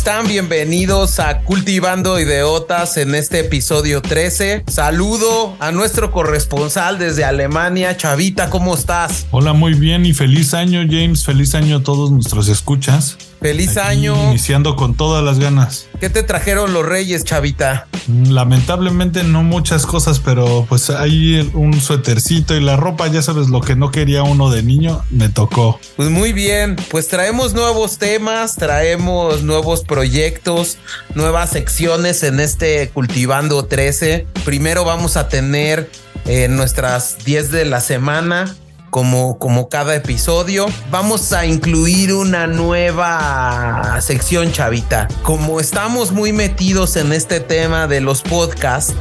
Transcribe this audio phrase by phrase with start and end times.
[0.00, 0.26] están?
[0.26, 4.64] Bienvenidos a Cultivando Ideotas en este episodio 13.
[4.66, 9.26] Saludo a nuestro corresponsal desde Alemania, Chavita, ¿cómo estás?
[9.30, 11.26] Hola, muy bien y feliz año, James.
[11.26, 13.18] Feliz año a todos nuestros escuchas.
[13.40, 14.30] Feliz Aquí año.
[14.30, 15.86] Iniciando con todas las ganas.
[15.98, 17.86] ¿Qué te trajeron los reyes, Chavita?
[18.08, 23.60] Lamentablemente no muchas cosas, pero pues hay un suétercito y la ropa, ya sabes, lo
[23.60, 25.78] que no quería uno de niño, me tocó.
[25.96, 30.78] Pues muy bien, pues traemos nuevos temas, traemos nuevos proyectos,
[31.14, 34.26] nuevas secciones en este Cultivando 13.
[34.44, 35.90] Primero vamos a tener
[36.26, 38.54] eh, nuestras 10 de la semana.
[38.90, 45.06] Como, como cada episodio, vamos a incluir una nueva sección, Chavita.
[45.22, 48.94] Como estamos muy metidos en este tema de los podcasts,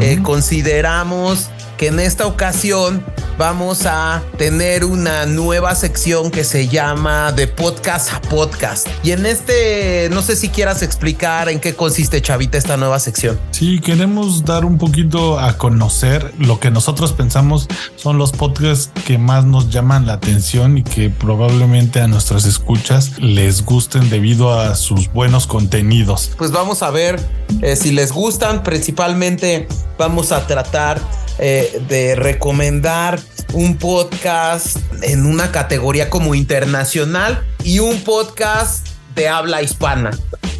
[0.00, 3.02] eh, consideramos que en esta ocasión
[3.38, 8.86] vamos a tener una nueva sección que se llama de podcast a podcast.
[9.02, 13.40] Y en este, no sé si quieras explicar en qué consiste, Chavita, esta nueva sección.
[13.50, 19.16] Sí, queremos dar un poquito a conocer lo que nosotros pensamos son los podcasts que
[19.16, 24.74] más nos llaman la atención y que probablemente a nuestras escuchas les gusten debido a
[24.74, 26.32] sus buenos contenidos.
[26.36, 27.18] Pues vamos a ver
[27.62, 28.62] eh, si les gustan.
[28.62, 31.00] Principalmente vamos a tratar
[31.42, 33.20] eh, de recomendar
[33.52, 38.89] un podcast en una categoría como internacional y un podcast
[39.20, 40.10] de habla hispana.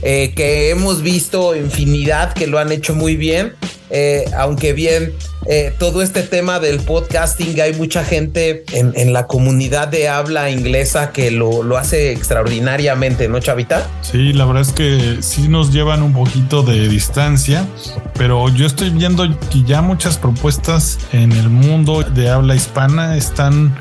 [0.03, 3.53] eh, que hemos visto infinidad que lo han hecho muy bien.
[3.93, 5.13] eh, aunque bien
[5.47, 10.49] eh, todo este tema del podcasting, hay mucha gente en, en la comunidad de habla
[10.51, 13.89] inglesa que lo, lo hace extraordinariamente, ¿no, Chavita?
[14.03, 17.67] Sí, la verdad es que sí nos llevan un poquito de distancia,
[18.15, 23.75] pero yo estoy viendo que ya muchas propuestas en el mundo de habla hispana están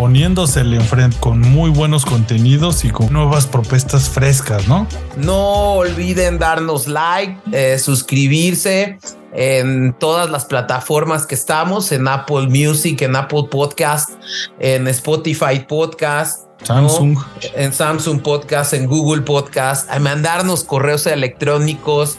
[0.00, 4.86] poniéndosele enfrente con muy buenos contenidos y con nuevas propuestas frescas, ¿no?
[5.18, 8.98] No olviden darnos like, eh, suscribirse
[9.34, 14.12] en todas las plataformas que estamos, en Apple Music, en Apple Podcast,
[14.58, 16.46] en Spotify Podcast.
[16.60, 16.88] ¿no?
[16.88, 17.18] Samsung.
[17.54, 22.16] en Samsung Podcast, en Google Podcast, a mandarnos correos electrónicos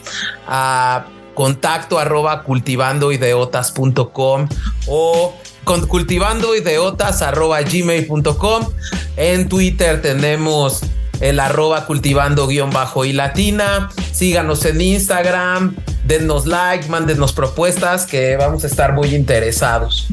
[0.48, 4.48] a contacto arroba cultivandoideotas.com
[4.86, 8.70] o con cultivandoideotas arroba gmail.com.
[9.18, 10.82] En Twitter tenemos
[11.20, 13.90] el arroba cultivando guion bajo y latina.
[14.12, 20.08] Síganos en Instagram, dennos like, mándenos propuestas que vamos a estar muy interesados.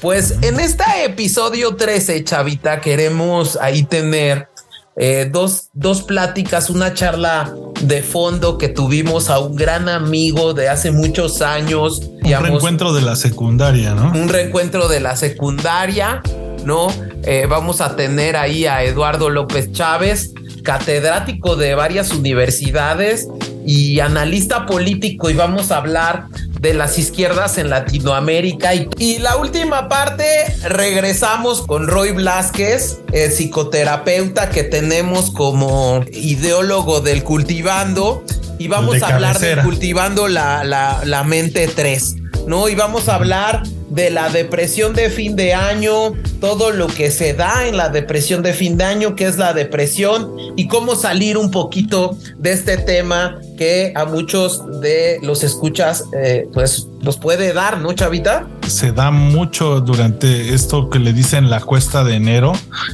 [0.00, 4.48] Pues en este episodio 13, Chavita, queremos ahí tener
[4.96, 10.68] eh, dos, dos pláticas, una charla de fondo que tuvimos a un gran amigo de
[10.68, 12.02] hace muchos años.
[12.24, 14.12] Un reencuentro de la secundaria, ¿no?
[14.12, 16.22] un reencuentro de la secundaria,
[16.64, 16.88] ¿no?
[17.24, 23.28] Eh, vamos a tener ahí a Eduardo López Chávez, catedrático de varias universidades
[23.66, 26.26] y analista político, y vamos a hablar
[26.60, 28.74] de las izquierdas en Latinoamérica.
[28.74, 30.24] Y, y la última parte,
[30.62, 38.24] regresamos con Roy Blasquez, el psicoterapeuta que tenemos como ideólogo del cultivando.
[38.58, 39.62] Y vamos De a hablar cabecera.
[39.62, 42.16] de cultivando la, la, la mente 3.
[42.46, 42.68] ¿no?
[42.68, 47.34] Y vamos a hablar de la depresión de fin de año, todo lo que se
[47.34, 51.36] da en la depresión de fin de año, que es la depresión, y cómo salir
[51.36, 57.52] un poquito de este tema que a muchos de los escuchas, eh, pues, nos puede
[57.52, 58.48] dar, ¿no, Chavita?
[58.72, 62.52] se da mucho durante esto que le dicen la cuesta de enero,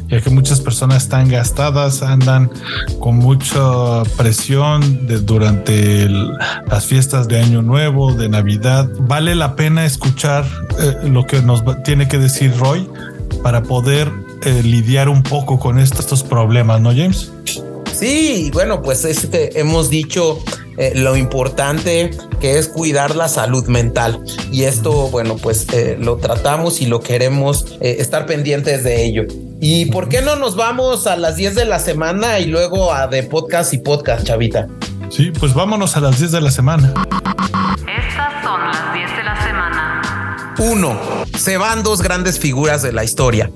[0.08, 2.50] ya que muchas personas están gastadas, andan
[2.98, 8.88] con mucha presión durante las fiestas de Año Nuevo, de Navidad.
[9.00, 10.44] Vale la pena escuchar
[10.80, 12.88] eh, lo que nos tiene que decir Roy
[13.42, 14.10] para poder
[14.42, 17.32] eh, lidiar un poco con est- estos problemas, ¿no, James?
[17.92, 20.38] Sí, bueno, pues es que hemos dicho
[20.76, 24.22] eh, lo importante que es cuidar la salud mental.
[24.52, 29.24] Y esto, bueno, pues eh, lo tratamos y lo queremos eh, estar pendientes de ello.
[29.60, 33.08] ¿Y por qué no nos vamos a las 10 de la semana y luego a
[33.08, 34.68] de podcast y podcast, Chavita?
[35.10, 36.94] Sí, pues vámonos a las 10 de la semana.
[37.80, 39.87] Estas son las 10 de la semana.
[40.58, 40.98] Uno,
[41.38, 43.50] se van dos grandes figuras de la historia.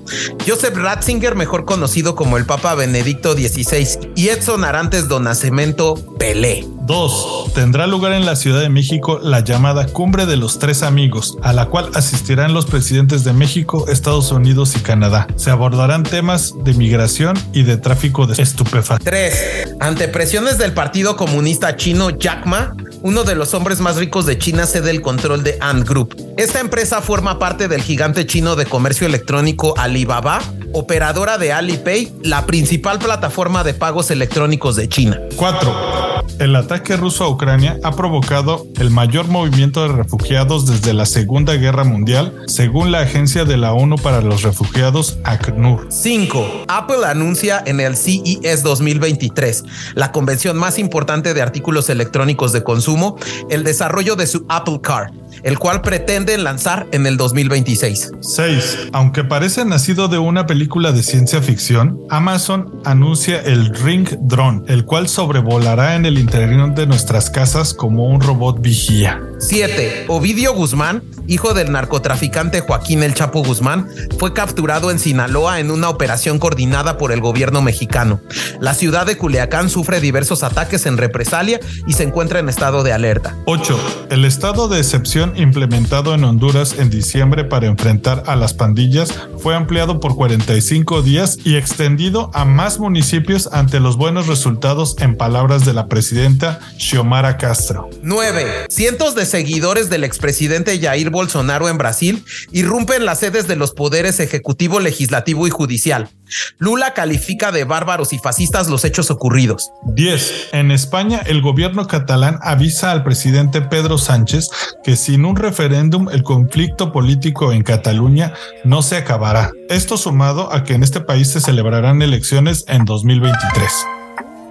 [0.47, 6.72] Joseph Ratzinger, mejor conocido como el Papa Benedicto XVI, y Edson Arantes do Nascimento Pelé.
[6.85, 11.37] Dos, tendrá lugar en la Ciudad de México la llamada Cumbre de los Tres Amigos,
[11.41, 15.27] a la cual asistirán los presidentes de México, Estados Unidos y Canadá.
[15.37, 19.05] Se abordarán temas de migración y de tráfico de estupefacientes.
[19.05, 19.75] 3.
[19.79, 24.37] Ante presiones del Partido Comunista Chino Jack Ma, uno de los hombres más ricos de
[24.37, 26.17] China cede el control de Ant Group.
[26.35, 30.41] Esta empresa forma parte del gigante chino de comercio electrónico Alibaba,
[30.73, 35.17] operadora de Alipay, la principal plataforma de pagos electrónicos de China.
[35.37, 36.02] 4.
[36.39, 41.53] El ataque ruso a Ucrania ha provocado el mayor movimiento de refugiados desde la Segunda
[41.53, 45.87] Guerra Mundial, según la Agencia de la ONU para los Refugiados, ACNUR.
[45.89, 46.65] 5.
[46.67, 49.63] Apple anuncia en el CES 2023,
[49.95, 53.17] la convención más importante de artículos electrónicos de consumo,
[53.49, 55.11] el desarrollo de su Apple Car,
[55.43, 58.11] el cual pretende lanzar en el 2026.
[58.21, 58.77] 6.
[58.93, 64.85] Aunque parece nacido de una película de ciencia ficción, Amazon anuncia el Ring Drone, el
[64.85, 69.21] cual sobrevolará en el interior de nuestras casas como un robot vigía.
[69.39, 70.05] 7.
[70.07, 73.89] Ovidio Guzmán, hijo del narcotraficante Joaquín El Chapo Guzmán,
[74.19, 78.21] fue capturado en Sinaloa en una operación coordinada por el gobierno mexicano.
[78.59, 82.93] La ciudad de Culiacán sufre diversos ataques en represalia y se encuentra en estado de
[82.93, 83.35] alerta.
[83.45, 84.07] 8.
[84.09, 89.55] El estado de excepción implementado en Honduras en diciembre para enfrentar a las pandillas fue
[89.55, 95.65] ampliado por 45 días y extendido a más municipios ante los buenos resultados en palabras
[95.65, 97.89] de la presidenta Xiomara Castro.
[98.01, 98.67] 9.
[98.69, 104.19] Cientos de seguidores del expresidente Jair Bolsonaro en Brasil irrumpen las sedes de los poderes
[104.19, 106.09] ejecutivo, legislativo y judicial.
[106.57, 109.71] Lula califica de bárbaros y fascistas los hechos ocurridos.
[109.95, 110.49] 10.
[110.53, 114.49] En España, el gobierno catalán avisa al presidente Pedro Sánchez
[114.83, 118.33] que sin un referéndum el conflicto político en Cataluña
[118.63, 119.51] no se acabará.
[119.69, 124.02] Esto sumado a que en este país se celebrarán elecciones en 2023.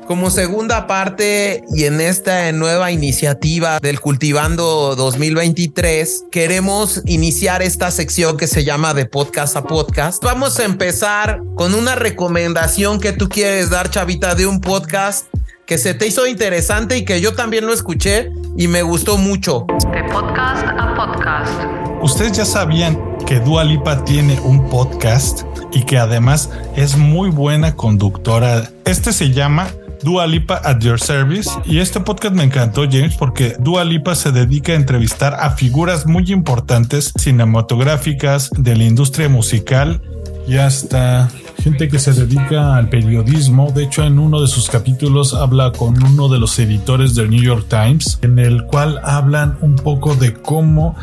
[0.06, 8.37] Como segunda parte y en esta nueva iniciativa del Cultivando 2023, queremos iniciar esta sección
[8.37, 10.22] que se llama de podcast a podcast.
[10.22, 15.26] Vamos a empezar con una recomendación que tú quieres dar, Chavita, de un podcast
[15.66, 19.66] que se te hizo interesante y que yo también lo escuché y me gustó mucho.
[19.93, 22.02] De podcast a podcast.
[22.02, 27.76] Ustedes ya sabían que Dua Lipa tiene un podcast y que además es muy buena
[27.76, 28.69] conductora.
[28.84, 29.69] Este se llama
[30.02, 31.50] Dua Lipa at Your Service.
[31.64, 36.06] Y este podcast me encantó, James, porque Dua Lipa se dedica a entrevistar a figuras
[36.06, 40.02] muy importantes cinematográficas de la industria musical
[40.46, 41.31] y hasta
[41.62, 43.70] gente que se dedica al periodismo.
[43.70, 47.43] De hecho, en uno de sus capítulos habla con uno de los editores del New
[47.43, 50.96] York Times, en el cual hablan un poco de cómo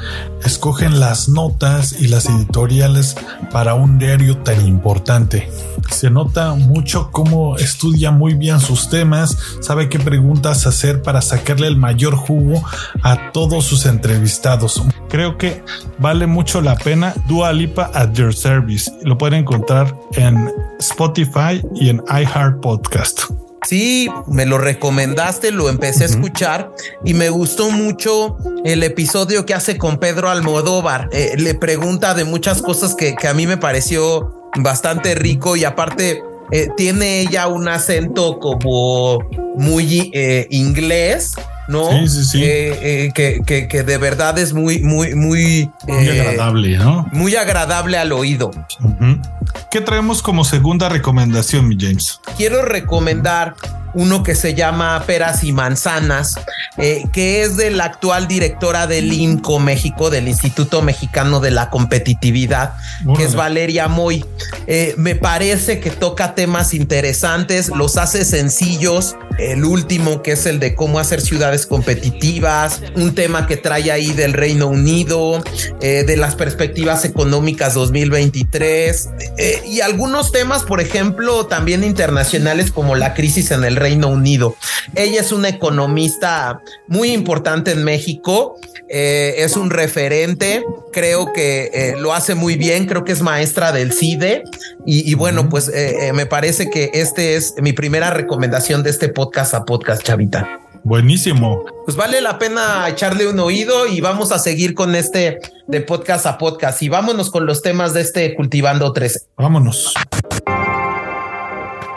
[0.44, 3.16] escogen las notas y las editoriales
[3.52, 5.50] para un diario tan importante.
[5.90, 11.68] Se nota mucho cómo estudia muy bien sus temas, sabe qué preguntas hacer para sacarle
[11.68, 12.64] el mayor jugo
[13.02, 14.84] a todos sus entrevistados.
[15.10, 15.64] Creo que
[15.98, 18.92] vale mucho la pena Dua Lipa at Your Service.
[19.04, 23.22] Lo pueden encontrar en Spotify y en iHeart Podcast.
[23.68, 26.72] Sí, me lo recomendaste, lo empecé a escuchar
[27.04, 31.10] y me gustó mucho el episodio que hace con Pedro Almodóvar.
[31.12, 35.64] Eh, le pregunta de muchas cosas que, que, a mí me pareció bastante rico y
[35.64, 39.20] aparte eh, tiene ella un acento como
[39.56, 41.34] muy eh, inglés.
[41.68, 41.92] ¿no?
[41.92, 42.44] Sí, sí, sí.
[42.44, 47.08] Eh, eh, que, que, que, de verdad es muy, muy, muy, muy eh, agradable, ¿no?
[47.12, 48.50] Muy agradable al oído.
[48.82, 49.22] Uh -huh.
[49.70, 52.20] ¿Qué traemos como segunda recomendación, mi James?
[52.38, 53.54] Quiero recomendar
[53.94, 56.36] uno que se llama Peras y Manzanas,
[56.78, 61.70] eh, que es de la actual directora del INCO México, del Instituto Mexicano de la
[61.70, 63.20] Competitividad, bueno.
[63.20, 64.26] que es Valeria Moy.
[64.68, 69.16] Eh, me parece que toca temas interesantes, los hace sencillos.
[69.38, 74.12] El último, que es el de cómo hacer ciudades competitivas, un tema que trae ahí
[74.12, 75.42] del Reino Unido,
[75.82, 82.96] eh, de las perspectivas económicas 2023 eh, y algunos temas, por ejemplo, también internacionales como
[82.96, 84.56] la crisis en el Reino Unido.
[84.96, 88.58] Ella es una economista muy importante en México,
[88.90, 93.72] eh, es un referente, creo que eh, lo hace muy bien, creo que es maestra
[93.72, 94.44] del CIDE
[94.86, 99.10] y, y bueno, pues eh, me parece que este es mi primera recomendación de este
[99.10, 100.60] podcast a podcast, Chavita.
[100.84, 101.66] Buenísimo.
[101.86, 106.26] Pues vale la pena echarle un oído y vamos a seguir con este de podcast
[106.26, 109.20] a podcast y vámonos con los temas de este Cultivando 13.
[109.38, 109.94] Vámonos.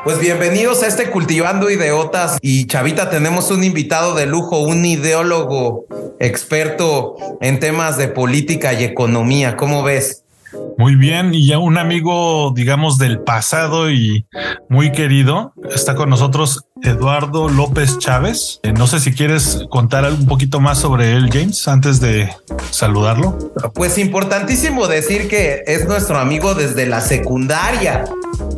[0.05, 5.87] Pues bienvenidos a este Cultivando Ideotas y Chavita, tenemos un invitado de lujo, un ideólogo
[6.19, 9.57] experto en temas de política y economía.
[9.57, 10.25] ¿Cómo ves?
[10.77, 14.27] Muy bien, y ya un amigo, digamos, del pasado y
[14.69, 18.59] muy querido, está con nosotros Eduardo López Chávez.
[18.65, 22.29] Eh, no sé si quieres contar un poquito más sobre él, James, antes de
[22.71, 23.39] saludarlo.
[23.75, 28.05] Pues importantísimo decir que es nuestro amigo desde la secundaria.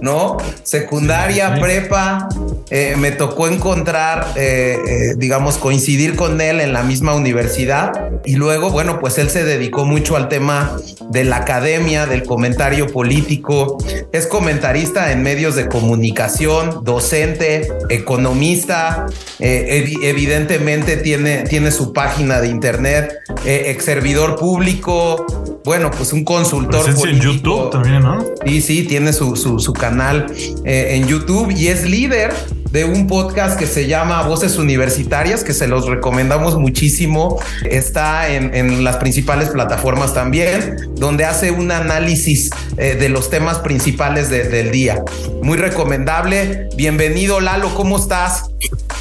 [0.04, 0.36] ¿No?
[0.62, 2.28] Secundaria, prepa,
[2.68, 8.10] eh, me tocó encontrar, eh, eh, digamos, coincidir con él en la misma universidad.
[8.26, 10.76] Y luego, bueno, pues él se dedicó mucho al tema
[11.08, 13.78] de la academia, del comentario político,
[14.12, 19.06] es comentarista en medios de comunicación, docente, economista,
[19.38, 25.24] evidentemente tiene, tiene su página de internet, ex servidor público,
[25.64, 27.08] bueno, pues un consultor político.
[27.08, 28.24] en YouTube también, ¿no?
[28.44, 30.26] Sí, sí, tiene su, su, su canal
[30.64, 32.32] en YouTube y es líder
[32.74, 37.38] de un podcast que se llama Voces Universitarias, que se los recomendamos muchísimo.
[37.62, 44.28] Está en, las principales plataformas también, donde hace un análisis eh, de los temas principales
[44.28, 45.04] del día.
[45.40, 46.68] Muy recomendable.
[46.76, 48.50] Bienvenido, Lalo, ¿cómo estás?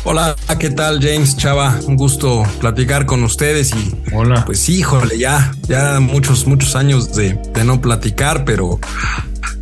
[0.05, 1.79] Hola, ¿qué tal, James Chava?
[1.87, 4.43] Un gusto platicar con ustedes y Hola.
[4.45, 8.79] Pues híjole, ya, ya muchos, muchos años de, de no platicar, pero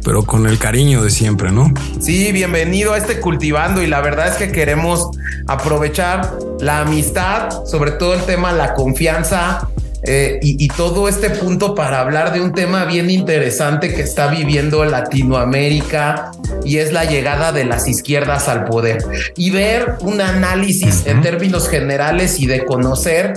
[0.04, 1.72] pero con el cariño de siempre, ¿no?
[2.00, 5.12] Sí, bienvenido a este cultivando y la verdad es que queremos
[5.48, 9.70] aprovechar la amistad, sobre todo el tema la confianza
[10.04, 14.84] eh, y, todo este punto para hablar de un tema bien interesante que está viviendo
[14.84, 16.32] Latinoamérica
[16.64, 19.04] y es la llegada de las izquierdas al poder
[19.36, 23.34] y ver un análisis en términos generales y de conocer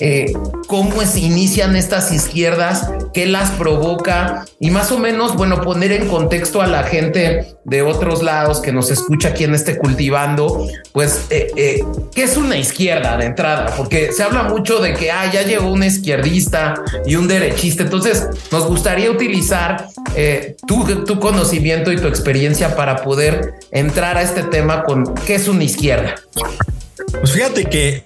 [0.00, 0.32] eh,
[0.68, 6.08] cómo se inician estas izquierdas, qué las provoca y más o menos, bueno, poner en
[6.08, 11.26] contexto a la gente de otros lados que nos escucha aquí en este cultivando, pues,
[11.30, 11.82] eh,
[12.14, 13.74] ¿qué es una izquierda de entrada?
[13.76, 16.74] Porque se habla mucho de que, ah, ya llegó izquierda izquierdista
[17.06, 17.82] y un derechista.
[17.82, 24.22] Entonces, nos gustaría utilizar eh, tu, tu, conocimiento y tu experiencia para poder entrar a
[24.22, 26.14] este tema con qué es una izquierda.
[27.12, 28.04] Pues fíjate que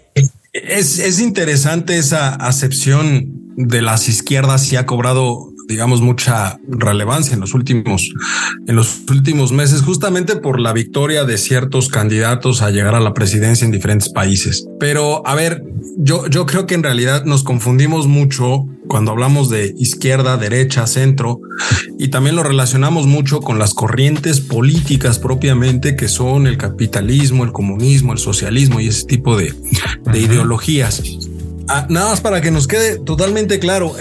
[0.52, 7.40] es, es interesante esa acepción de las izquierdas y ha cobrado digamos, mucha relevancia en
[7.40, 8.12] los últimos,
[8.66, 13.14] en los últimos meses, justamente por la victoria de ciertos candidatos a llegar a la
[13.14, 14.66] presidencia en diferentes países.
[14.78, 15.62] Pero a ver,
[15.96, 21.40] yo, yo creo que en realidad nos confundimos mucho cuando hablamos de izquierda, derecha, centro,
[21.98, 27.52] y también lo relacionamos mucho con las corrientes políticas propiamente que son el capitalismo, el
[27.52, 29.54] comunismo, el socialismo y ese tipo de,
[30.12, 31.02] de ideologías.
[31.68, 33.94] Ah, nada más para que nos quede totalmente claro,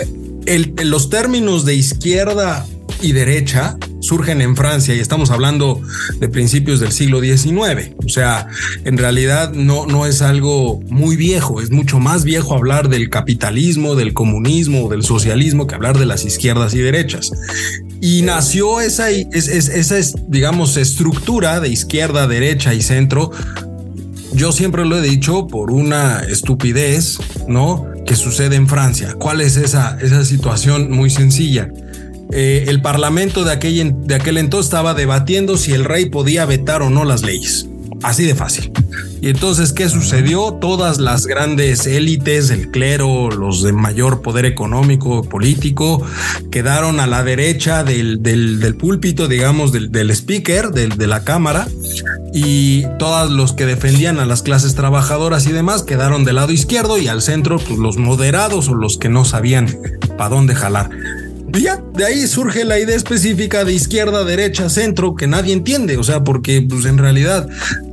[0.84, 2.68] los términos de izquierda
[3.02, 5.82] y derecha surgen en Francia y estamos hablando
[6.20, 7.92] de principios del siglo XIX.
[8.04, 8.48] O sea,
[8.84, 13.96] en realidad no, no es algo muy viejo, es mucho más viejo hablar del capitalismo,
[13.96, 17.32] del comunismo, del socialismo que hablar de las izquierdas y derechas.
[18.02, 19.96] Y nació esa, esa
[20.28, 23.32] digamos, estructura de izquierda, derecha y centro
[24.34, 27.18] yo siempre lo he dicho por una estupidez,
[27.48, 27.86] ¿no?
[28.06, 29.16] Que sucede en Francia.
[29.20, 31.70] ¿Cuál es esa, esa situación muy sencilla?
[32.32, 36.82] Eh, el parlamento de aquel, de aquel entonces estaba debatiendo si el rey podía vetar
[36.82, 37.68] o no las leyes.
[38.04, 38.72] Así de fácil.
[39.22, 40.54] Y entonces, ¿qué sucedió?
[40.54, 46.04] Todas las grandes élites, el clero, los de mayor poder económico, político,
[46.50, 51.68] quedaron a la derecha del, del, púlpito, digamos, del, del speaker, de la cámara,
[52.34, 56.98] y todos los que defendían a las clases trabajadoras y demás quedaron del lado izquierdo
[56.98, 59.68] y al centro, pues los moderados o los que no sabían
[60.18, 60.90] para dónde jalar.
[61.54, 65.98] Y ya, de ahí surge la idea específica de izquierda, derecha, centro, que nadie entiende.
[65.98, 67.48] O sea, porque pues en realidad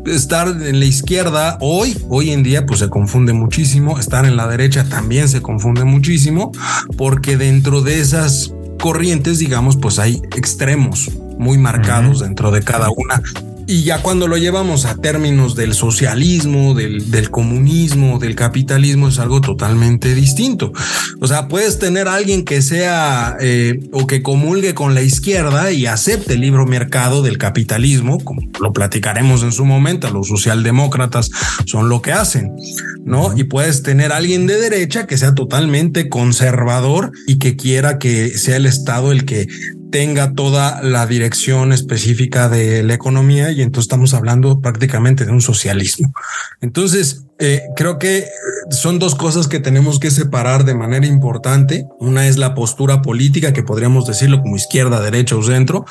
[0.06, 3.98] estar en la izquierda hoy, hoy en día, pues se confunde muchísimo.
[3.98, 6.52] Estar en la derecha también se confunde muchísimo,
[6.96, 13.22] porque dentro de esas corrientes, digamos, pues hay extremos muy marcados dentro de cada una.
[13.70, 19.18] Y ya cuando lo llevamos a términos del socialismo, del, del, comunismo, del capitalismo, es
[19.18, 20.72] algo totalmente distinto.
[21.20, 25.70] O sea, puedes tener a alguien que sea eh, o que comulgue con la izquierda
[25.70, 31.30] y acepte el libro mercado del capitalismo, como lo platicaremos en su momento, los socialdemócratas
[31.66, 32.56] son lo que hacen,
[33.04, 33.37] ¿no?
[33.37, 38.30] Y puedes tener a alguien de derecha que sea totalmente conservador y que quiera que
[38.38, 39.46] sea el Estado el que
[39.90, 45.40] tenga toda la dirección específica de la economía y entonces estamos hablando prácticamente de un
[45.40, 46.12] socialismo.
[46.61, 48.26] Entonces, eh, creo que
[48.71, 51.87] son dos cosas que tenemos que separar de manera importante.
[52.00, 55.85] Una es la postura política, que podríamos decirlo como izquierda, derecha o centro,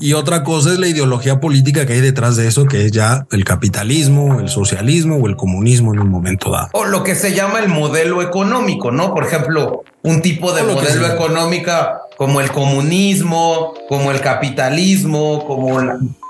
[0.00, 3.26] y otra cosa es la ideología política que hay detrás de eso, que es ya
[3.32, 6.68] el capitalismo, el socialismo o el comunismo en un momento dado.
[6.72, 9.12] O lo que se llama el modelo económico, ¿no?
[9.12, 11.72] Por ejemplo, un tipo de modelo económico
[12.16, 15.80] como el comunismo, como el capitalismo, como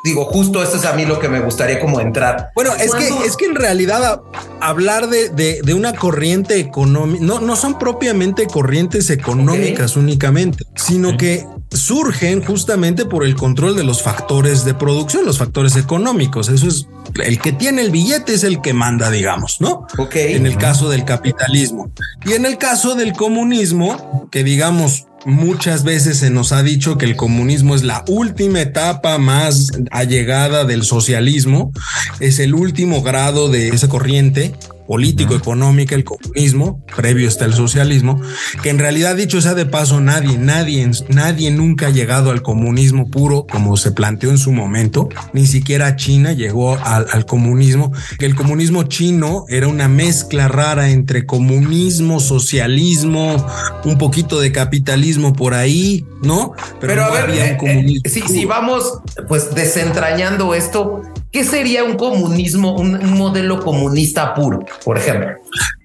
[0.05, 2.51] digo, justo esto es a mí lo que me gustaría como entrar.
[2.55, 4.21] Bueno, es que es que en realidad
[4.61, 11.47] hablar de, de, una corriente económica no, no son propiamente corrientes económicas únicamente, sino que
[11.71, 16.49] surgen justamente por el control de los factores de producción, los factores económicos.
[16.49, 16.87] Eso es
[17.23, 19.87] el que tiene el billete es el que manda, digamos, ¿no?
[19.99, 20.17] Ok.
[20.17, 21.91] En el caso del capitalismo.
[22.25, 27.05] Y en el caso del comunismo, que digamos, muchas veces se nos ha dicho que
[27.05, 31.73] el comunismo es la última etapa más allegada del socialismo,
[32.21, 34.55] es el último grado de esa corriente
[34.89, 38.21] político, económica, el comunismo, previo está el socialismo,
[38.63, 43.11] que en realidad dicho sea de paso, nadie, nadie, nadie nunca ha llegado al comunismo
[43.11, 48.25] puro como se planteó en su momento, ni siquiera China llegó al, al comunismo, que
[48.25, 53.47] el comunismo chino era una mezcla rara entre comunismo, socialismo,
[53.85, 56.55] un poquito de capitalismo por ahí, ¿no?
[56.81, 61.03] Pero, no a ver, había un eh, eh, comunismo si, si vamos pues desentrañando esto,
[61.33, 65.29] ¿qué sería un comunismo, un, modelo comunista puro, por ejemplo?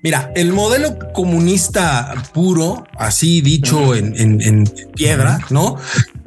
[0.02, 5.78] Mira, el modelo comunista puro, así dicho en, en- en piedra, ¿no?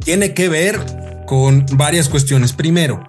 [0.05, 0.81] Tiene que ver
[1.27, 2.53] con varias cuestiones.
[2.53, 3.09] Primero,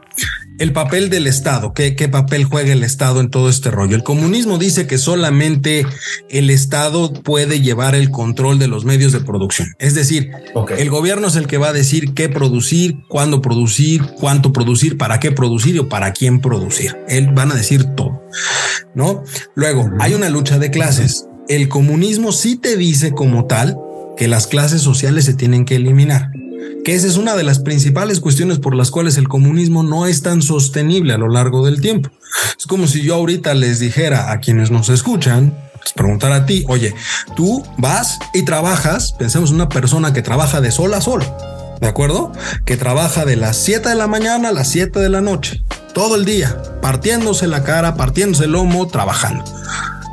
[0.60, 3.96] el papel del Estado, ¿qué, qué papel juega el Estado en todo este rollo.
[3.96, 5.86] El comunismo dice que solamente
[6.30, 9.68] el Estado puede llevar el control de los medios de producción.
[9.80, 10.32] Es decir,
[10.78, 15.20] el gobierno es el que va a decir qué producir, cuándo producir, cuánto producir, para
[15.20, 16.98] qué producir o para quién producir.
[17.08, 18.24] Él van a decir todo,
[18.96, 19.24] ¿no?
[19.56, 21.26] Luego, hay una lucha de clases.
[21.48, 23.78] El comunismo sí te dice como tal
[24.18, 26.32] que las clases sociales se tienen que eliminar.
[26.84, 30.22] Que esa es una de las principales cuestiones por las cuales el comunismo no es
[30.22, 32.10] tan sostenible a lo largo del tiempo.
[32.58, 35.58] Es como si yo ahorita les dijera a quienes nos escuchan,
[35.96, 36.94] les a ti, oye,
[37.36, 41.24] tú vas y trabajas, pensemos en una persona que trabaja de sol a sol,
[41.80, 42.32] ¿de acuerdo?
[42.66, 46.16] Que trabaja de las 7 de la mañana a las 7 de la noche, todo
[46.16, 49.44] el día, partiéndose la cara, partiéndose el lomo, trabajando.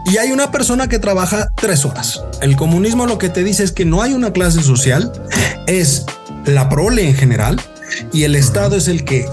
[0.06, 2.22] Y hay una persona que trabaja tres horas.
[2.42, 5.10] El comunismo lo que te dice es que no hay una clase social,
[5.66, 6.04] es
[6.46, 7.60] la prole en general
[8.12, 9.28] y el Estado es el que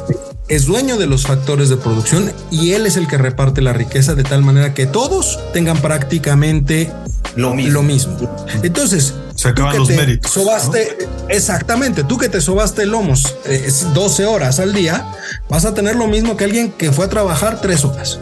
[0.47, 4.15] es dueño de los factores de producción y él es el que reparte la riqueza
[4.15, 6.91] de tal manera que todos tengan prácticamente
[7.35, 7.73] Lo mismo.
[7.73, 8.45] lo mismo.
[8.61, 13.71] Entonces, Se acaban que los te méritos, Sobaste, exactamente, tú que te sobaste lomos eh,
[13.93, 15.05] 12 horas al día,
[15.49, 18.19] vas a tener lo mismo que alguien que fue a trabajar tres horas.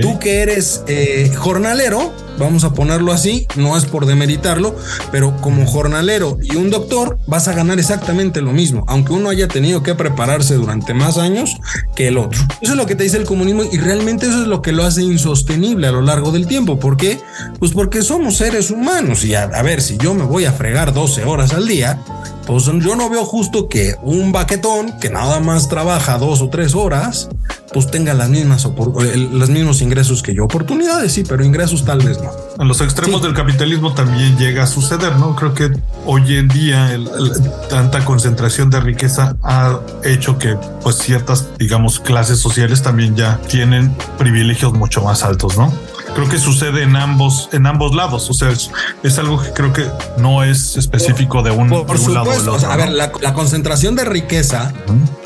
[0.00, 4.76] Tú que eres eh, jornalero, vamos a ponerlo así, no es por demeritarlo,
[5.10, 9.48] pero como jornalero y un doctor vas a ganar exactamente lo mismo, aunque uno haya
[9.48, 11.56] tenido que prepararse durante más años
[11.94, 12.40] que el otro.
[12.60, 14.84] Eso es lo que te dice el comunismo y realmente eso es lo que lo
[14.84, 16.78] hace insostenible a lo largo del tiempo.
[16.78, 17.18] ¿Por qué?
[17.58, 20.92] Pues porque somos seres humanos y a, a ver, si yo me voy a fregar
[20.92, 22.00] 12 horas al día,
[22.46, 26.74] pues yo no veo justo que un baquetón que nada más trabaja dos o tres
[26.74, 27.28] horas,
[27.72, 28.66] pues tenga las mismas
[29.00, 30.44] el- los mismos ingresos que yo.
[30.44, 32.30] Oportunidades sí, pero ingresos tal vez no.
[32.58, 33.26] En los extremos Sí.
[33.26, 35.34] del capitalismo también llega a suceder, ¿no?
[35.36, 35.70] Creo que
[36.06, 41.98] hoy en día el- el- tanta concentración de riqueza ha hecho que pues ciertas, digamos,
[42.00, 45.72] clases sociales también ya tienen privilegios mucho más altos, ¿no?
[46.16, 48.28] Creo que sucede en ambos, en ambos lados.
[48.30, 48.70] O sea, es,
[49.02, 49.84] es algo que creo que
[50.18, 52.66] no es específico de un, Por, de un lado del supuesto, o otro.
[52.66, 54.72] sea, a ver, la, la concentración de riqueza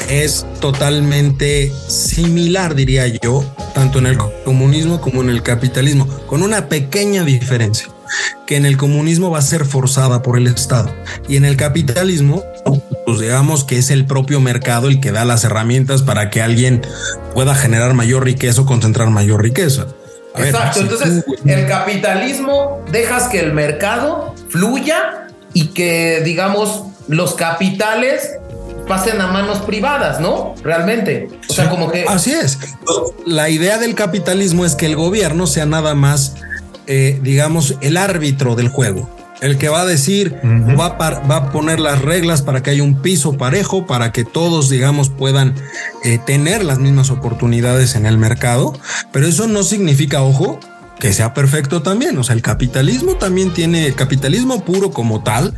[0.08, 6.66] es totalmente similar, diría yo, tanto en el comunismo como en el capitalismo, con una
[6.68, 7.88] pequeña diferencia,
[8.46, 10.92] que en el comunismo va a ser forzada por el Estado
[11.28, 12.42] y en el capitalismo,
[13.06, 16.82] pues digamos que es el propio mercado el que da las herramientas para que alguien
[17.32, 19.86] pueda generar mayor riqueza o concentrar mayor riqueza.
[20.44, 20.80] Exacto.
[20.80, 28.30] Entonces, el capitalismo dejas que el mercado fluya y que, digamos, los capitales
[28.86, 30.54] pasen a manos privadas, ¿no?
[30.62, 31.28] Realmente.
[31.48, 32.04] O sea, como que.
[32.08, 32.58] Así es.
[33.26, 36.34] La idea del capitalismo es que el gobierno sea nada más,
[36.86, 39.08] eh, digamos, el árbitro del juego.
[39.40, 40.36] El que va a decir,
[40.78, 44.12] va, a par- va a poner las reglas para que haya un piso parejo, para
[44.12, 45.54] que todos, digamos, puedan
[46.04, 48.78] eh, tener las mismas oportunidades en el mercado.
[49.12, 50.60] Pero eso no significa, ojo,
[51.00, 52.16] que sea perfecto también.
[52.18, 55.54] O sea, el capitalismo también tiene, el capitalismo puro como tal,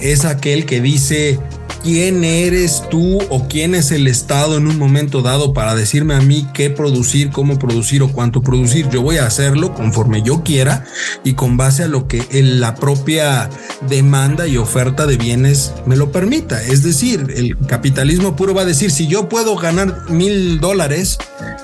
[0.00, 1.38] es aquel que dice
[1.82, 6.20] quién eres tú o quién es el Estado en un momento dado para decirme a
[6.20, 8.88] mí qué producir, cómo producir o cuánto producir.
[8.88, 10.84] Yo voy a hacerlo conforme yo quiera
[11.22, 13.48] y con base a lo que la propia
[13.88, 16.60] demanda y oferta de bienes me lo permita.
[16.62, 21.18] Es decir, el capitalismo puro va a decir si yo puedo ganar mil dólares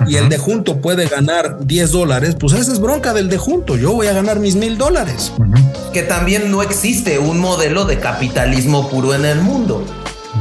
[0.07, 3.77] y el de junto puede ganar 10 dólares, pues esa es bronca del de junto.
[3.77, 5.33] Yo voy a ganar mis mil dólares.
[5.93, 9.85] Que también no existe un modelo de capitalismo puro en el mundo.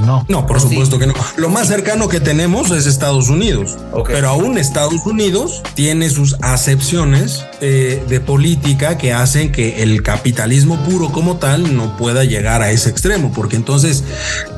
[0.05, 0.25] No.
[0.29, 1.13] No, por supuesto que no.
[1.35, 3.77] Lo más cercano que tenemos es Estados Unidos.
[4.07, 10.77] Pero aún Estados Unidos tiene sus acepciones eh, de política que hacen que el capitalismo
[10.83, 14.03] puro como tal no pueda llegar a ese extremo, porque entonces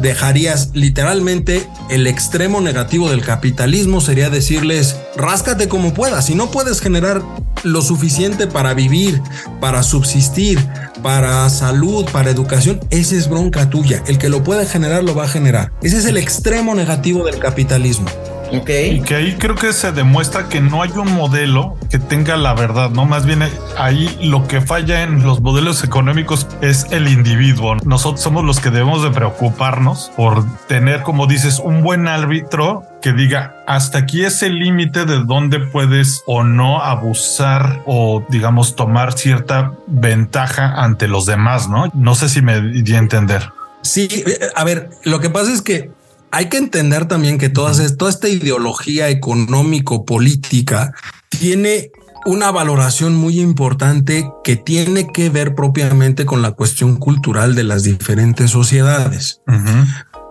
[0.02, 6.80] dejarías literalmente el extremo negativo del capitalismo sería decirles, ráscate como puedas, si no puedes
[6.80, 7.22] generar
[7.64, 9.22] lo suficiente para vivir,
[9.60, 10.60] para subsistir,
[11.04, 14.02] para salud, para educación, esa es bronca tuya.
[14.08, 15.72] El que lo puede generar lo va a generar.
[15.84, 18.08] Ese es el extremo negativo del capitalismo.
[18.54, 22.54] Y que ahí creo que se demuestra que no hay un modelo que tenga la
[22.54, 23.06] verdad, ¿no?
[23.06, 23.42] Más bien
[23.78, 27.76] ahí lo que falla en los modelos económicos es el individuo.
[27.84, 33.12] Nosotros somos los que debemos de preocuparnos por tener, como dices, un buen árbitro que
[33.12, 39.14] diga hasta aquí es el límite de dónde puedes o no abusar o digamos tomar
[39.14, 41.90] cierta ventaja ante los demás, ¿no?
[41.94, 43.50] No sé si me di a entender.
[43.82, 45.92] Sí, eh, a ver, lo que pasa es que
[46.34, 50.92] hay que entender también que todas, toda esta ideología económico-política
[51.30, 51.92] tiene
[52.26, 57.84] una valoración muy importante que tiene que ver propiamente con la cuestión cultural de las
[57.84, 59.42] diferentes sociedades.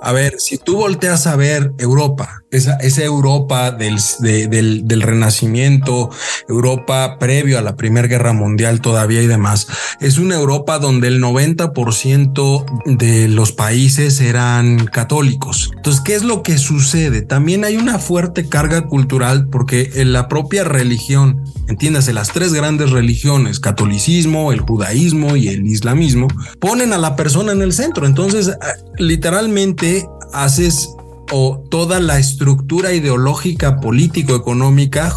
[0.03, 5.01] A ver, si tú volteas a ver Europa, esa, esa Europa del, de- del, del
[5.03, 6.11] Renacimiento,
[6.49, 9.69] Europa previo a la Primera Guerra Mundial todavía y demás,
[10.01, 12.65] es una Europa donde el 90%
[12.99, 15.71] de los países eran católicos.
[15.77, 17.23] Entonces, ¿qué es lo que sucede?
[17.23, 22.91] También hay una fuerte carga cultural porque en la propia religión, entiéndase, las tres grandes
[22.91, 28.07] religiones, catolicismo, el judaísmo y el islamismo, ponen a la persona en el centro.
[28.07, 28.55] Entonces, eh,
[28.99, 29.92] literalmente
[30.33, 30.91] haces
[31.31, 35.13] o toda la estructura ideológica, político-económica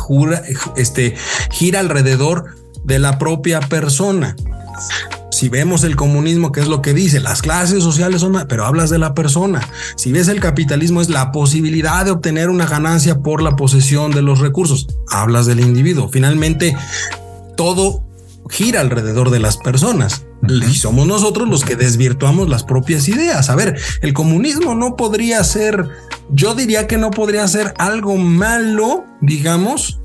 [0.78, 1.16] este,
[1.52, 4.36] gira alrededor de la propia persona.
[5.32, 7.20] Si vemos el comunismo, ¿qué es lo que dice?
[7.20, 9.68] Las clases sociales son, pero hablas de la persona.
[9.98, 14.22] Si ves el capitalismo, es la posibilidad de obtener una ganancia por la posesión de
[14.22, 14.88] los recursos.
[15.10, 16.08] Hablas del individuo.
[16.08, 16.78] Finalmente,
[17.58, 18.05] todo
[18.50, 20.26] gira alrededor de las personas.
[20.48, 23.50] Y somos nosotros los que desvirtuamos las propias ideas.
[23.50, 25.90] A ver, el comunismo no podría ser,
[26.30, 30.00] yo diría que no podría ser algo malo, digamos,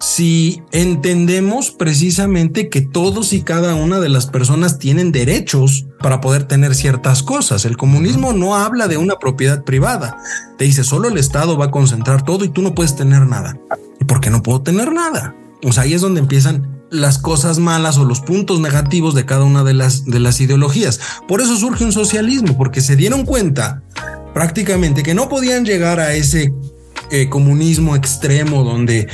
[0.00, 6.44] si entendemos precisamente que todos y cada una de las personas tienen derechos para poder
[6.44, 7.66] tener ciertas cosas.
[7.66, 10.16] El comunismo no habla de una propiedad privada.
[10.56, 13.58] Te dice, solo el Estado va a concentrar todo y tú no puedes tener nada.
[14.00, 15.34] ¿Y por qué no puedo tener nada?
[15.62, 19.44] O sea, ahí es donde empiezan las cosas malas o los puntos negativos de cada
[19.44, 21.00] una de las, de las ideologías.
[21.28, 23.82] Por eso surge un socialismo, porque se dieron cuenta
[24.34, 26.52] prácticamente que no podían llegar a ese
[27.10, 29.08] eh, comunismo extremo donde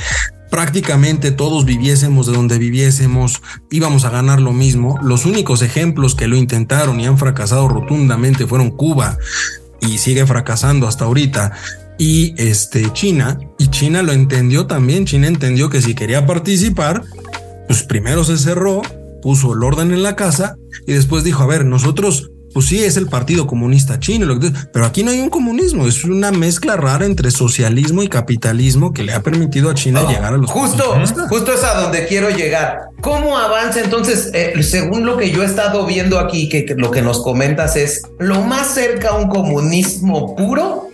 [0.49, 4.97] prácticamente todos viviésemos de donde viviésemos, íbamos a ganar lo mismo.
[5.01, 9.17] Los únicos ejemplos que lo intentaron y han fracasado rotundamente fueron Cuba
[9.81, 11.51] y sigue fracasando hasta ahorita.
[11.99, 15.05] Y este China, y China lo entendió también.
[15.05, 17.03] China entendió que si quería participar,
[17.67, 18.81] pues primero se cerró,
[19.21, 22.97] puso el orden en la casa y después dijo: A ver, nosotros pues sí, es
[22.97, 24.39] el Partido Comunista Chino,
[24.73, 29.03] pero aquí no hay un comunismo, es una mezcla rara entre socialismo y capitalismo que
[29.03, 30.95] le ha permitido a China Oh, llegar a los justo,
[31.29, 32.85] justo es a donde quiero llegar.
[33.01, 34.31] ¿Cómo avanza entonces?
[34.33, 37.75] eh, según lo que yo he estado viendo aquí, que, que lo que nos comentas
[37.75, 40.87] es lo más cerca a un comunismo puro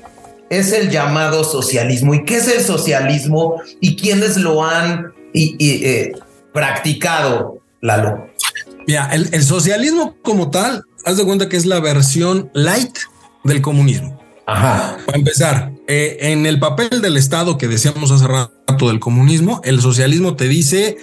[0.50, 2.14] es el llamado socialismo.
[2.14, 3.62] ¿Y qué es el socialismo?
[3.80, 6.12] ¿Y quiénes lo han y, y, eh,
[6.54, 8.28] practicado, Lalo?
[8.88, 12.98] Mira, el, el socialismo como tal, haz de cuenta que es la versión light
[13.44, 14.20] del comunismo.
[14.46, 14.98] Ajá.
[15.06, 19.82] Para empezar, eh, en el papel del Estado que decíamos hace rato del comunismo, el
[19.82, 20.98] socialismo te dice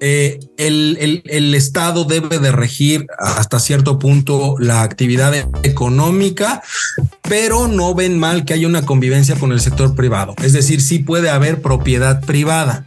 [0.00, 6.60] eh, el, el- el Estado debe de regir hasta cierto punto la actividad económica,
[7.22, 10.34] pero no ven mal que haya una convivencia con el sector privado.
[10.42, 12.86] Es decir, sí puede haber propiedad privada.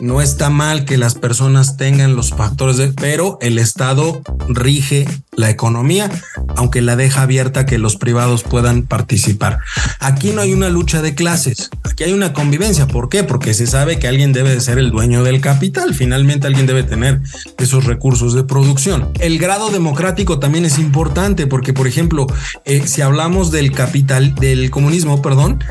[0.00, 5.50] No está mal que las personas tengan los factores de, pero el Estado rige la
[5.50, 6.10] economía,
[6.56, 9.58] aunque la deja abierta que los privados puedan participar.
[10.00, 12.86] Aquí no hay una lucha de clases, aquí hay una convivencia.
[12.86, 13.22] ¿Por qué?
[13.22, 15.94] Porque se sabe que alguien debe de ser el dueño del capital.
[15.94, 17.20] Finalmente alguien debe tener
[17.58, 19.10] esos recursos de producción.
[19.20, 22.26] El grado democrático también es importante porque, por ejemplo,
[22.64, 25.62] eh, si hablamos del capital, del comunismo, perdón,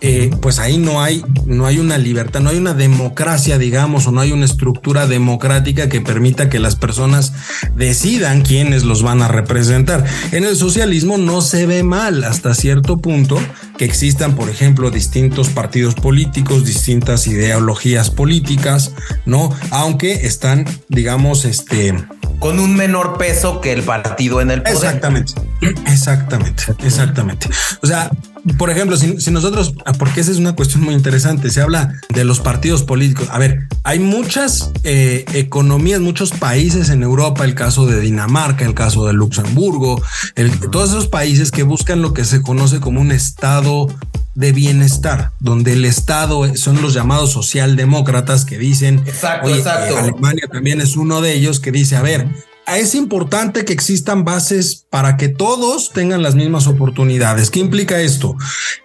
[0.00, 4.10] eh, pues ahí no hay, no hay una libertad, no hay una democracia, digamos, o
[4.10, 7.32] no hay una estructura democrática que permita que las personas
[7.76, 10.04] decidan quiénes los van a representar.
[10.30, 13.38] En el socialismo no se ve mal hasta cierto punto
[13.76, 18.92] que existan, por ejemplo, distintos partidos políticos, distintas ideologías políticas,
[19.26, 19.50] ¿no?
[19.70, 21.94] Aunque están, digamos, este
[22.38, 24.76] con un menor peso que el partido en el poder.
[24.76, 25.32] Exactamente,
[25.86, 27.48] exactamente, exactamente.
[27.82, 28.10] O sea,
[28.58, 32.24] por ejemplo, si, si, nosotros, porque esa es una cuestión muy interesante, se habla de
[32.24, 33.28] los partidos políticos.
[33.30, 38.74] A ver, hay muchas eh, economías, muchos países en Europa, el caso de Dinamarca, el
[38.74, 40.02] caso de Luxemburgo,
[40.34, 43.88] el, todos esos países que buscan lo que se conoce como un estado
[44.34, 49.94] de bienestar, donde el Estado son los llamados socialdemócratas que dicen, exacto, oye, exacto.
[49.94, 52.26] Eh, Alemania también es uno de ellos que dice, a ver,
[52.66, 57.50] es importante que existan bases para que todos tengan las mismas oportunidades.
[57.50, 58.36] ¿Qué implica esto?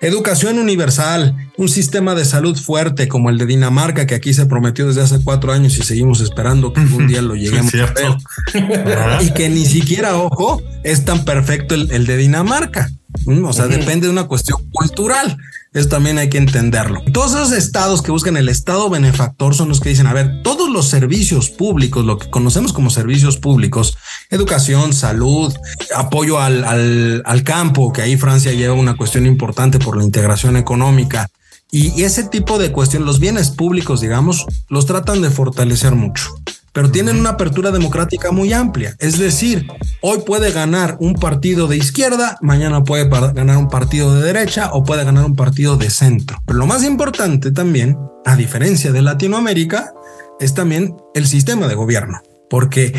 [0.02, 4.88] Educación universal, un sistema de salud fuerte como el de Dinamarca, que aquí se prometió
[4.88, 9.22] desde hace cuatro años y seguimos esperando que algún día lo lleguemos a ver.
[9.22, 12.90] y que ni siquiera, ojo, es tan perfecto el, el de Dinamarca.
[13.26, 13.78] O sea, uh -huh.
[13.78, 15.38] depende de una cuestión cultural.
[15.78, 17.04] Eso también hay que entenderlo.
[17.14, 20.72] Todos esos estados que buscan el estado benefactor son los que dicen, a ver, todos
[20.72, 23.96] los servicios públicos, lo que conocemos como servicios públicos,
[24.32, 25.54] educación, salud,
[25.96, 30.58] apoyo al, al, al campo, que ahí Francia lleva una cuestión importante por la integración
[30.58, 31.30] económica.
[31.70, 36.37] Y, ese tipo de cuestión, los bienes públicos, digamos, los tratan de fortalecer mucho
[36.78, 38.96] pero tienen una apertura democrática muy amplia.
[39.00, 39.66] Es decir,
[40.02, 44.84] hoy puede ganar un partido de izquierda, mañana puede ganar un partido de derecha o
[44.84, 46.38] puede ganar un partido de centro.
[46.46, 49.92] Pero lo más importante también, a diferencia de Latinoamérica,
[50.40, 52.94] es también el sistema de gobierno, porque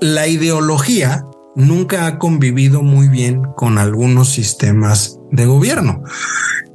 [0.00, 1.24] la ideología
[1.56, 6.04] nunca ha convivido muy bien con algunos sistemas de gobierno.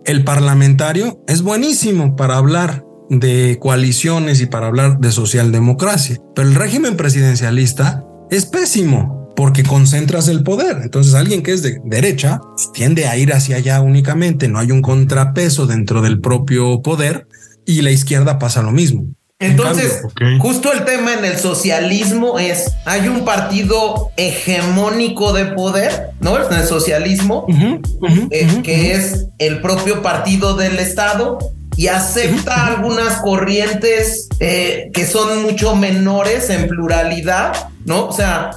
[0.03, 2.83] El parlamentario es buenísimo para hablar
[3.19, 6.17] de coaliciones y para hablar de socialdemocracia.
[6.35, 10.77] Pero el régimen presidencialista es pésimo porque concentras el poder.
[10.83, 12.41] Entonces alguien que es de derecha
[12.73, 17.27] tiende a ir hacia allá únicamente, no hay un contrapeso dentro del propio poder
[17.65, 19.05] y la izquierda pasa lo mismo.
[19.39, 20.39] Entonces, okay.
[20.39, 26.37] justo el tema en el socialismo es, hay un partido hegemónico de poder, ¿no?
[26.41, 30.55] En el socialismo, uh -huh, uh -huh, eh, uh -huh, que es el propio partido
[30.55, 31.39] del Estado,
[31.75, 38.07] y acepta algunas corrientes eh, que son mucho menores en pluralidad, ¿no?
[38.07, 38.51] O sea,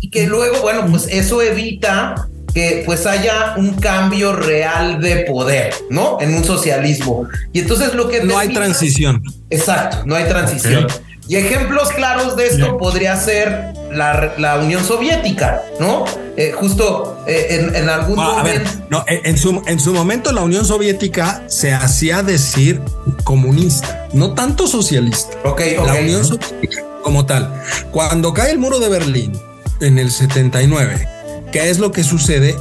[0.00, 5.74] y que luego, bueno, pues eso evita que pues haya un cambio real de poder,
[5.90, 6.18] ¿no?
[6.20, 7.26] En un socialismo.
[7.52, 8.22] Y entonces lo que...
[8.22, 9.22] No hay transición.
[9.50, 10.84] Exacto, no hay transición.
[10.84, 10.96] Okay.
[11.26, 16.04] Y ejemplos claros de esto podría ser la, la, Unión Soviética, ¿no?
[16.36, 18.68] Eh, justo eh, en, en, algún ah, momento.
[18.68, 22.82] A ver, no, en, su, en su momento la Unión Soviética se hacía decir
[23.22, 25.38] comunista, no tanto socialista.
[25.44, 25.86] Ok, ok.
[25.86, 27.62] La Unión Soviética como tal.
[27.90, 29.32] Cuando cae el muro de Berlín
[29.80, 31.08] en el 79,
[31.52, 32.56] ¿qué es lo que sucede?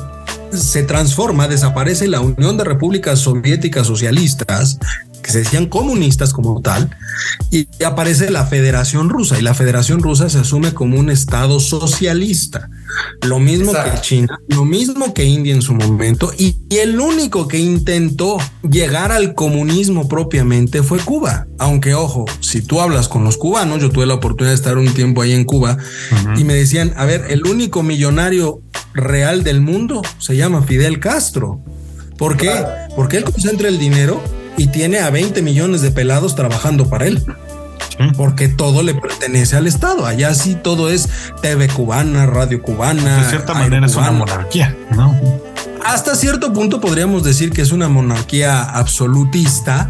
[0.54, 4.78] Se transforma, desaparece la Unión de Repúblicas Soviéticas Socialistas
[5.24, 6.96] que se decían comunistas como tal,
[7.50, 12.70] y aparece la Federación Rusa, y la Federación Rusa se asume como un Estado socialista.
[13.22, 13.92] Lo mismo Exacto.
[13.94, 18.38] que China, lo mismo que India en su momento, y, y, el único que intentó
[18.70, 21.48] llegar al comunismo propiamente fue Cuba.
[21.58, 24.94] Aunque, ojo, si tú hablas con los cubanos, yo tuve la oportunidad de estar un
[24.94, 25.78] tiempo ahí en Cuba,
[26.12, 26.40] uh -huh.
[26.40, 28.62] y me decían, a ver, el único millonario
[28.94, 31.62] real del mundo se llama Fidel Castro.
[32.18, 32.64] ¿Por qué?
[32.96, 34.22] Porque él concentra el dinero
[34.58, 37.24] y tiene a 20 millones de pelados trabajando para él.
[37.98, 38.06] Sí.
[38.18, 40.06] Porque todo le pertenece al Estado.
[40.06, 41.10] Allá sí todo es
[41.42, 43.24] TV cubana, radio cubana.
[43.24, 45.16] De cierta manera es una monarquía, ¿no?
[45.86, 49.90] Hasta cierto punto podríamos decir que es una monarquía absolutista.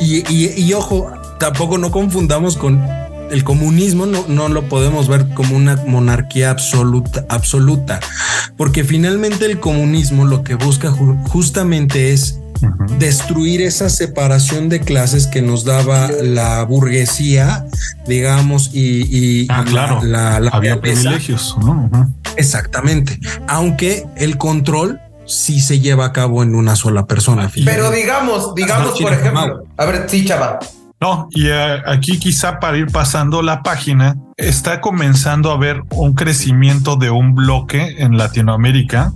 [0.00, 2.80] Y, y, y ojo, tampoco no confundamos con
[3.30, 8.00] el comunismo, no, no lo podemos ver como una monarquía absoluta, absoluta,
[8.56, 12.98] porque finalmente el comunismo lo que busca ju justamente es Uh -huh.
[12.98, 17.66] destruir esa separación de clases que nos daba la burguesía,
[18.06, 20.00] digamos, y, y ah, claro.
[20.02, 21.72] la, la, había privilegios, ¿no?
[21.72, 22.12] Uh -huh.
[22.36, 23.18] Exactamente.
[23.46, 27.50] Aunque el control sí se lleva a cabo en una sola persona.
[27.64, 30.58] Pero digamos, digamos, por ejemplo, a ver, sí, chaval.
[31.04, 36.14] No, y uh, aquí quizá para ir pasando la página, está comenzando a haber un
[36.14, 39.12] crecimiento de un bloque en Latinoamérica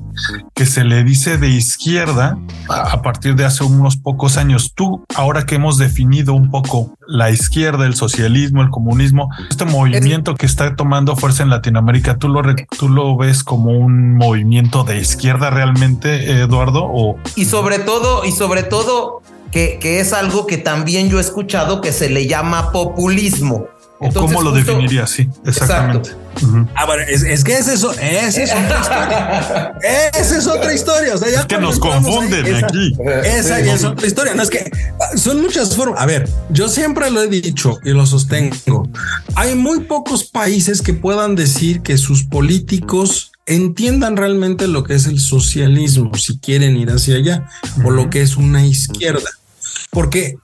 [0.55, 4.75] que se le dice de izquierda a partir de hace unos pocos años.
[4.75, 10.35] Tú, ahora que hemos definido un poco la izquierda, el socialismo, el comunismo, este movimiento
[10.35, 12.43] que está tomando fuerza en Latinoamérica, ¿tú lo,
[12.79, 16.85] tú lo ves como un movimiento de izquierda realmente, Eduardo?
[16.85, 17.17] O...
[17.35, 21.81] Y sobre todo, y sobre todo, que, que es algo que también yo he escuchado
[21.81, 23.69] que se le llama populismo.
[24.01, 25.07] Entonces, ¿Cómo lo justo, definiría?
[25.09, 26.11] Sí, exactamente.
[26.11, 26.47] Exacto.
[26.47, 26.69] Uh -huh.
[26.77, 29.79] Ah, bueno, es, es, que es eso, esa es otra historia.
[30.15, 31.15] esa es otra historia.
[31.15, 32.97] O sea, ya es que nos confunden ahí, aquí.
[33.25, 34.35] Esa, ya es otra historia.
[34.35, 34.71] No es que
[35.17, 36.01] son muchas formas.
[36.01, 38.89] A ver, yo siempre lo he dicho y lo sostengo.
[39.35, 45.07] hay muy pocos países que puedan decir que sus políticos entiendan realmente lo que es
[45.07, 47.49] el socialismo, si quieren ir hacia allá,
[47.85, 49.29] o lo que es una izquierda.
[49.91, 50.37] Porque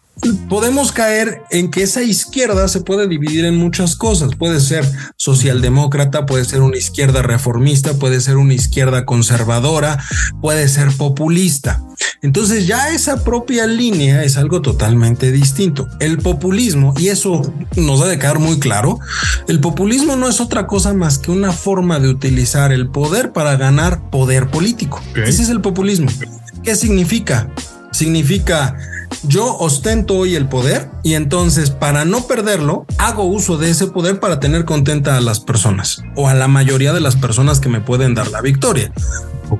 [0.49, 4.37] podemos caer en que esa izquierda se puede dividir en muchas cosas.
[4.37, 4.85] Puede ser
[5.17, 10.03] socialdemócrata, puede ser una izquierda reformista, puede ser una izquierda conservadora,
[10.41, 11.83] puede ser populista.
[12.23, 15.89] Entonces ya esa propia línea es algo totalmente distinto.
[16.01, 18.99] El populismo, y eso nos debe quedar muy claro,
[19.49, 23.57] el populismo no es otra cosa más que una forma de utilizar el poder para
[23.57, 25.03] ganar poder político.
[25.15, 26.11] Ese es el populismo.
[26.63, 27.51] ¿Qué significa?
[27.93, 28.77] Significa
[29.27, 34.21] yo ostento hoy el poder y entonces para no perderlo hago uso de ese poder
[34.21, 37.81] para tener contenta a las personas o a la mayoría de las personas que me
[37.81, 38.93] pueden dar la victoria.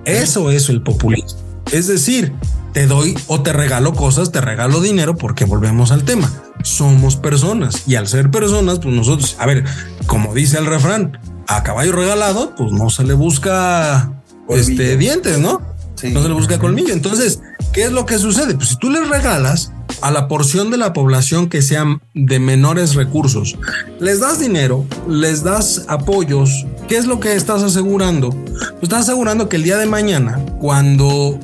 [0.05, 1.39] Eso es el populismo.
[1.73, 2.33] Es decir,
[2.73, 6.31] te doy o te regalo cosas, te regalo dinero porque volvemos al tema.
[6.63, 9.65] Somos personas y al ser personas, pues nosotros, a ver,
[10.07, 14.11] como dice el refrán, a caballo regalado, pues no se le busca
[14.49, 15.74] este dientes, ¿no?
[16.11, 16.93] No se le busca colmillo.
[16.93, 17.41] Entonces,
[17.75, 18.55] ¿Qué es lo que sucede?
[18.55, 22.95] Pues si tú les regalas a la porción de la población que sean de menores
[22.95, 23.59] recursos,
[23.99, 28.31] les das dinero, les das apoyos, ¿qué es lo que estás asegurando?
[28.31, 31.41] Pues estás asegurando que el día de mañana, cuando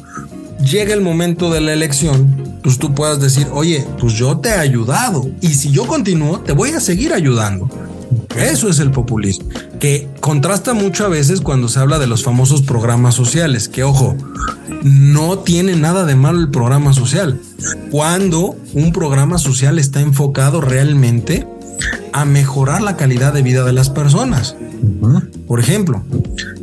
[0.65, 4.55] llegue el momento de la elección, pues tú puedas decir, oye, pues yo te he
[4.55, 7.69] ayudado y si yo continúo, te voy a seguir ayudando.
[8.37, 12.63] Eso es el populismo, que contrasta mucho a veces cuando se habla de los famosos
[12.63, 14.17] programas sociales, que ojo,
[14.83, 17.41] no tiene nada de malo el programa social.
[17.91, 21.47] Cuando un programa social está enfocado realmente
[22.13, 24.57] a mejorar la calidad de vida de las personas.
[25.47, 26.03] Por ejemplo,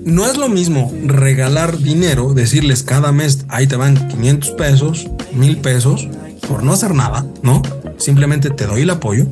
[0.06, 5.58] no es lo mismo regalar dinero, decirles cada mes, ahí te van 500 pesos, mil
[5.58, 6.08] pesos,
[6.48, 7.62] por no hacer nada, ¿no?
[7.98, 9.26] Simplemente te doy el apoyo,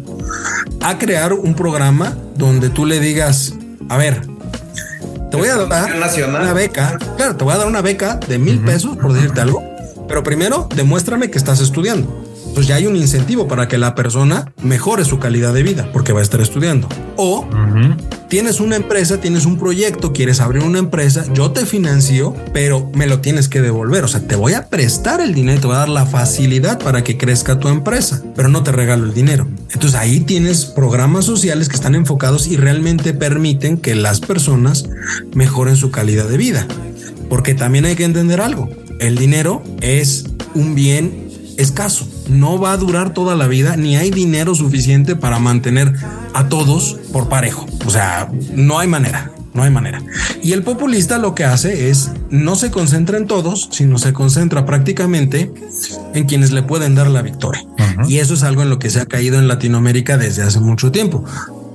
[0.81, 3.53] a crear un programa donde tú le digas,
[3.89, 4.21] a ver,
[5.31, 5.95] te voy a dar
[6.41, 9.63] una beca, claro, te voy a dar una beca de mil pesos por decirte algo,
[10.07, 12.24] pero primero demuéstrame que estás estudiando
[12.55, 16.13] pues ya hay un incentivo para que la persona mejore su calidad de vida porque
[16.13, 16.87] va a estar estudiando.
[17.17, 17.47] O
[18.29, 23.07] tienes una empresa, tienes un proyecto, quieres abrir una empresa, yo te financio, pero me
[23.07, 24.05] lo tienes que devolver.
[24.05, 27.03] O sea, te voy a prestar el dinero, te voy a dar la facilidad para
[27.03, 29.47] que crezca tu empresa, pero no te regalo el dinero.
[29.73, 34.85] Entonces ahí tienes programas sociales que están enfocados y realmente permiten que las personas
[35.33, 36.65] mejoren su calidad de vida.
[37.29, 38.69] Porque también hay que entender algo.
[38.99, 41.24] El dinero es un bien
[41.57, 42.07] escaso.
[42.29, 45.93] No va a durar toda la vida, ni hay dinero suficiente para mantener
[46.33, 47.65] a todos por parejo.
[47.85, 49.31] O sea, no hay manera.
[49.55, 50.03] No hay manera.
[50.43, 54.65] Y el populista lo que hace es no se concentra en todos, sino se concentra
[54.65, 55.49] prácticamente
[56.13, 57.65] en quienes le pueden dar la victoria.
[58.09, 60.91] Y eso es algo en lo que se ha caído en Latinoamérica desde hace mucho
[60.91, 61.23] tiempo.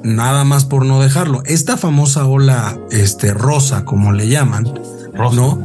[0.02, 1.42] Nada más por no dejarlo.
[1.46, 4.64] Esta famosa ola este, rosa, como le llaman,
[5.32, 5.62] ¿no?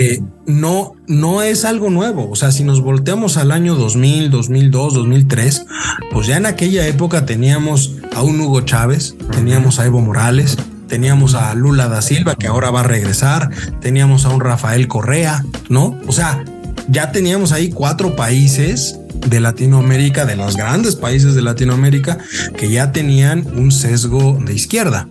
[0.00, 2.30] Eh, no, no es algo nuevo.
[2.30, 5.66] O sea, si nos volteamos al año 2000, 2002, 2003,
[6.12, 10.56] pues ya en aquella época teníamos a un Hugo Chávez, teníamos a Evo Morales,
[10.86, 15.44] teníamos a Lula da Silva, que ahora va a regresar, teníamos a un Rafael Correa,
[15.68, 15.98] ¿no?
[16.06, 16.44] O sea,
[16.88, 22.18] ya teníamos ahí cuatro países de Latinoamérica, de los grandes países de Latinoamérica,
[22.56, 25.08] que ya tenían un sesgo de izquierda.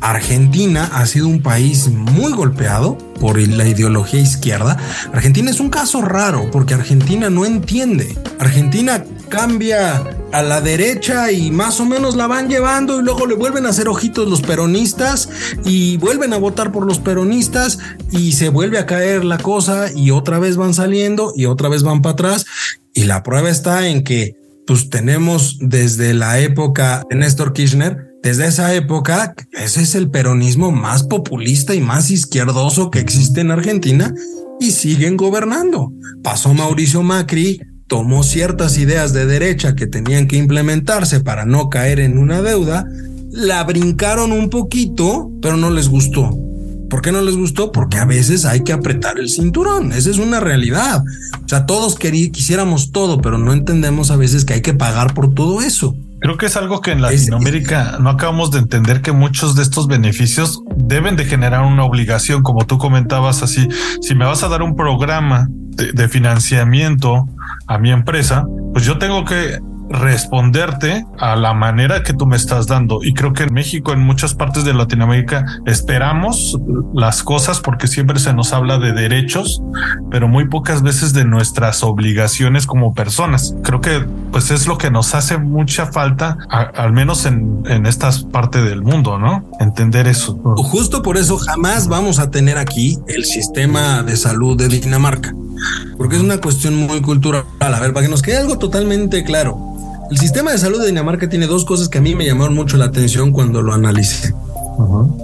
[0.00, 4.76] Argentina ha sido un país muy golpeado por la ideología izquierda.
[5.12, 8.16] Argentina es un caso raro porque Argentina no entiende.
[8.38, 13.34] Argentina cambia a la derecha y más o menos la van llevando y luego le
[13.34, 15.28] vuelven a hacer ojitos los peronistas
[15.64, 17.78] y vuelven a votar por los peronistas
[18.10, 21.82] y se vuelve a caer la cosa y otra vez van saliendo y otra vez
[21.82, 22.46] van para atrás
[22.92, 28.46] y la prueba está en que pues tenemos desde la época de Néstor Kirchner desde
[28.46, 34.14] esa época, ese es el peronismo más populista y más izquierdoso que existe en Argentina
[34.58, 35.92] y siguen gobernando.
[36.22, 37.60] Pasó Mauricio Macri,
[37.94, 42.88] tomó ciertas ideas de derecha que tenían que implementarse para no caer en una deuda,
[43.30, 46.36] la brincaron un poquito, pero no les gustó.
[46.90, 47.70] ¿Por qué no les gustó?
[47.70, 49.92] Porque a veces hay que apretar el cinturón.
[49.92, 51.04] Esa es una realidad.
[51.44, 55.32] O sea, todos quisiéramos todo, pero no entendemos a veces que hay que pagar por
[55.32, 55.94] todo eso.
[56.20, 59.86] Creo que es algo que en Latinoamérica no acabamos de entender que muchos de estos
[59.86, 63.68] beneficios deben de generar una obligación, como tú comentabas así,
[64.00, 67.26] si me vas a dar un programa de, financiamiento
[67.66, 69.58] a mi empresa, pues yo tengo que
[69.94, 73.00] responderte a la manera que tú me estás dando.
[73.02, 76.58] Y creo que en México, en muchas partes de Latinoamérica, esperamos
[76.94, 79.62] las cosas porque siempre se nos habla de derechos,
[80.10, 83.54] pero muy pocas veces de nuestras obligaciones como personas.
[83.62, 88.10] Creo que pues es lo que nos hace mucha falta, al menos en, en esta
[88.32, 89.48] parte del mundo, ¿no?
[89.60, 90.34] Entender eso.
[90.56, 95.34] Justo por eso jamás vamos a tener aquí el sistema de salud de Dinamarca,
[95.96, 97.44] porque es una cuestión muy cultural.
[97.60, 99.74] A ver, para que nos quede algo totalmente claro.
[100.10, 102.76] El sistema de salud de Dinamarca tiene dos cosas que a mí me llamaron mucho
[102.76, 104.34] la atención cuando lo analicé.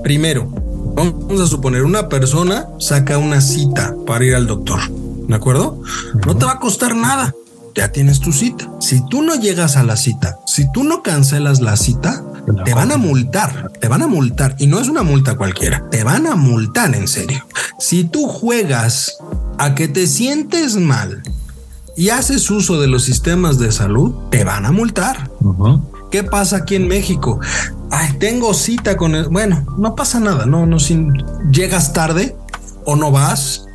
[0.03, 0.49] Primero,
[0.95, 5.83] vamos a suponer una persona saca una cita para ir al doctor, ¿de acuerdo?
[6.27, 7.35] No te va a costar nada,
[7.75, 8.71] ya tienes tu cita.
[8.81, 12.25] Si tú no llegas a la cita, si tú no cancelas la cita,
[12.65, 16.05] te van a multar, te van a multar y no es una multa cualquiera, te
[16.05, 17.45] van a multar en serio.
[17.79, 19.19] Si tú juegas
[19.59, 21.23] a que te sientes mal
[21.97, 25.31] y haces uso de los sistemas de salud, te van a multar.
[26.11, 27.39] ¿Qué pasa aquí en México?
[27.91, 29.29] Ay, tengo cita con el.
[29.29, 31.13] Bueno, no pasa nada, no, no, sin
[31.53, 32.37] llegas tarde
[32.85, 33.67] o no vas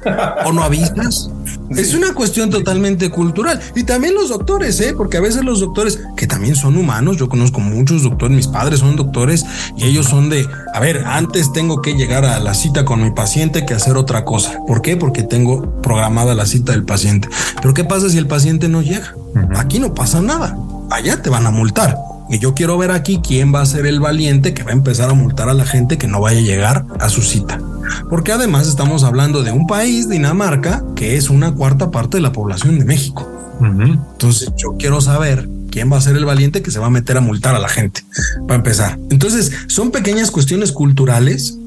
[0.46, 1.30] o no avisas.
[1.70, 3.60] Es una cuestión totalmente cultural.
[3.76, 4.94] Y también los doctores, ¿eh?
[4.96, 8.80] porque a veces los doctores, que también son humanos, yo conozco muchos doctores, mis padres
[8.80, 9.46] son doctores
[9.78, 13.12] y ellos son de, a ver, antes tengo que llegar a la cita con mi
[13.12, 14.60] paciente que hacer otra cosa.
[14.68, 14.98] ¿Por qué?
[14.98, 17.30] Porque tengo programada la cita del paciente.
[17.62, 19.16] Pero ¿qué pasa si el paciente no llega?
[19.56, 20.58] Aquí no pasa nada.
[20.92, 21.98] Allá te van a multar.
[22.30, 25.10] Y yo quiero ver aquí quién va a ser el valiente que va a empezar
[25.10, 27.62] a multar a la gente que no vaya a llegar a su cita.
[28.10, 32.32] Porque además estamos hablando de un país, Dinamarca, que es una cuarta parte de la
[32.32, 33.30] población de México.
[33.62, 37.18] Entonces yo quiero saber quién va a ser el valiente que se va a meter
[37.18, 38.04] a multar a la gente,
[38.48, 38.98] para empezar.
[39.10, 41.58] Entonces son pequeñas cuestiones culturales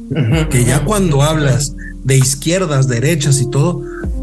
[0.50, 3.82] que ya cuando hablas de izquierdas, derechas y todo,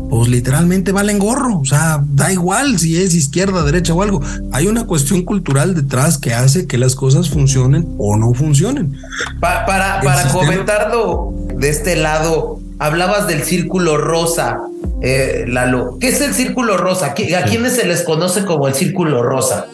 [0.09, 1.59] pues literalmente valen gorro.
[1.59, 4.21] O sea, da igual si es izquierda, derecha o algo.
[4.51, 8.97] Hay una cuestión cultural detrás que hace que las cosas funcionen o no funcionen.
[9.39, 14.59] para para comentarlo de este lado, hablabas del círculo rosa.
[15.01, 17.07] Eh, Lalo, ¿qué es el círculo rosa?
[17.07, 19.67] ¿A quiénes se les conoce como el círculo rosa?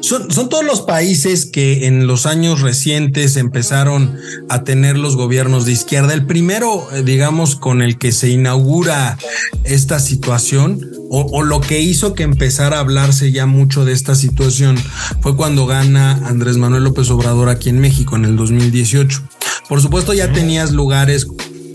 [0.00, 4.16] Son, todos los países que en los años recientes empezaron
[4.48, 6.14] a tener los gobiernos de izquierda.
[6.14, 9.18] El primero, eh, digamos, con el que se inaugura
[9.64, 14.14] esta situación o, o, lo que hizo que empezara a hablarse ya mucho de esta
[14.14, 14.76] situación
[15.20, 19.22] fue cuando gana Andrés Manuel López Obrador aquí en México en el 2018.
[19.68, 21.26] Por supuesto ya tenías lugares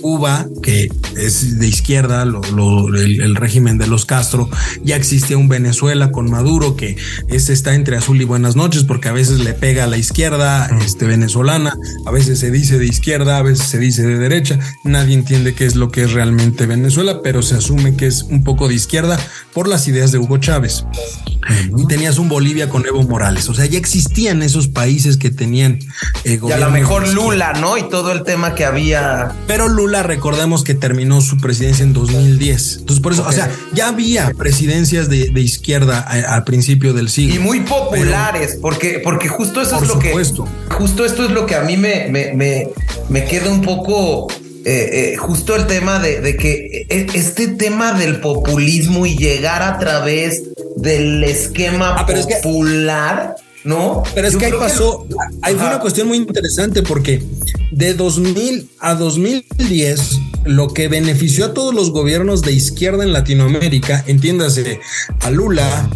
[0.06, 4.52] Cuba, que es de izquierda, el, régimen de los Castro,
[4.84, 6.96] ya existe un Venezuela con Maduro que
[7.28, 10.70] es, está entre azul y buenas noches porque a veces le pega a la izquierda
[10.86, 11.76] este, venezolana,
[12.06, 15.66] a veces se dice de izquierda, a veces se dice de derecha, nadie entiende qué
[15.66, 19.18] es lo que es realmente Venezuela, pero se asume que es un poco de izquierda
[19.54, 20.86] por las ideas de Hugo Chávez.
[21.78, 25.80] Y tenías un Bolivia con Evo Morales, o sea, ya existían esos países que tenían...
[26.24, 27.78] Eh, y a lo mejor Lula, ¿no?
[27.78, 29.32] Y todo el tema que había...
[29.48, 32.78] Pero Lula recordemos que terminó su presidencia en 2010.
[32.80, 37.36] Entonces, por eso, o sea, ya había presidencias de, izquierda al principio del siglo.
[37.36, 40.12] Y muy populares, porque, porque justo eso es lo que.
[40.70, 42.70] Justo esto es lo que a mí me, me,
[43.10, 44.28] me, queda un poco.
[44.68, 49.78] Eh, eh, justo el tema de, que e, este tema del populismo y llegar a
[49.78, 50.44] través
[50.78, 53.36] del esquema ah, popular.
[53.66, 54.04] ¿no?
[54.14, 55.08] Pero es que ahí pasó,
[55.42, 57.22] ahí fue una cuestión muy interesante porque
[57.72, 64.04] de 2000 a 2010, lo que benefició a todos los gobiernos de izquierda en Latinoamérica,
[64.08, 64.80] entiéndase,
[65.22, 65.90] a Lula,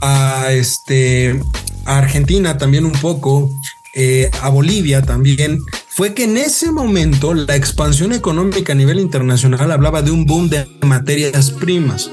[0.00, 1.40] a este,
[1.84, 3.50] a Argentina también un poco,
[3.94, 5.60] eh, a Bolivia también,
[5.98, 10.48] fue que en ese momento la expansión económica a nivel internacional hablaba de un boom
[10.48, 12.08] de materias primas.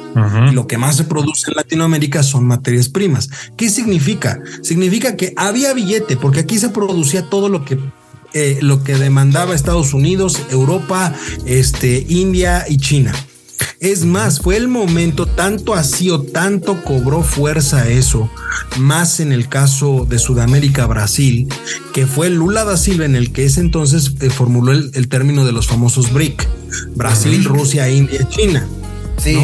[0.53, 3.29] lo que más se produce en Latinoamérica son materias primas.
[3.55, 4.41] ¿Qué significa?
[4.63, 7.77] Significa que había billete, porque aquí se producía todo lo que
[8.35, 11.13] eh, lo que demandaba Estados Unidos, Europa,
[11.45, 13.13] este, India y China.
[13.79, 18.29] Es más, fue el momento, tanto así o tanto cobró fuerza eso,
[18.77, 21.47] más en el caso de Sudamérica, Brasil,
[21.93, 25.53] que fue Lula da Silva en el que ese entonces eh, formuló el, término de
[25.53, 26.45] los famosos BRIC,
[26.95, 28.67] Brasil, Rusia, India, China.
[29.17, 29.37] Sí.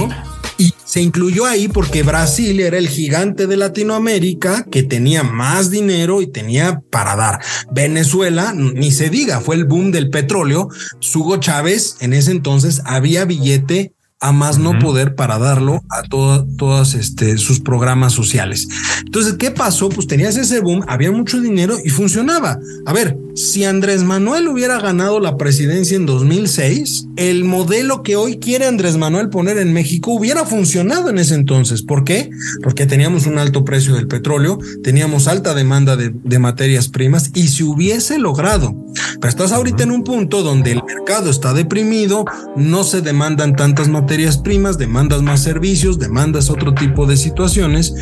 [0.57, 6.21] Y se incluyó ahí porque Brasil era el gigante de Latinoamérica que tenía más dinero
[6.21, 7.39] y tenía para dar.
[7.71, 10.69] Venezuela, ni se diga, fue el boom del petróleo.
[11.13, 16.93] Hugo Chávez en ese entonces había billete a más no poder para darlo a todas
[16.93, 18.67] este, sus programas sociales.
[19.03, 19.89] Entonces, ¿qué pasó?
[19.89, 22.59] Pues tenías ese boom, había mucho dinero y funcionaba.
[22.86, 28.38] A ver, si Andrés Manuel hubiera ganado la presidencia en 2006, el modelo que hoy
[28.38, 31.82] quiere Andrés Manuel poner en México hubiera funcionado en ese entonces.
[31.82, 32.30] ¿Por qué?
[32.61, 37.47] Porque teníamos un alto precio del petróleo, teníamos alta demanda de, de materias primas y
[37.47, 38.76] se hubiese logrado.
[39.19, 43.88] Pero estás ahorita en un punto donde el mercado está deprimido, no se demandan tantas
[43.88, 44.11] materias
[44.43, 47.93] primas, demandas más servicios, demandas otro tipo de situaciones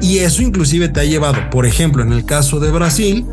[0.00, 3.26] y eso inclusive te ha llevado, por ejemplo, en el caso de Brasil,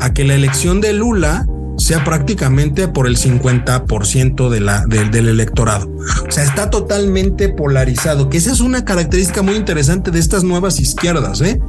[0.00, 1.46] a que la elección de Lula
[1.78, 5.90] sea prácticamente por el 50% de la, del electorado.
[6.28, 10.78] O sea, está totalmente polarizado, que esa es una característica muy interesante de estas nuevas
[10.78, 11.60] izquierdas, ¿eh?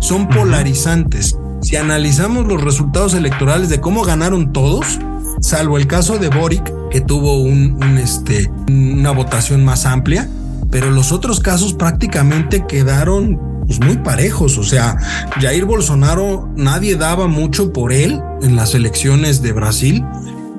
[0.00, 1.36] Son polarizantes.
[1.62, 4.98] Si analizamos los resultados electorales de cómo ganaron todos,
[5.40, 10.28] salvo el caso de Boric, que tuvo un, este, una votación más amplia,
[10.70, 14.56] pero los otros casos prácticamente quedaron pues, muy parejos.
[14.58, 14.96] O sea,
[15.40, 20.04] Jair Bolsonaro nadie daba mucho por él en las elecciones de Brasil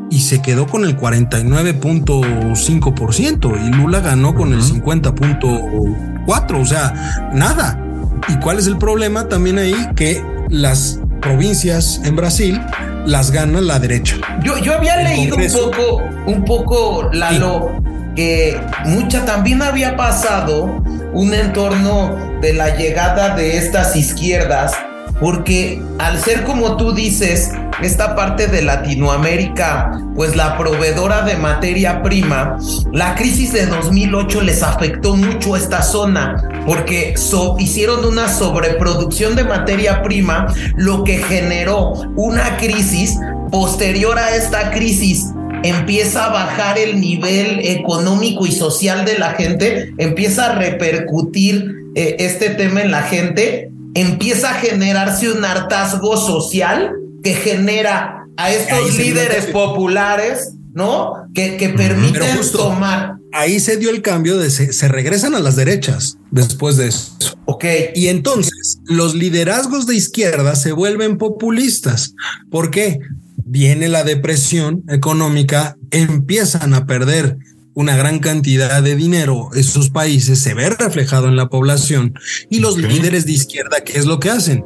[0.10, 6.62] y se quedó con el 49.5% y Lula ganó con el 50.4%.
[6.62, 7.84] O sea, nada.
[8.30, 9.76] ¿Y cuál es el problema también ahí?
[9.96, 12.62] Que las provincias en Brasil
[13.06, 14.18] las gana la derecha.
[14.44, 17.82] Yo, yo había leído un poco, un poco, Lalo,
[18.16, 24.74] que mucha también había pasado un entorno de la llegada de estas izquierdas,
[25.20, 27.52] porque al ser como tú dices,
[27.82, 32.58] esta parte de Latinoamérica, pues la proveedora de materia prima,
[32.92, 37.14] la crisis de 2008 les afectó mucho esta zona porque
[37.60, 43.18] hicieron una sobreproducción de materia prima, lo que generó una crisis.
[43.52, 45.28] Posterior a esta crisis
[45.64, 52.18] empieza a bajar el nivel económico y social de la gente, empieza a repercutir eh,
[52.20, 56.94] este tema en la gente, empieza a generarse un hartazgo social
[57.24, 61.14] que genera a estos líderes populares, ¿no?
[61.34, 63.16] Que, que permiten tomar.
[63.34, 67.14] Ahí se dio el cambio de se, regresan a las derechas después de eso.
[67.46, 67.66] Ok.
[67.96, 72.14] Y entonces los liderazgos de izquierda se vuelven populistas.
[72.50, 73.00] ¿Por qué?
[73.38, 77.38] Viene la depresión económica, empiezan a perder
[77.74, 82.16] una gran cantidad de dinero, esos países se ve reflejado en la población
[82.50, 84.64] y los líderes de izquierda, ¿qué es lo que hacen?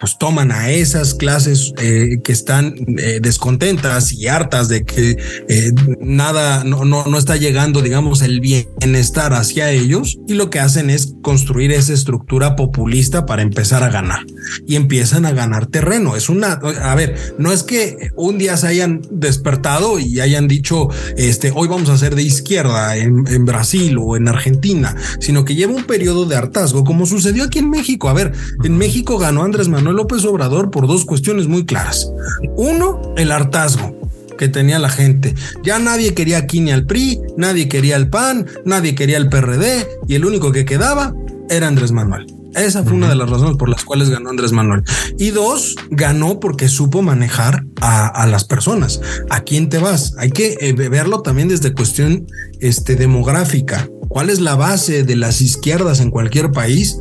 [0.00, 5.72] Pues toman a esas clases eh, que están eh, descontentas y hartas de que eh,
[6.00, 10.88] nada, no, no, no está llegando, digamos, el bienestar hacia ellos y lo que hacen
[10.88, 14.24] es construir esa estructura populista para empezar a ganar
[14.66, 16.16] y empiezan a ganar terreno.
[16.16, 20.88] Es una, a ver, no es que un día se hayan despertado y hayan dicho,
[21.18, 25.54] este, hoy vamos a ser de izquierda en, en Brasil o en Argentina, sino que
[25.54, 28.08] lleva un periodo de hartazgo, como sucedió aquí en México.
[28.08, 28.32] A ver,
[28.64, 32.10] en México ganó Andrés Manuel López Obrador por dos cuestiones muy claras.
[32.56, 33.98] Uno, el hartazgo
[34.38, 35.34] que tenía la gente.
[35.62, 39.86] Ya nadie quería aquí ni al PRI, nadie quería el PAN, nadie quería el PRD
[40.08, 41.14] y el único que quedaba
[41.50, 42.26] era Andrés Manuel.
[42.54, 44.82] Esa fue una de las razones por las cuales ganó Andrés Manuel.
[45.18, 49.00] Y dos, ganó porque supo manejar a, las personas.
[49.28, 50.14] ¿A quién te vas?
[50.18, 52.26] Hay que eh, verlo también desde cuestión
[52.60, 53.88] este, demográfica.
[54.08, 56.98] ¿Cuál es la base de las izquierdas en cualquier país?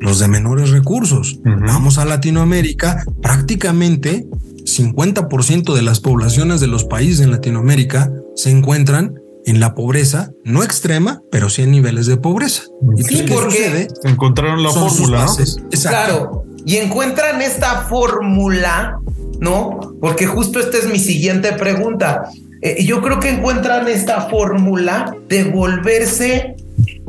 [0.00, 1.38] Los de menores recursos.
[1.44, 4.26] Vamos a Latinoamérica, prácticamente
[4.64, 9.14] 50% de las poblaciones de los países en Latinoamérica se encuentran
[9.46, 12.64] en la pobreza, no extrema, pero sí en niveles de pobreza.
[12.96, 15.26] ¿Y sí, porque encontraron la fórmula.
[15.80, 18.98] Claro, y encuentran esta fórmula,
[19.40, 19.80] ¿no?
[20.00, 22.30] Porque justo esta es mi siguiente pregunta.
[22.62, 26.56] Eh, yo creo que encuentran esta fórmula de volverse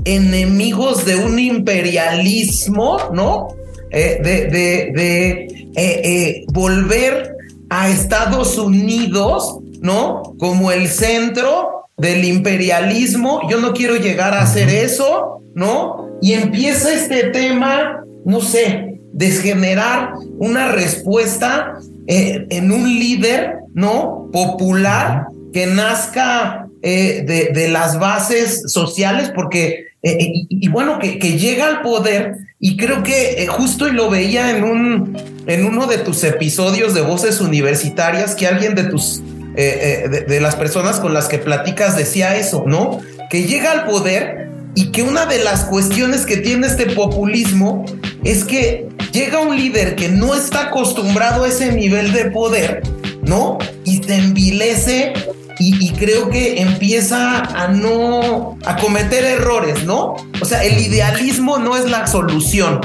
[0.05, 3.49] enemigos de un imperialismo, ¿no?
[3.93, 5.41] Eh, de, de,
[5.75, 7.35] eh, eh, volver
[7.69, 10.35] a Estados Unidos, ¿no?
[10.39, 13.41] Como el centro del imperialismo.
[13.49, 16.07] Yo no quiero llegar a hacer eso, ¿no?
[16.21, 21.73] Y empieza este tema, no sé, de generar una respuesta
[22.07, 24.29] en un líder, ¿no?
[24.31, 31.67] Popular que nazca de, de, las bases sociales, porque eh, eh, y, bueno, que, llega
[31.67, 36.23] al poder y creo que eh, justo lo veía en un en uno de tus
[36.23, 39.21] episodios de voces universitarias que alguien de tus
[39.55, 42.99] de, las personas con las que platicas decía eso, ¿no?
[43.29, 47.85] Que llega al poder y que una de las cuestiones que tiene este populismo
[48.23, 52.81] es que llega un líder que no está acostumbrado a ese nivel de poder,
[53.23, 53.57] ¿no?
[53.83, 55.13] Y se envilece
[55.61, 60.15] y, creo que empieza a no, a cometer errores, ¿no?
[60.41, 62.81] O sea, el idealismo no es la solución.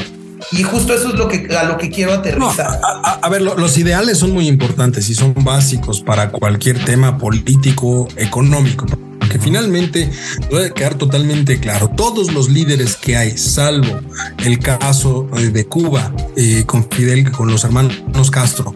[0.53, 2.79] Y justo eso es lo que a lo que quiero aterrizar.
[2.83, 8.87] a, ver, los ideales son muy importantes y son básicos para cualquier tema político, económico
[9.29, 10.11] que finalmente
[10.51, 11.91] debe quedar totalmente claro.
[11.97, 14.01] Todos los líderes que hay, salvo
[14.45, 18.74] el caso eh, de Cuba eh, con Fidel, con los hermanos Castro,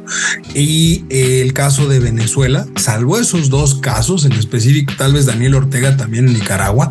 [0.54, 5.54] y eh, el caso de Venezuela, salvo esos dos casos, en específico tal vez Daniel
[5.54, 6.90] Ortega también en Nicaragua,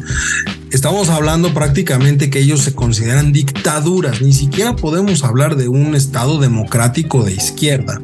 [0.72, 6.40] estamos hablando prácticamente que ellos se consideran dictaduras, ni siquiera podemos hablar de un Estado
[6.40, 8.02] democrático de izquierda,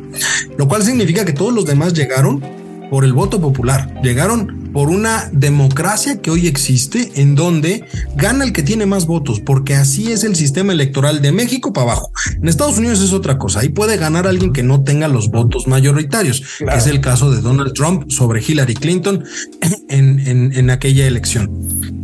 [0.58, 2.44] lo cual significa que todos los demás llegaron
[2.90, 7.86] por el voto popular, llegaron por una democracia que hoy existe en donde
[8.18, 11.94] gana el que tiene más votos, porque así es el sistema electoral de México para
[11.94, 12.12] abajo.
[12.42, 15.66] En Estados Unidos es otra cosa, ahí puede ganar alguien que no tenga los votos
[15.68, 19.24] mayoritarios, que es el caso de Donald Trump sobre Hillary Clinton
[19.88, 21.50] en, en, aquella elección.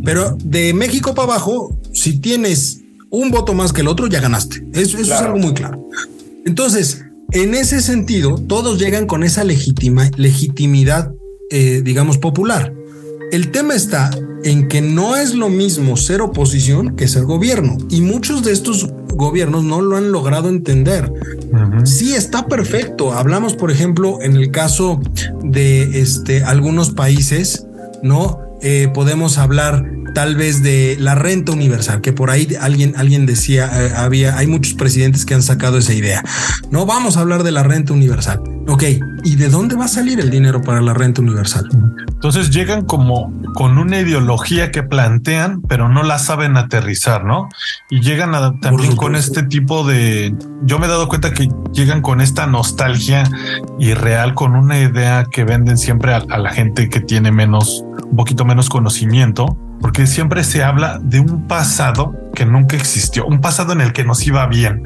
[0.02, 4.66] Pero de México para abajo, si tienes un voto más que el otro, ya ganaste.
[4.72, 5.90] Eso, eso es algo muy claro.
[6.46, 11.12] Entonces, en ese sentido, todos llegan con esa legitima, legitimidad,
[11.52, 12.72] eh, digamos, popular.
[13.30, 14.10] El tema está
[14.44, 17.78] en que no es lo mismo ser oposición que ser gobierno.
[17.88, 21.12] Y muchos de estos gobiernos no lo han logrado entender.
[21.84, 23.12] Sí, está perfecto.
[23.12, 25.00] Hablamos, por ejemplo, en el caso
[25.42, 27.66] de este, algunos países,
[28.02, 28.40] ¿no?
[28.62, 29.84] Eh, podemos hablar
[30.14, 34.46] tal vez de la renta universal, que por ahí alguien, alguien decía, eh, había, hay
[34.46, 36.22] muchos presidentes que han sacado esa idea.
[36.70, 38.42] No vamos a hablar de la renta universal.
[38.68, 38.84] Ok,
[39.24, 41.68] ¿y de dónde va a salir el dinero para la renta universal?
[42.08, 47.48] Entonces llegan como con una ideología que plantean, pero no la saben aterrizar, ¿no?
[47.90, 50.34] Y llegan también con este tipo de...
[50.62, 53.24] Yo me he dado cuenta que llegan con esta nostalgia
[53.78, 58.44] irreal, con una idea que venden siempre a la gente que tiene menos, un poquito
[58.44, 63.80] menos conocimiento porque siempre se habla de un pasado que nunca existió, un pasado en
[63.80, 64.84] el que nos iba bien,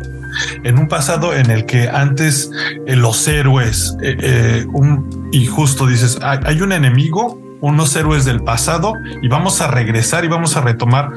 [0.64, 2.50] en un pasado en el que antes
[2.86, 8.42] eh, los héroes, eh, eh, un, y justo dices, hay, un enemigo, unos héroes del
[8.42, 11.10] pasado, y vamos a regresar y vamos a retomar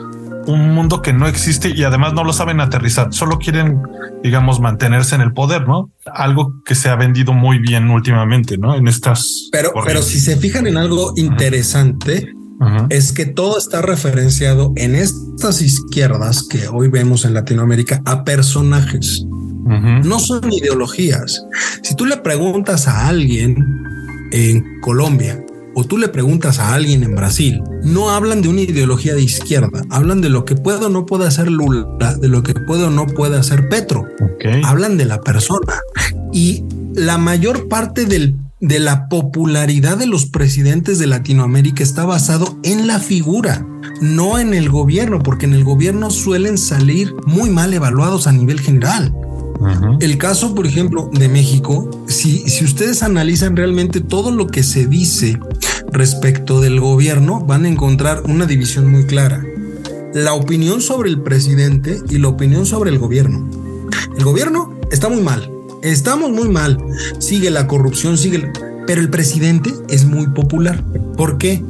[0.47, 3.82] un mundo que no existe y además no lo saben aterrizar, solo quieren,
[4.24, 5.91] digamos, mantenerse en el poder, ¿no?
[6.11, 8.76] Algo que se ha vendido muy bien últimamente, ¿no?
[8.76, 9.49] En estas.
[9.51, 12.34] Pero, pero si se fijan en algo interesante,
[12.89, 19.26] es que todo está referenciado en estas izquierdas que hoy vemos en Latinoamérica a personajes.
[20.03, 21.45] No son ideologías.
[21.84, 23.55] Si tú le preguntas a alguien
[24.32, 25.45] en Colombia
[25.76, 29.84] o tú le preguntas a alguien en Brasil, no hablan de una ideología de izquierda,
[29.91, 31.86] hablan de lo que puede o no puede hacer Lula,
[32.20, 34.07] de lo que puede o no puede hacer Petro.
[34.64, 35.76] Hablan de la persona.
[36.34, 36.64] Y
[36.95, 42.88] la mayor parte del de la popularidad de los presidentes de Latinoamérica está basado en
[42.88, 43.66] la figura,
[44.01, 48.60] no en el gobierno, porque en el gobierno suelen salir muy mal evaluados a nivel
[48.60, 49.14] general.
[49.99, 54.88] El caso, por ejemplo, de México, si, si ustedes analizan realmente todo lo que se
[54.88, 55.38] dice
[55.91, 59.43] respecto del gobierno, van a encontrar una división muy clara.
[60.14, 63.49] La opinión sobre el presidente y la opinión sobre el gobierno.
[64.18, 65.51] El gobierno está muy mal,
[65.84, 66.77] Estamos muy mal.
[67.19, 68.51] Sigue la corrupción, sigue...
[68.86, 70.84] Pero el presidente es muy popular.
[71.15, 71.63] ¿Por qué?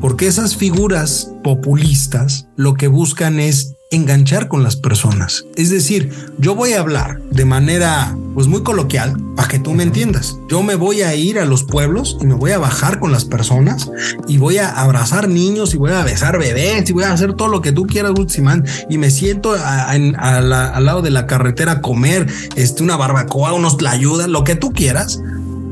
[0.00, 5.46] Porque esas figuras populistas lo que buscan es enganchar con las personas.
[5.56, 9.82] Es decir, yo voy a hablar de manera pues muy coloquial para que tú me
[9.82, 10.38] entiendas.
[10.46, 13.24] Yo me voy a ir a los pueblos y me voy a bajar con las
[13.24, 13.90] personas
[14.28, 17.48] y voy a abrazar niños y voy a besar bebés y voy a hacer todo
[17.48, 22.26] lo que tú quieras, Guzmán, y me siento al lado de la carretera a comer
[22.56, 25.22] este, una barbacoa, unos ayuda, lo que tú quieras,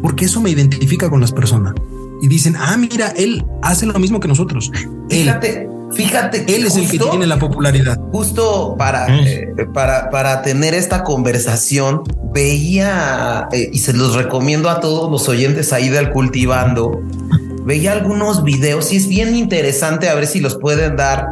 [0.01, 1.75] porque eso me identifica con las personas.
[2.23, 4.73] Y dicen, ah, mira, él hace lo mismo que nosotros.
[5.11, 7.99] Fíjate, Fíjate que él es el que tiene la popularidad.
[8.13, 14.81] Justo para, eh, para, para tener esta conversación, veía eh, y se los recomiendo a
[14.81, 17.03] todos los oyentes ahí del cultivando.
[17.65, 21.29] Veía algunos videos y es bien interesante a ver si los pueden dar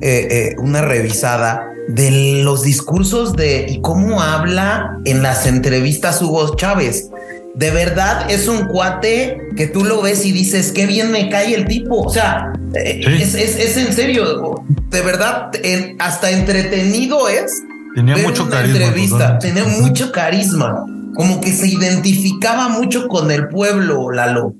[0.00, 7.10] eh, una revisada de los discursos de y cómo habla en las entrevistas Hugo Chávez
[7.56, 11.54] de verdad es un cuate que tú lo ves y dices, qué bien me cae
[11.54, 12.02] el tipo.
[12.02, 15.50] O sea, eh, es, en serio, de verdad,
[15.98, 17.62] hasta entretenido es.
[17.94, 18.78] Tenía mucho carisma.
[18.78, 20.84] Entrevista, tenía mucho carisma.
[21.14, 24.54] Como que se identificaba mucho con el pueblo, Lalo.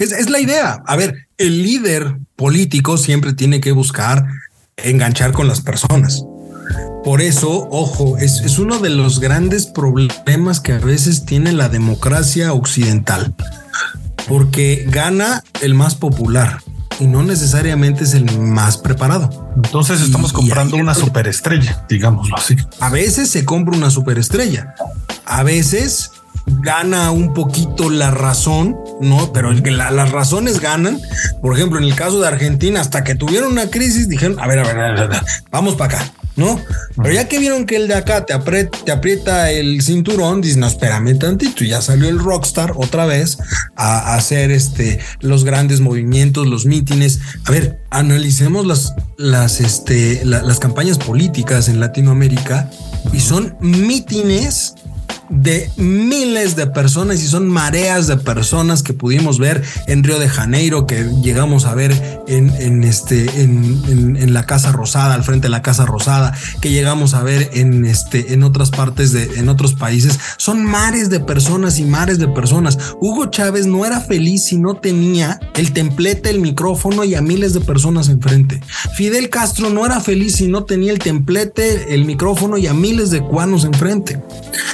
[0.00, 0.82] Es, es la idea.
[0.84, 4.26] A ver, el líder político siempre tiene que buscar
[4.76, 6.24] enganchar con las personas.
[7.04, 12.52] Por eso, ojo, es, uno de los grandes problemas que a veces tiene la democracia
[12.52, 13.34] occidental.
[14.28, 16.60] porque gana el más popular
[17.00, 19.50] y no necesariamente es el más preparado.
[19.56, 22.54] Entonces estamos Y- comprando y- una superestrella, digámoslo así.
[22.78, 24.74] A veces se compra una superestrella,
[25.26, 26.12] a veces
[26.46, 31.00] gana un poquito la razón, no, pero el que la- las razones ganan.
[31.42, 34.60] Por ejemplo, en el caso de Argentina, hasta que tuvieron una crisis, dijeron: A ver,
[34.60, 36.60] a ver, a ver, a ver, vamos para acá, no?
[36.96, 40.56] Pero ya que vieron que el de acá te aprieta, te aprieta el cinturón, dices:
[40.56, 41.62] No, espérame tantito.
[41.62, 43.38] Y ya salió el rockstar otra vez
[43.76, 47.20] a, hacer este los grandes movimientos, los mítines.
[47.44, 52.68] A ver, analicemos las, las, este, la- las campañas políticas en Latinoamérica
[53.12, 54.74] y son mítines
[55.30, 60.28] de miles de personas y son mareas de personas que pudimos ver en Río de
[60.28, 65.46] Janeiro, que llegamos a ver en, en este, en, en- la Casa Rosada, al frente
[65.46, 69.48] de la Casa Rosada, que llegamos a ver en este, en otras partes de, en
[69.48, 70.18] otros países.
[70.36, 72.78] Son mares de personas y mares de personas.
[73.00, 77.52] Hugo Chávez no era feliz si no tenía el templete, el micrófono y a miles
[77.54, 78.60] de personas enfrente.
[78.94, 83.10] Fidel Castro no era feliz si no tenía el templete, el micrófono y a miles
[83.10, 84.20] de cubanos enfrente.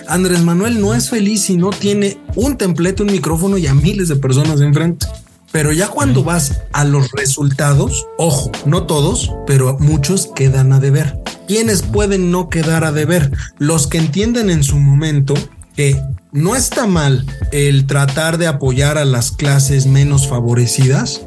[0.09, 4.07] Andrés Manuel no es feliz si no tiene un templete, un micrófono y a miles
[4.07, 5.05] de personas enfrente.
[5.51, 11.19] Pero ya cuando vas a los resultados, ojo, no todos, pero muchos quedan a deber.
[11.49, 13.33] ¿Quiénes pueden no quedar a deber?
[13.59, 15.35] Los que entienden en su momento
[15.75, 21.23] que no está mal el tratar de apoyar a las clases menos favorecidas,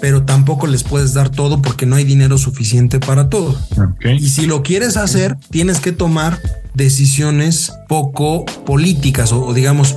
[0.00, 3.56] pero tampoco les puedes dar todo porque no hay dinero suficiente para todo.
[4.02, 6.40] Y si lo quieres hacer, tienes que tomar
[6.74, 9.96] decisiones poco políticas o, o digamos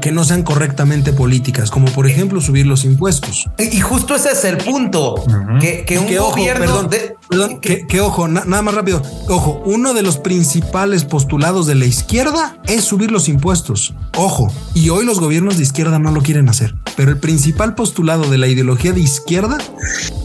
[0.00, 3.46] que no sean correctamente políticas, como por ejemplo subir los impuestos.
[3.58, 5.14] Y justo ese es el punto,
[5.60, 8.74] que, que un Que ojo, gobierno perdón, de- perdón, que, que ojo, na- nada más
[8.74, 9.02] rápido.
[9.28, 13.94] Ojo, uno de los principales postulados de la izquierda es subir los impuestos.
[14.16, 18.28] Ojo, y hoy los gobiernos de izquierda no lo quieren hacer, pero el principal postulado
[18.30, 19.58] de la ideología de izquierda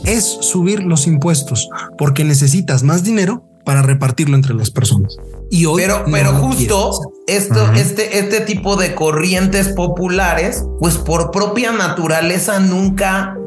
[0.06, 5.18] es subir los impuestos, porque necesitas más dinero para repartirlo entre las personas.
[5.50, 10.98] Y hoy Pero, no pero lo justo esto, este, este tipo de corrientes populares, pues
[10.98, 13.38] por propia naturaleza nunca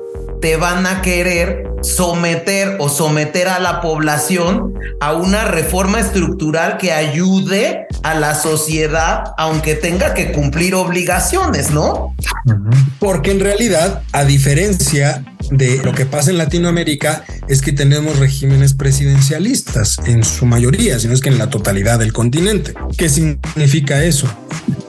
[0.41, 6.93] te van a querer someter o someter a la población a una reforma estructural que
[6.93, 12.15] ayude a la sociedad, aunque tenga que cumplir obligaciones, ¿no?
[12.99, 18.75] Porque en realidad, a diferencia de lo que pasa en Latinoamérica, es que tenemos regímenes
[18.75, 22.75] presidencialistas en su mayoría, si no es que en la totalidad del continente.
[22.97, 24.29] ¿Qué significa eso?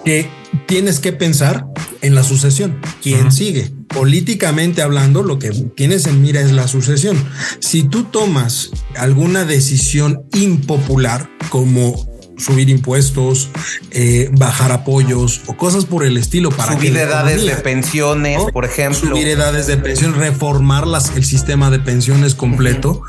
[0.06, 0.30] Que
[0.68, 1.66] tienes que pensar
[2.02, 2.80] en la sucesión.
[3.02, 3.77] ¿Quién sigue?
[3.88, 7.18] Políticamente hablando, lo que tienes en mira es la sucesión.
[7.60, 12.08] Si tú tomas alguna decisión impopular, como
[12.38, 13.50] subir impuestos,
[13.92, 18.48] eh, bajar apoyos o cosas por el estilo para Subir que edades de pensiones, ¿no?
[18.48, 19.10] por ejemplo.
[19.10, 23.02] Subir edades de pensión, reformar las, el sistema de pensiones completo.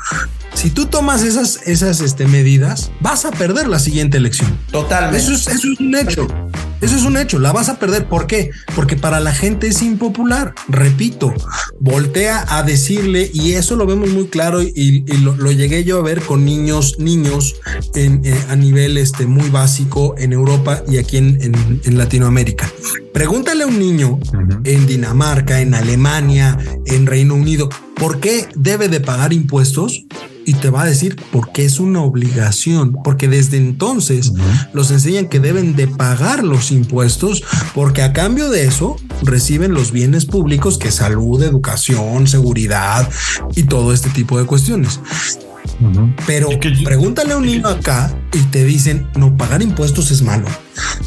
[0.55, 4.57] Si tú tomas esas, esas este, medidas, vas a perder la siguiente elección.
[4.71, 5.17] Totalmente.
[5.17, 6.27] Eso es, eso es un hecho.
[6.81, 7.39] Eso es un hecho.
[7.39, 8.05] La vas a perder.
[8.05, 8.51] ¿Por qué?
[8.75, 10.53] Porque para la gente es impopular.
[10.67, 11.33] Repito,
[11.79, 15.99] voltea a decirle, y eso lo vemos muy claro, y, y lo, lo llegué yo
[15.99, 17.55] a ver con niños, niños
[17.95, 22.69] en, eh, a nivel este, muy básico en Europa y aquí en, en- en Latinoamérica.
[23.13, 24.19] Pregúntale a un niño
[24.63, 30.05] en Dinamarca, en Alemania, en Reino Unido, ¿por qué debe de pagar impuestos?
[30.45, 34.31] Y te va a decir porque es una obligación, porque desde entonces
[34.73, 37.43] los enseñan que deben de pagar los impuestos,
[37.73, 43.09] porque a cambio de eso reciben los bienes públicos que salud, educación, seguridad
[43.55, 44.99] y todo este tipo de cuestiones.
[46.27, 50.47] Pero que pregúntale a un niño acá y te dicen, no, pagar impuestos es malo.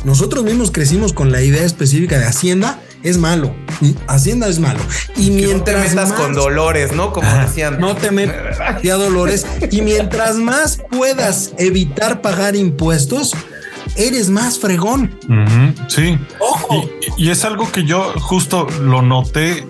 [0.04, 3.54] Nosotros mismos crecimos con la idea específica de Hacienda es malo.
[4.06, 4.78] Hacienda es malo.
[5.16, 7.12] Y Que no te mientras metas más- con dolores, ¿no?
[7.12, 7.80] Como decían.
[7.80, 9.46] no te metas a dolores.
[9.70, 13.32] Y mientras más puedas evitar pagar impuestos,
[13.96, 15.18] eres más fregón.
[15.88, 16.18] Sí.
[16.40, 16.88] Ojo.
[17.16, 19.66] Y, y es algo que yo justo lo noté.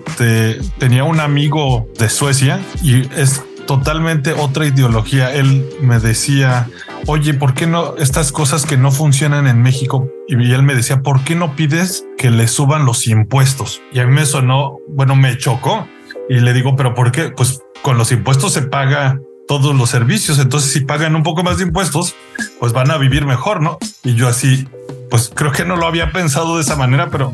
[0.77, 5.33] tenía un amigo de Suecia y es totalmente otra ideología.
[5.33, 6.69] Él me decía,
[7.07, 10.09] oye, ¿por qué no estas cosas que no funcionan en México?
[10.27, 13.81] Y él me decía, ¿por qué no pides que le suban los impuestos?
[13.91, 15.87] Y a mí me sonó, bueno, me chocó.
[16.29, 17.29] Y le digo, ¿pero por qué?
[17.29, 20.39] Pues con los impuestos se paga todos los servicios.
[20.39, 22.15] Entonces, si pagan un poco más de impuestos,
[22.59, 23.77] pues van a vivir mejor, ¿no?
[24.03, 24.67] Y yo así,
[25.09, 27.33] pues creo que no lo había pensado de esa manera, pero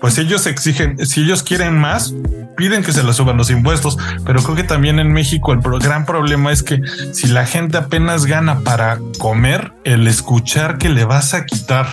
[0.00, 2.12] pues ellos exigen, si ellos quieren más,
[2.56, 6.06] piden que se les suban los impuestos, pero creo que también en México el gran
[6.06, 6.80] problema es que
[7.12, 11.86] si la gente apenas gana para comer, el escuchar que le vas a quitar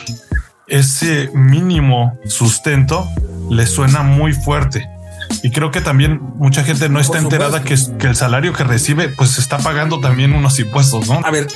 [0.65, 3.07] ese mínimo sustento,
[3.51, 4.89] le suena muy fuerte.
[5.43, 9.09] Y creo que también mucha gente no está enterada que, que, el salario que recibe,
[9.09, 11.21] pues está pagando también unos impuestos, ¿no?
[11.23, 11.47] A ver,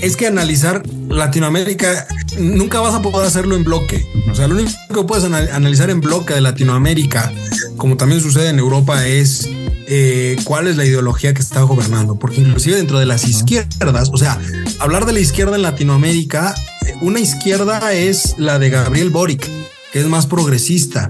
[0.00, 2.06] es que analizar Latinoamérica
[2.38, 4.06] nunca vas a poder hacerlo en bloque.
[4.30, 7.32] O sea, lo único que puedes analizar en bloque de Latinoamérica,
[7.76, 9.48] como también sucede en Europa, es
[9.86, 14.16] eh, cuál es la ideología que está gobernando, porque inclusive dentro de las izquierdas, o
[14.16, 14.38] sea,
[14.78, 16.54] hablar de la izquierda en Latinoamérica,
[17.00, 19.48] una izquierda es la de Gabriel Boric,
[19.92, 21.08] que es más progresista,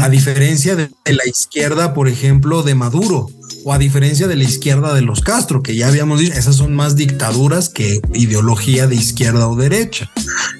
[0.00, 3.30] a diferencia de la izquierda, por ejemplo, de Maduro
[3.64, 6.74] o a diferencia de la izquierda de los Castro, que ya habíamos dicho, esas son
[6.74, 10.10] más dictaduras que ideología de izquierda o derecha.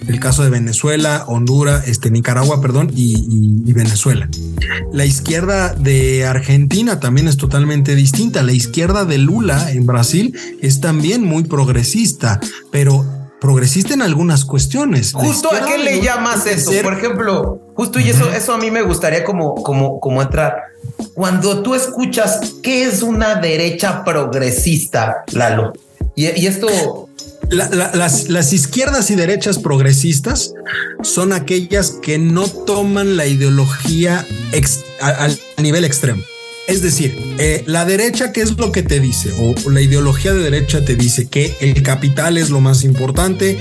[0.06, 4.28] El caso de Venezuela, Honduras, este, Nicaragua, perdón, y, y Venezuela.
[4.92, 8.42] La izquierda de Argentina también es totalmente distinta.
[8.42, 12.40] La izquierda de Lula en Brasil es también muy progresista,
[12.70, 15.12] pero progresista en algunas cuestiones.
[15.12, 18.82] Justo a qué le llamas eso, por ejemplo, justo y eso, eso a mí me
[18.82, 20.57] gustaría como, como, como entrar.
[21.14, 25.72] Cuando tú escuchas qué es una derecha progresista, Lalo,
[26.14, 27.09] y, esto
[27.51, 30.53] las, las, izquierdas y derechas progresistas
[31.03, 34.26] son aquellas que no toman la ideología
[35.01, 36.22] al nivel extremo.
[36.68, 39.32] Es decir, eh, la derecha, ¿qué es lo que te dice?
[39.38, 43.58] O la ideología de derecha te dice que el capital es lo más importante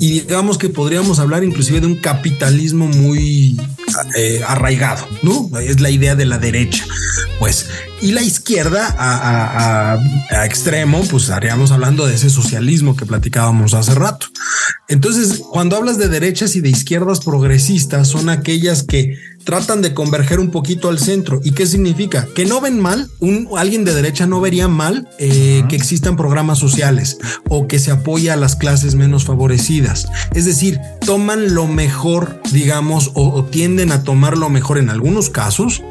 [0.00, 3.60] y digamos que podríamos hablar inclusive de un capitalismo muy
[4.16, 5.56] eh, arraigado, ¿no?
[5.60, 6.84] Es la idea de la derecha.
[7.38, 7.66] Pues,
[8.02, 13.94] y la izquierda a, a, extremo, pues estaríamos hablando de ese socialismo que platicábamos hace
[13.94, 14.26] rato.
[14.88, 20.40] Entonces, cuando hablas de derechas y de izquierdas progresistas, son aquellas que tratan de converger
[20.40, 21.40] un poquito al centro.
[21.44, 22.26] ¿Y qué significa?
[22.34, 26.58] Que no ven mal, un, alguien de derecha no vería mal eh, que existan programas
[26.58, 30.06] sociales o que se apoya a las clases menos favorecidas.
[30.34, 35.82] Es decir, toman lo mejor, digamos, o, tienden a tomar lo mejor en algunos casos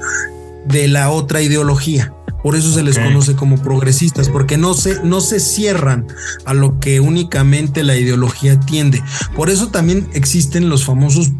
[0.65, 2.13] de la otra ideología.
[2.43, 6.07] Por eso se les conoce como progresistas, porque no se, no se cierran
[6.45, 9.03] a lo que únicamente la ideología tiende.
[9.35, 11.31] Por eso también existen los famosos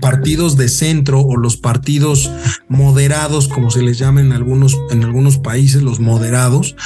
[0.00, 2.30] partidos de centro o los partidos
[2.68, 6.76] moderados, como se les llama en algunos, en algunos países, los moderados,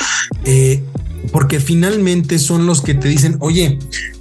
[0.44, 0.84] eh,
[1.32, 3.78] porque finalmente son los que te dicen, oye,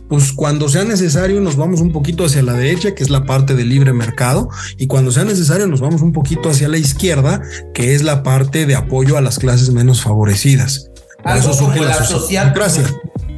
[0.10, 3.55] pues cuando sea necesario nos vamos un poquito hacia la derecha, que es la parte
[3.55, 7.41] del libre mercado, y cuando sea necesario nos vamos un poquito hacia la izquierda,
[7.74, 10.89] que es la parte de apoyo a las clases menos favorecidas.
[11.24, 12.84] eso surge la, socialdemocracia.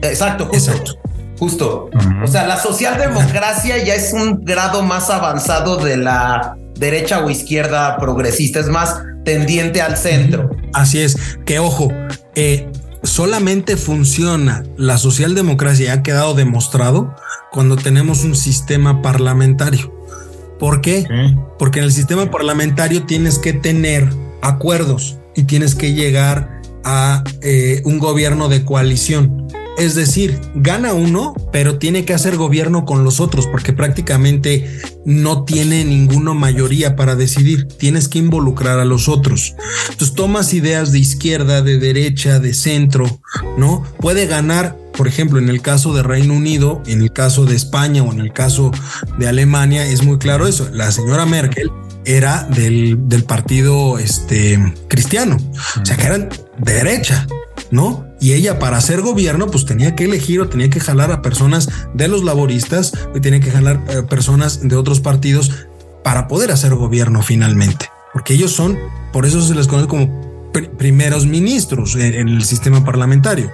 [0.01, 0.97] Exacto, Exacto.
[1.37, 1.89] Justo.
[2.23, 7.97] O sea, la socialdemocracia ya es un grado más avanzado de la derecha o izquierda
[7.97, 10.51] progresista, es más tendiente al centro.
[10.73, 11.87] Así es, que ojo,
[12.35, 12.71] eh,
[13.03, 17.15] solamente funciona la socialdemocracia, ha quedado demostrado
[17.51, 19.93] cuando tenemos un sistema parlamentario.
[20.59, 21.07] ¿Por qué?
[21.57, 24.07] Porque en el sistema parlamentario tienes que tener
[24.41, 29.47] acuerdos y tienes que llegar a eh, un gobierno de coalición.
[29.77, 35.43] Es decir, gana uno, pero tiene que hacer gobierno con los otros porque prácticamente no
[35.43, 37.67] tiene ninguna mayoría para decidir.
[37.67, 39.55] Tienes que involucrar a los otros.
[39.89, 43.05] Entonces tomas ideas de izquierda, de derecha, de centro,
[43.57, 43.83] ¿no?
[43.99, 48.03] Puede ganar por ejemplo, en el caso de Reino Unido, en el caso de España
[48.03, 48.71] o en el caso
[49.17, 50.69] de Alemania, es muy claro eso.
[50.73, 51.71] La señora Merkel
[52.05, 52.97] era del,
[53.27, 54.59] partido este,
[54.89, 55.37] cristiano,
[55.81, 57.25] o sea que eran de derecha,
[57.71, 58.10] ¿no?
[58.21, 61.67] Y ella para hacer gobierno, pues tenía que elegir o tenía que jalar a personas
[61.95, 65.51] de los laboristas y tenía que jalar eh, personas de otros partidos
[66.03, 67.89] para poder hacer gobierno finalmente.
[68.13, 68.77] Porque ellos son,
[69.11, 70.31] por eso se les conoce como
[70.77, 73.51] primeros ministros en, el sistema parlamentario.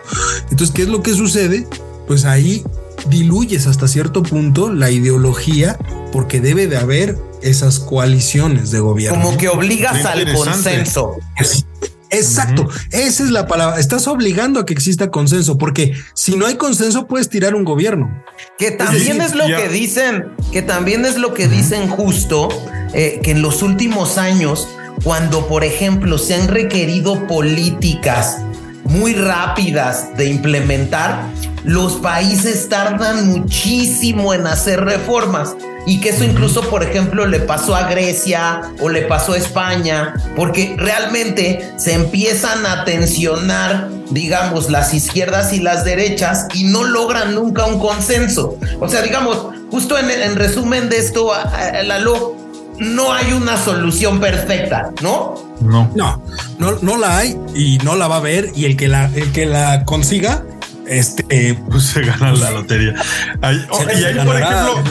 [0.52, 1.66] Entonces, ¿qué es lo que sucede?
[2.06, 2.64] Pues ahí
[3.10, 5.78] diluyes hasta cierto punto la ideología
[6.12, 9.22] porque debe de haber esas coaliciones de gobierno.
[9.22, 11.16] Como que obligas al consenso.
[12.10, 13.80] Exacto, esa es la palabra.
[13.80, 18.24] Estás obligando a que exista consenso, porque si no hay consenso puedes tirar un gobierno.
[18.58, 22.50] Que también es lo que dicen, que también es lo que dicen justo,
[22.94, 24.68] eh, que en los últimos años,
[25.04, 28.38] cuando por ejemplo se han requerido políticas
[28.86, 31.28] muy rápidas de implementar,
[31.64, 35.56] los países tardan muchísimo en hacer reformas.
[35.88, 40.16] Y que eso incluso, por ejemplo, le pasó a Grecia o le pasó a España,
[40.36, 47.34] porque realmente se empiezan a tensionar, digamos, las izquierdas y las derechas y no logran
[47.34, 48.58] nunca un consenso.
[48.82, 51.32] O sea, digamos, justo en, resumen de esto,
[51.86, 52.36] Lalo,
[52.80, 55.36] no hay una solución perfecta, ¿no?
[55.62, 55.90] No.
[55.96, 56.22] No,
[56.60, 59.32] no, no la hay y no la va a haber y el que la, el
[59.32, 60.44] que la consiga,
[60.86, 62.94] este, pues se gana la lotería.
[63.42, 64.84] y ahí, por ejemplo,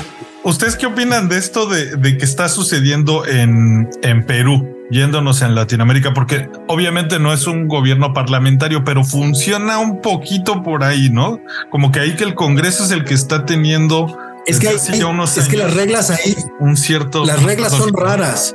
[0.46, 4.76] ¿Ustedes qué opinan de esto de, de que está sucediendo en, en Perú?
[4.88, 10.84] yéndonos en Latinoamérica, porque obviamente no es un gobierno parlamentario, pero funciona un poquito por
[10.84, 11.40] ahí, ¿no?
[11.70, 14.16] Como que ahí que el Congreso es el que está teniendo.
[14.46, 17.24] Es que, hay, es que las reglas ahí, un cierto.
[17.24, 18.54] Las reglas son raras.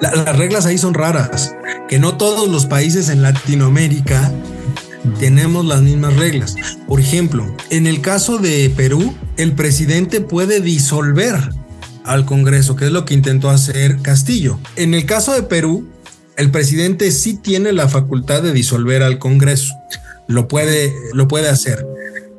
[0.00, 1.54] las reglas ahí son raras.
[1.86, 4.32] Que no todos los países en Latinoamérica
[5.14, 6.56] tenemos las mismas reglas.
[6.86, 11.36] Por ejemplo, en el caso de Perú, el presidente puede disolver
[12.04, 14.58] al Congreso, que es lo que intentó hacer Castillo.
[14.76, 15.86] En el caso de Perú,
[16.36, 19.74] el presidente sí tiene la facultad de disolver al Congreso.
[20.26, 21.86] Lo puede, lo puede hacer,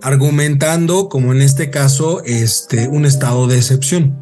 [0.01, 4.17] argumentando, como en este caso, este, un estado de excepción.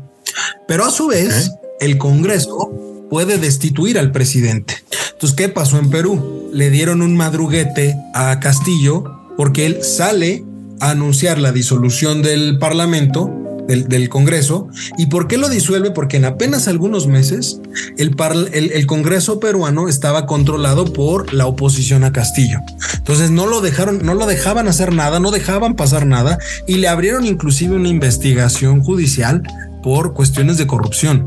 [0.67, 2.71] Pero a su vez, el Congreso
[3.09, 4.75] puede destituir al presidente.
[5.17, 6.51] Entonces, ¿qué pasó en Perú?
[6.53, 9.03] Le dieron un madruguete a Castillo
[9.35, 10.45] porque él sale
[10.79, 13.33] a anunciar la disolución del Parlamento
[13.67, 14.67] del, Congreso.
[14.95, 15.89] ¿Y por qué lo disuelve?
[15.89, 17.59] Porque en apenas algunos meses
[17.97, 18.15] el,
[18.53, 22.59] el, Congreso peruano estaba controlado por la oposición a Castillo.
[22.95, 26.37] Entonces no lo dejaron, no lo dejaban hacer nada, no dejaban pasar nada
[26.67, 29.41] y le abrieron inclusive una investigación judicial
[29.81, 31.25] por cuestiones de corrupción.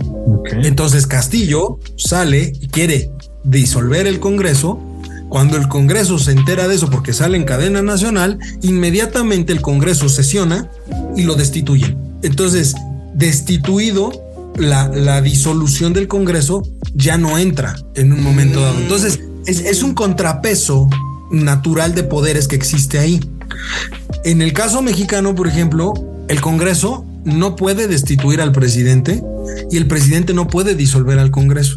[0.62, 3.10] Entonces Castillo sale y quiere
[3.44, 4.80] disolver el Congreso
[5.30, 10.08] cuando el Congreso se entera de eso porque sale en cadena nacional, inmediatamente el Congreso
[10.08, 10.68] sesiona
[11.16, 11.96] y lo destituyen.
[12.22, 12.74] Entonces,
[13.14, 14.10] destituido,
[14.58, 16.62] la, disolución del Congreso
[16.94, 18.78] ya no entra en un momento dado.
[18.80, 20.90] Entonces, es, un contrapeso
[21.30, 23.20] natural de poderes que existe ahí.
[24.24, 25.94] En el caso mexicano, por ejemplo,
[26.26, 29.22] el Congreso no puede destituir al presidente
[29.70, 31.76] y el presidente no puede disolver al Congreso.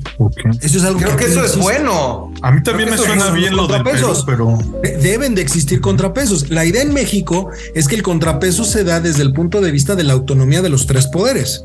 [0.61, 2.32] Eso es algo Creo que, eso es bueno.
[2.41, 3.84] A mí también me suena bien lo de
[4.26, 4.57] pero
[5.01, 6.49] deben de existir contrapesos.
[6.49, 9.95] La idea en México es que el contrapeso se da desde el punto de vista
[9.95, 11.63] de la autonomía de los tres poderes.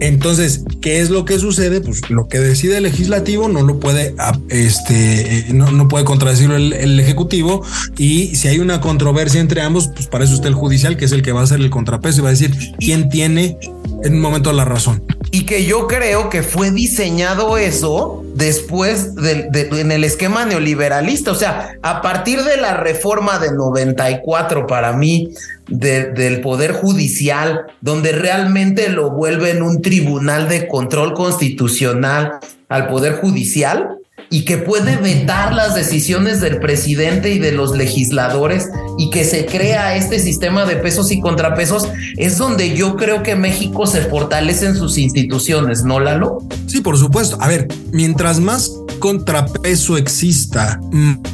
[0.00, 1.80] Entonces, ¿qué es lo que sucede?
[1.80, 6.72] Pues lo que decide el legislativo no lo puede, ah, este, no, puede contradecirlo el,
[6.74, 7.64] el, ejecutivo.
[7.96, 11.12] Y si hay una controversia entre ambos, pues para eso está el judicial, que es
[11.12, 13.58] el que va a hacer el contrapeso y va a decir quién tiene
[14.02, 15.02] en un momento la razón.
[15.30, 21.32] Y que yo creo que fue diseñado eso después de, en el esquema neoliberalista.
[21.32, 25.34] O sea, a partir de la reforma de 94 para mí
[25.68, 33.95] del Poder Judicial, donde realmente lo vuelven un tribunal de control constitucional al Poder Judicial,
[34.30, 38.68] y que puede vetar las decisiones del presidente y de los legisladores
[38.98, 43.36] y que se crea este sistema de pesos y contrapesos, es donde yo creo que
[43.36, 46.38] México se fortalece en sus instituciones, ¿no, Lalo?
[46.66, 47.38] Sí, por supuesto.
[47.40, 50.80] A ver, mientras más contrapeso exista,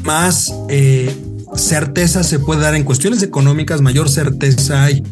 [0.02, 0.52] más...
[0.68, 1.14] Eh,
[1.54, 5.02] certeza se puede dar en cuestiones económicas, mayor certeza hay,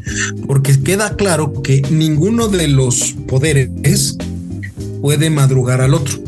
[0.47, 4.17] porque queda claro que ninguno de los poderes
[5.03, 6.19] puede madrugar al otro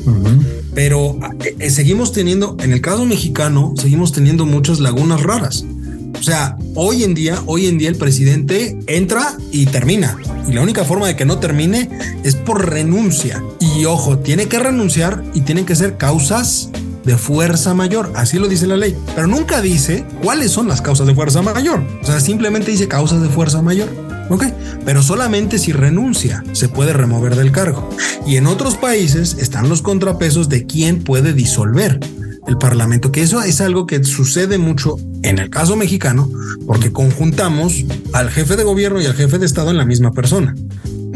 [0.74, 1.18] pero
[1.58, 5.64] eh, seguimos teniendo, en el caso mexicano, seguimos teniendo muchas lagunas raras.
[6.18, 10.16] O sea, hoy en día, hoy en día el presidente entra y termina.
[10.48, 11.90] Y la única forma de que no termine
[12.22, 13.42] es por renuncia.
[13.58, 16.70] Y ojo, tiene que renunciar y tienen que ser causas
[17.04, 18.12] de fuerza mayor.
[18.14, 18.96] Así lo dice la ley.
[19.14, 21.82] Pero nunca dice cuáles son las causas de fuerza mayor.
[22.02, 23.88] O sea, simplemente dice causas de fuerza mayor.
[24.28, 24.44] Ok,
[24.84, 27.88] pero solamente si renuncia se puede remover del cargo.
[28.26, 32.00] Y en otros países están los contrapesos de quién puede disolver
[32.46, 36.28] el Parlamento, que eso es algo que sucede mucho en el caso mexicano,
[36.66, 40.54] porque conjuntamos al jefe de gobierno y al jefe de Estado en la misma persona.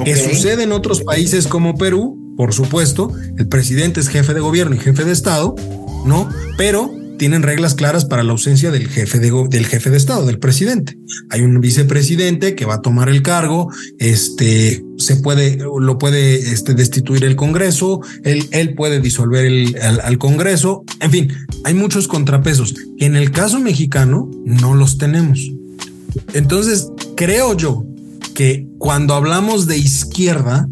[0.05, 4.77] Que sucede en otros países como Perú, por supuesto, el presidente es jefe de gobierno
[4.77, 5.57] y jefe de Estado,
[6.05, 6.29] ¿no?
[6.59, 10.39] Pero tienen reglas claras para la ausencia del jefe de, del jefe de Estado, del
[10.39, 10.99] presidente.
[11.31, 16.75] Hay un vicepresidente que va a tomar el cargo, este, se puede, lo puede este,
[16.75, 21.33] destituir el Congreso, él, él puede disolver el, al, Congreso, en fin,
[21.65, 25.41] hay muchos contrapesos que en el caso mexicano no los tenemos.
[26.33, 27.85] Entonces, creo yo
[28.35, 30.69] que cuando hablamos de izquierda,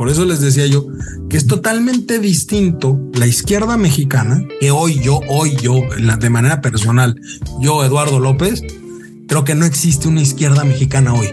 [0.00, 0.86] por eso les decía yo
[1.28, 5.82] que es totalmente distinto la izquierda mexicana, que hoy yo, hoy yo,
[6.18, 7.20] de manera personal,
[7.60, 8.62] yo, Eduardo López,
[9.28, 11.28] creo que no existe una izquierda mexicana hoy.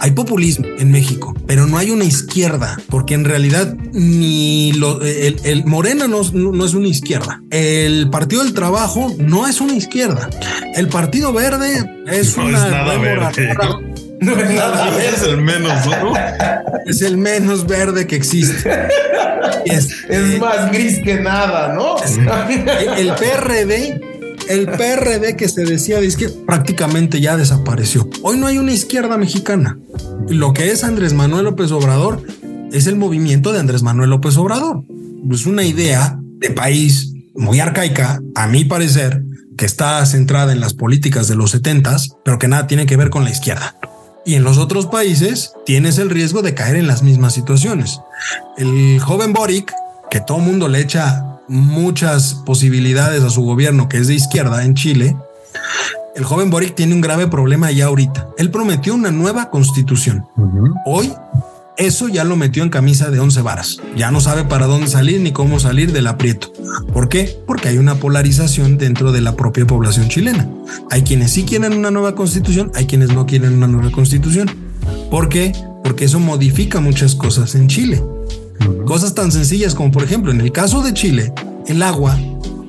[0.00, 5.66] Hay populismo en México, pero no hay una izquierda, porque en realidad ni lo, el,
[5.66, 7.42] Morena no, no, es una izquierda.
[7.50, 10.30] El Partido del Trabajo no es una izquierda.
[10.74, 12.86] El Partido Verde es una
[14.20, 16.12] no es nada Es el menos, ¿no?
[16.86, 18.70] Es el menos verde que existe.
[19.64, 21.96] Es, más gris que nada, ¿no?
[22.96, 24.00] El PRD
[24.48, 28.08] El PRD que se decía de izquierda prácticamente ya desapareció.
[28.22, 29.78] Hoy no hay una izquierda mexicana.
[30.28, 32.22] Lo que es Andrés Manuel López Obrador
[32.72, 34.82] es el movimiento de Andrés Manuel López Obrador.
[35.30, 39.22] Es una idea de país muy arcaica, a mi parecer,
[39.56, 43.10] que está centrada en las políticas de los setentas, pero que nada tiene que ver
[43.10, 43.76] con la izquierda.
[44.28, 48.02] Y en los otros países tienes el riesgo de caer en las mismas situaciones.
[48.58, 49.72] El joven Boric,
[50.10, 54.74] que todo mundo le echa muchas posibilidades a su gobierno, que es de izquierda en
[54.74, 55.16] Chile,
[56.14, 58.28] el joven Boric tiene un grave problema ya ahorita.
[58.36, 60.28] Él prometió una nueva constitución.
[60.84, 61.10] Hoy
[61.78, 63.78] eso ya lo metió en camisa de once varas.
[63.96, 66.52] Ya no sabe para dónde salir ni cómo salir del aprieto.
[66.92, 67.38] ¿Por qué?
[67.46, 70.50] Porque hay una polarización dentro de la propia población chilena.
[70.90, 74.50] Hay quienes sí quieren una nueva constitución, hay quienes no quieren una nueva constitución.
[75.08, 75.52] ¿Por qué?
[75.84, 78.02] Porque eso modifica muchas cosas en Chile.
[78.84, 81.32] Cosas tan sencillas como, por ejemplo, en el caso de Chile,
[81.68, 82.18] el agua,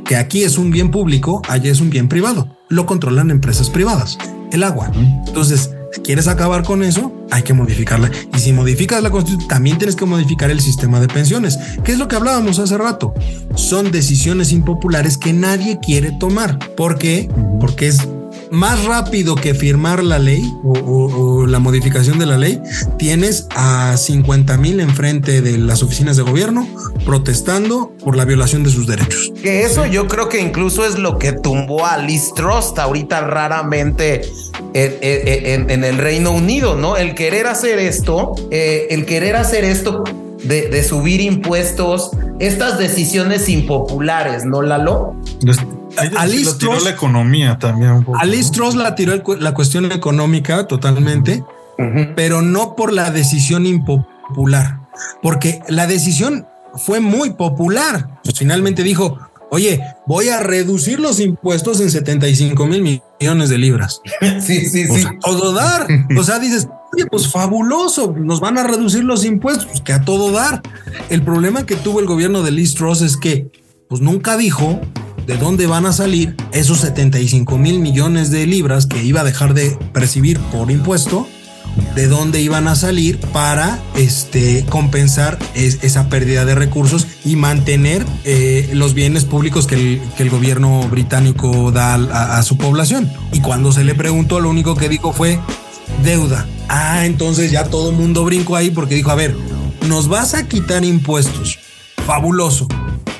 [0.05, 2.57] que aquí es un bien público, allá es un bien privado.
[2.69, 4.19] Lo controlan empresas privadas.
[4.51, 4.91] El agua.
[5.27, 8.11] Entonces, si quieres acabar con eso, hay que modificarla.
[8.35, 11.97] Y si modificas la constitución, también tienes que modificar el sistema de pensiones, que es
[11.97, 13.13] lo que hablábamos hace rato.
[13.55, 16.59] Son decisiones impopulares que nadie quiere tomar.
[16.75, 17.29] ¿Por qué?
[17.59, 18.07] Porque es
[18.51, 22.61] más rápido que firmar la ley o, la modificación de la ley,
[22.97, 26.67] tienes a 50 mil enfrente de las oficinas de gobierno
[27.05, 29.31] protestando por la violación de sus derechos.
[29.41, 34.21] Que eso yo creo que incluso es lo que tumbó a Liz Trust ahorita raramente
[34.73, 36.97] en, el Reino Unido, ¿no?
[36.97, 40.03] El querer hacer esto, eh, el querer hacer esto
[40.43, 45.15] de, de, subir impuestos, estas decisiones impopulares, ¿no, Lalo?
[45.97, 48.05] A Liz tiró la economía también.
[48.05, 51.43] Un la tiró la cuestión económica totalmente,
[52.15, 54.81] pero no por la decisión impopular,
[55.21, 58.19] porque la decisión fue muy popular.
[58.23, 59.17] Pues finalmente dijo,
[59.49, 64.01] oye, voy a reducir los impuestos en 75 mil millones de libras.
[64.41, 65.05] sí, sí, sí.
[65.21, 65.87] todo dar.
[66.17, 70.01] o sea, dices, oye, pues fabuloso, nos van a reducir los impuestos, pues que a
[70.01, 70.61] todo dar.
[71.09, 73.51] El problema que tuvo el gobierno de Liz Truss es que,
[73.87, 74.79] pues nunca dijo
[75.29, 79.53] de dónde van a salir esos 75 mil millones de libras que iba a dejar
[79.53, 81.27] de percibir por impuesto,
[81.93, 88.71] de dónde iban a salir para este, compensar esa pérdida de recursos y mantener eh,
[88.73, 93.07] los bienes públicos que el, gobierno británico da a, a su población.
[93.31, 95.39] Y cuando se le preguntó, lo único que dijo fue
[96.03, 96.47] deuda.
[96.69, 99.35] Ah, entonces ya todo el mundo brincó ahí porque dijo, a ver,
[99.87, 101.59] nos vas a quitar impuestos.
[102.07, 102.67] Fabuloso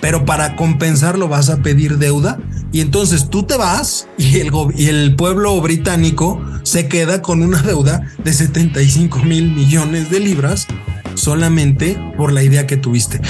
[0.02, 2.38] pero para compensarlo vas a pedir deuda
[2.72, 7.62] y entonces tú te vas y el, y el pueblo británico se queda con una
[7.62, 10.68] deuda de 75 mil millones de libras
[11.16, 13.22] solamente por la idea que tuviste.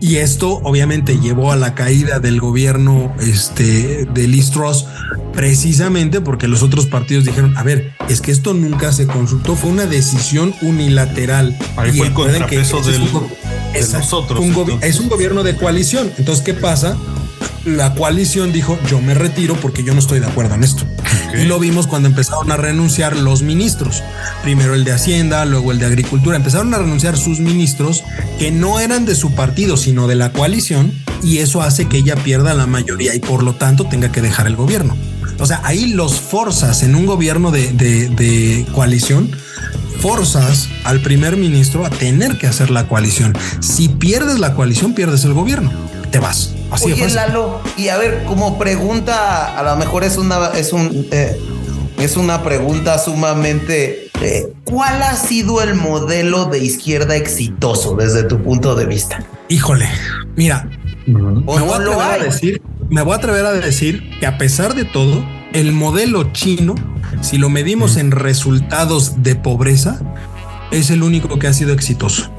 [0.00, 4.86] Y esto obviamente llevó a la caída del gobierno este, de Liz Truss,
[5.32, 9.70] precisamente porque los otros partidos dijeron, a ver, es que esto nunca se consultó, fue
[9.70, 11.56] una decisión unilateral.
[11.76, 14.44] Ahí fue el contrapeso del, de nosotros.
[14.82, 16.12] es un gobierno de coalición.
[16.18, 16.96] Entonces, ¿qué pasa?
[17.64, 20.84] La coalición dijo yo me retiro porque yo no estoy de acuerdo en esto.
[21.34, 24.02] Y lo vimos cuando empezaron a renunciar los ministros.
[24.42, 26.36] Primero el de Hacienda, luego el de Agricultura.
[26.36, 28.04] Empezaron a renunciar sus ministros
[28.38, 30.92] que no eran de su partido, sino de la coalición.
[31.22, 34.46] Y eso hace que ella pierda la mayoría y por lo tanto tenga que dejar
[34.46, 34.96] el gobierno.
[35.38, 39.30] O sea, ahí los forzas en un gobierno de, de coalición
[40.00, 43.32] forzas al primer ministro a tener que hacer la coalición.
[43.60, 45.72] Si pierdes la coalición, pierdes el gobierno.
[46.14, 46.54] Te vas.
[46.84, 51.36] Oye, Lalo, y a ver, como pregunta, a lo mejor es una, es un, eh,
[51.98, 54.10] es una pregunta sumamente.
[54.22, 59.26] Eh, ¿Cuál ha sido el modelo de izquierda exitoso desde tu punto de vista?
[59.48, 59.88] Híjole,
[60.36, 60.68] mira,
[61.04, 64.76] me, voy a atrever a decir, me voy a atrever a decir que a pesar
[64.76, 66.76] de todo, el modelo chino,
[67.22, 69.98] si lo medimos en resultados de pobreza,
[70.70, 72.32] es el único que ha sido exitoso.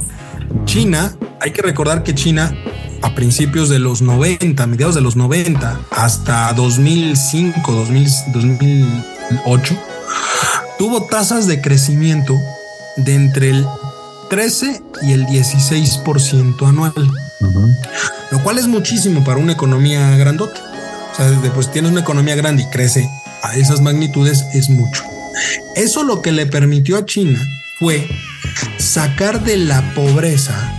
[0.63, 2.55] China, hay que recordar que China
[3.01, 9.77] a principios de los 90, mediados de los 90, hasta 2005, 2008,
[10.77, 12.37] tuvo tasas de crecimiento
[12.97, 13.65] de entre el
[14.29, 16.93] 13 y el 16% anual,
[18.31, 20.61] lo cual es muchísimo para una economía grandota.
[21.11, 23.09] O sea, desde pues tienes una economía grande y crece
[23.43, 25.03] a esas magnitudes es mucho.
[25.75, 27.39] Eso lo que le permitió a China
[27.79, 28.07] fue
[28.77, 30.75] sacar de la pobreza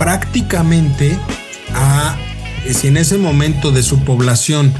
[0.00, 1.16] prácticamente
[1.74, 2.16] a
[2.64, 4.72] eh, si en ese momento de su población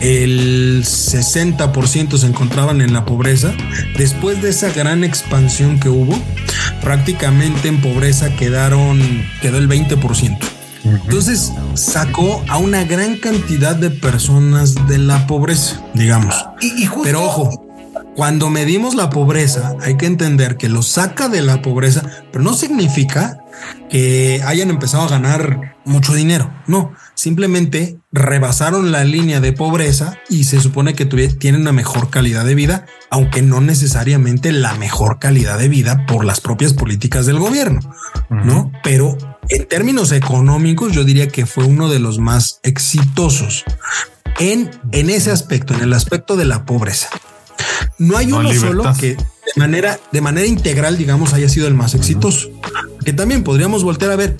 [0.00, 3.52] el 60% se encontraban en la pobreza,
[3.96, 6.18] después de esa gran expansión que hubo,
[6.80, 9.00] prácticamente en pobreza quedaron,
[9.42, 10.38] quedó el 20%.
[10.84, 16.34] Entonces sacó a una gran cantidad de personas de la pobreza, digamos.
[16.60, 17.66] Y, y justo- Pero ojo,
[18.16, 22.52] cuando medimos la pobreza, hay que entender que lo saca de la pobreza, pero no
[22.54, 23.38] significa
[23.90, 26.52] que hayan empezado a ganar mucho dinero.
[26.66, 32.44] No, simplemente rebasaron la línea de pobreza y se supone que tienen una mejor calidad
[32.44, 37.38] de vida, aunque no necesariamente la mejor calidad de vida por las propias políticas del
[37.38, 37.80] gobierno,
[38.30, 38.72] ¿no?
[38.82, 39.16] Pero
[39.48, 43.64] en términos económicos, yo diría que fue uno de los más exitosos
[44.38, 47.08] en, en ese aspecto, en el aspecto de la pobreza.
[47.98, 48.68] No hay No, uno libertad.
[48.68, 52.48] solo que de manera, de manera integral, digamos, haya sido el más exitoso.
[53.04, 54.36] Que también podríamos voltear a ver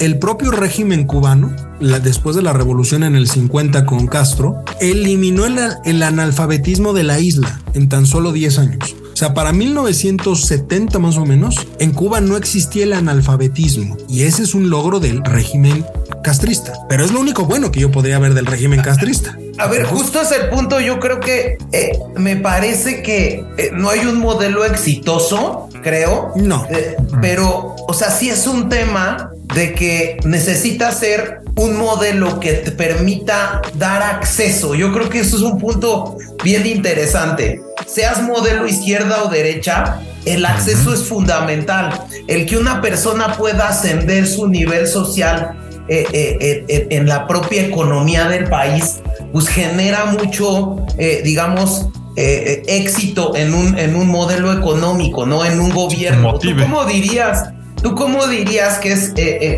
[0.00, 5.46] el propio régimen cubano, la- después de la revolución en el 50 con Castro, eliminó
[5.46, 8.96] el, el analfabetismo de la isla en tan solo 10 años.
[9.12, 14.42] O sea, para 1970 más o menos, en Cuba no existía el analfabetismo y ese
[14.42, 15.84] es un logro del régimen
[16.22, 16.74] castrista.
[16.88, 19.38] Pero es lo único bueno que yo podría ver del régimen castrista.
[19.58, 20.80] A ver, justo es el punto.
[20.80, 26.32] Yo creo que eh, me parece que eh, no hay un modelo exitoso, creo.
[26.36, 26.66] No.
[26.70, 32.52] Eh, pero, o sea, sí es un tema de que necesita ser un modelo que
[32.52, 34.74] te permita dar acceso.
[34.74, 37.62] Yo creo que eso es un punto bien interesante.
[37.86, 41.98] Seas modelo izquierda o derecha, el acceso es fundamental.
[42.26, 47.62] El que una persona pueda ascender su nivel social eh, eh, eh, en la propia
[47.66, 49.00] economía del país,
[49.32, 50.76] pues genera mucho,
[51.24, 51.86] digamos,
[52.16, 55.44] éxito en un, en un modelo económico, ¿no?
[55.44, 56.38] En un gobierno.
[56.38, 57.50] ¿Tú cómo dirías?
[57.82, 59.12] ¿Tú cómo dirías que es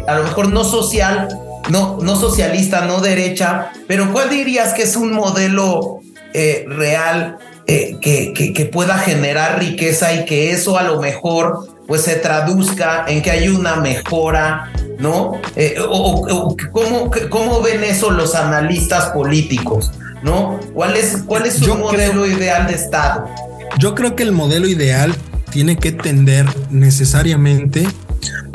[0.07, 1.29] a lo mejor no social,
[1.71, 6.01] no, no socialista, no derecha, pero cuál dirías que es un modelo
[6.67, 7.37] real
[7.67, 12.17] eh, que, que- que pueda generar riqueza y que eso a lo mejor pues se
[12.17, 15.33] traduzca en que hay una mejora, ¿no?
[15.57, 19.91] Eh, o, o- o ¿cómo, cómo ven eso los analistas políticos,
[20.23, 20.61] ¿no?
[20.75, 23.27] ¿Cuál es, cuál es su Yo modelo ideal de Estado?
[23.79, 25.15] Yo creo que el modelo ideal
[25.51, 27.89] tiene que tender necesariamente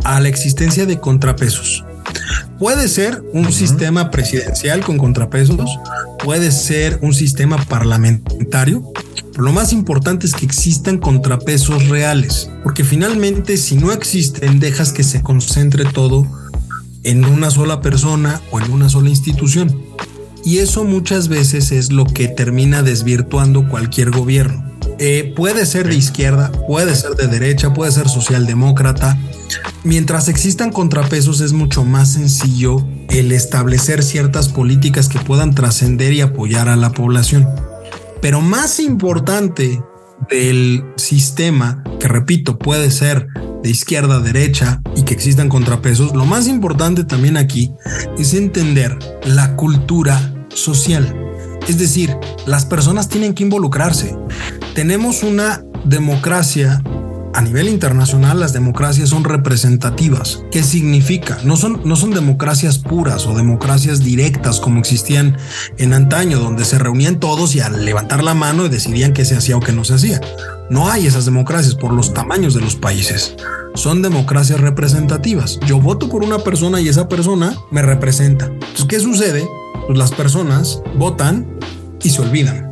[0.03, 1.83] a la existencia de contrapesos.
[2.63, 5.69] Puede ser un sistema presidencial con contrapesos,
[6.23, 8.89] puede ser un sistema parlamentario,
[9.33, 14.93] pero lo más importante es que existan contrapesos reales, porque finalmente si no existen dejas
[14.93, 16.25] que se concentre todo
[17.03, 19.83] en una sola persona o en una sola institución.
[20.45, 24.72] Y eso muchas veces es lo que termina desvirtuando cualquier gobierno.
[25.05, 29.17] Eh, puede ser de izquierda, puede ser de derecha, puede ser socialdemócrata.
[29.83, 36.21] Mientras existan contrapesos es mucho más sencillo el establecer ciertas políticas que puedan trascender y
[36.21, 37.45] apoyar a la población.
[38.21, 39.83] Pero más importante
[40.29, 43.27] del sistema, que repito, puede ser
[43.61, 47.73] de izquierda derecha y que existan contrapesos, lo más importante también aquí
[48.17, 51.13] es entender la cultura social.
[51.67, 52.15] Es decir,
[52.45, 54.15] las personas tienen que involucrarse.
[54.75, 56.81] Tenemos una democracia
[57.35, 60.43] a nivel internacional, las democracias son representativas.
[60.51, 61.37] ¿Qué significa?
[61.43, 65.37] No son, no son democracias puras o democracias directas como existían
[65.77, 69.57] en antaño, donde se reunían todos y al levantar la mano decidían qué se hacía
[69.57, 70.19] o qué no se hacía.
[70.71, 73.35] No hay esas democracias por los tamaños de los países.
[73.75, 75.59] Son democracias representativas.
[75.67, 78.45] Yo voto por una persona y esa persona me representa.
[78.45, 79.47] Entonces, ¿qué sucede?
[79.85, 81.59] Pues las personas votan
[82.01, 82.71] y se olvidan.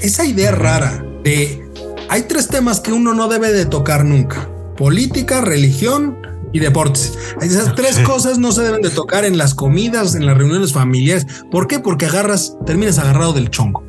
[0.00, 1.68] Esa idea rara de
[2.08, 4.48] hay tres temas que uno no debe de tocar nunca.
[4.76, 6.16] Política, religión
[6.52, 7.18] y deportes.
[7.40, 11.26] Esas tres cosas no se deben de tocar en las comidas, en las reuniones familiares.
[11.50, 11.78] ¿Por qué?
[11.78, 13.82] Porque agarras, terminas agarrado del chongo.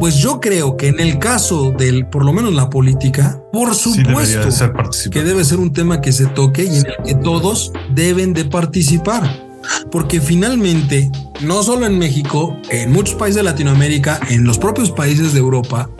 [0.00, 3.94] Pues yo creo que en el caso del, por lo menos la política, por Sí
[3.94, 7.72] supuesto de que debe ser un tema que se toque y en el que todos
[7.94, 9.44] deben de participar.
[9.90, 11.10] Porque finalmente,
[11.42, 15.90] no solo en México, en muchos países de Latinoamérica, en los propios países de Europa,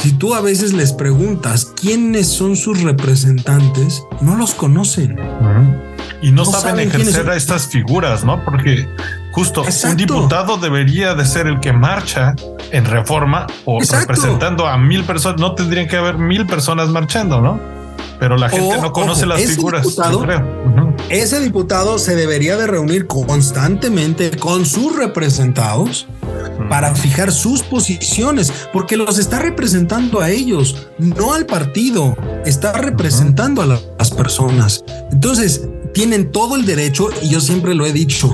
[0.00, 5.18] si tú a veces les preguntas quiénes son sus representantes, no los conocen.
[6.22, 8.42] Y no, No saben ejercer a estas figuras, ¿no?
[8.44, 8.88] Porque
[9.32, 9.90] justo Exacto.
[9.90, 12.34] un diputado debería de ser el que marcha
[12.72, 14.12] en reforma o Exacto.
[14.12, 15.38] representando a mil personas.
[15.40, 17.60] No tendrían que haber mil personas marchando, ¿no?
[18.20, 19.82] Pero la gente O, no conoce ojo, las ese figuras.
[19.82, 20.60] diputado- creo.
[21.08, 26.06] Ese diputado se debería de reunir constantemente con sus representados
[26.68, 33.62] para fijar sus posiciones, porque los está representando a ellos, no al partido, está representando
[33.62, 34.84] a la- las personas.
[35.10, 35.62] Entonces,
[35.94, 38.30] tienen todo el derecho, y yo siempre lo he dicho,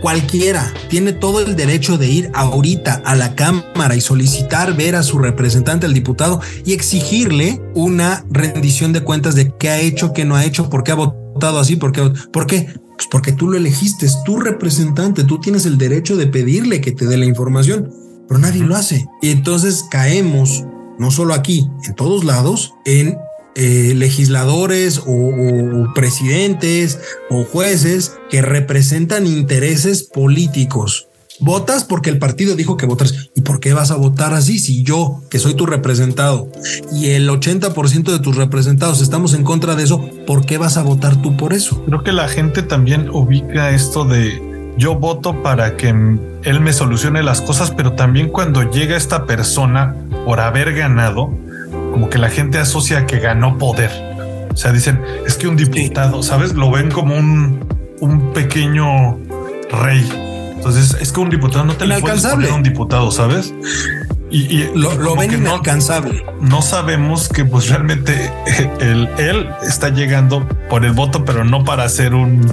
[0.00, 5.02] cualquiera tiene todo el derecho de ir ahorita a la Cámara y solicitar ver a
[5.02, 10.24] su representante, al diputado, y exigirle una rendición de cuentas de qué ha hecho, qué
[10.24, 13.48] no ha hecho, por qué ha votado así, por qué, por qué, Pues porque tú
[13.48, 17.26] lo elegiste, es tu representante, tú tienes el derecho de pedirle que te dé la
[17.26, 17.90] información,
[18.26, 19.06] pero nadie lo hace.
[19.20, 20.64] Y entonces caemos,
[20.98, 23.18] no solo aquí, en todos lados, en
[23.56, 27.00] eh, legisladores o, o, presidentes
[27.30, 31.08] o jueces que representan intereses políticos.
[31.40, 33.30] Votas porque el partido dijo que votas.
[33.34, 36.50] ¿Y por qué vas a votar así si yo, que soy tu representado,
[36.92, 40.82] y el 80% de tus representados estamos en contra de eso, ¿por qué vas a
[40.82, 41.82] votar tú por eso?
[41.86, 44.42] Creo que la gente también ubica esto de
[44.78, 49.94] yo voto para que él me solucione las cosas, pero también cuando llega esta persona
[50.24, 51.30] por haber ganado,
[51.96, 53.90] como que la gente asocia que ganó poder.
[54.52, 56.52] O sea, dicen, es que un diputado, ¿sabes?
[56.52, 57.66] Lo ven como un,
[58.00, 59.18] un pequeño
[59.70, 60.06] rey.
[60.54, 63.54] Entonces, es que un diputado no te le puedes poner un diputado, ¿sabes?
[64.30, 66.22] Y, y lo, lo ven no, inalcanzable.
[66.42, 68.30] No, sabemos que pues realmente
[68.80, 72.46] él, él, está llegando por el voto, pero no para ser un,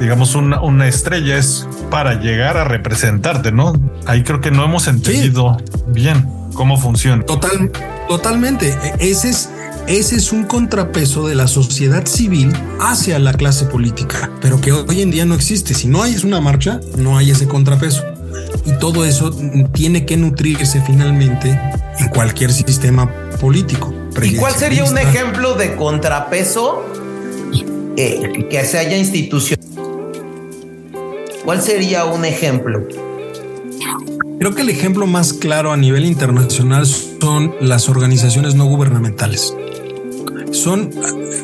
[0.00, 3.74] digamos, una, una, estrella, es para llegar a representarte, ¿no?
[4.06, 5.82] Ahí creo que no hemos entendido sí.
[5.88, 7.24] bien cómo funciona.
[7.24, 7.72] Total,
[8.06, 8.76] totalmente.
[8.98, 9.48] Ese es,
[9.86, 15.00] ese es un contrapeso de la sociedad civil hacia la clase política, pero que hoy
[15.00, 15.72] en día no existe.
[15.72, 18.04] Si no hay una marcha, no hay ese contrapeso.
[18.66, 19.34] Y todo eso
[19.72, 21.58] tiene que nutrirse finalmente
[21.98, 23.10] en cualquier sistema
[23.40, 23.94] político.
[24.20, 26.84] ¿Y cuál sería un ejemplo de contrapeso
[27.96, 29.64] eh, que se haya institucional?
[31.42, 32.86] ¿Cuál sería un ejemplo?
[34.40, 39.54] Creo que el ejemplo más claro a nivel internacional son las organizaciones no gubernamentales.
[40.50, 40.88] Son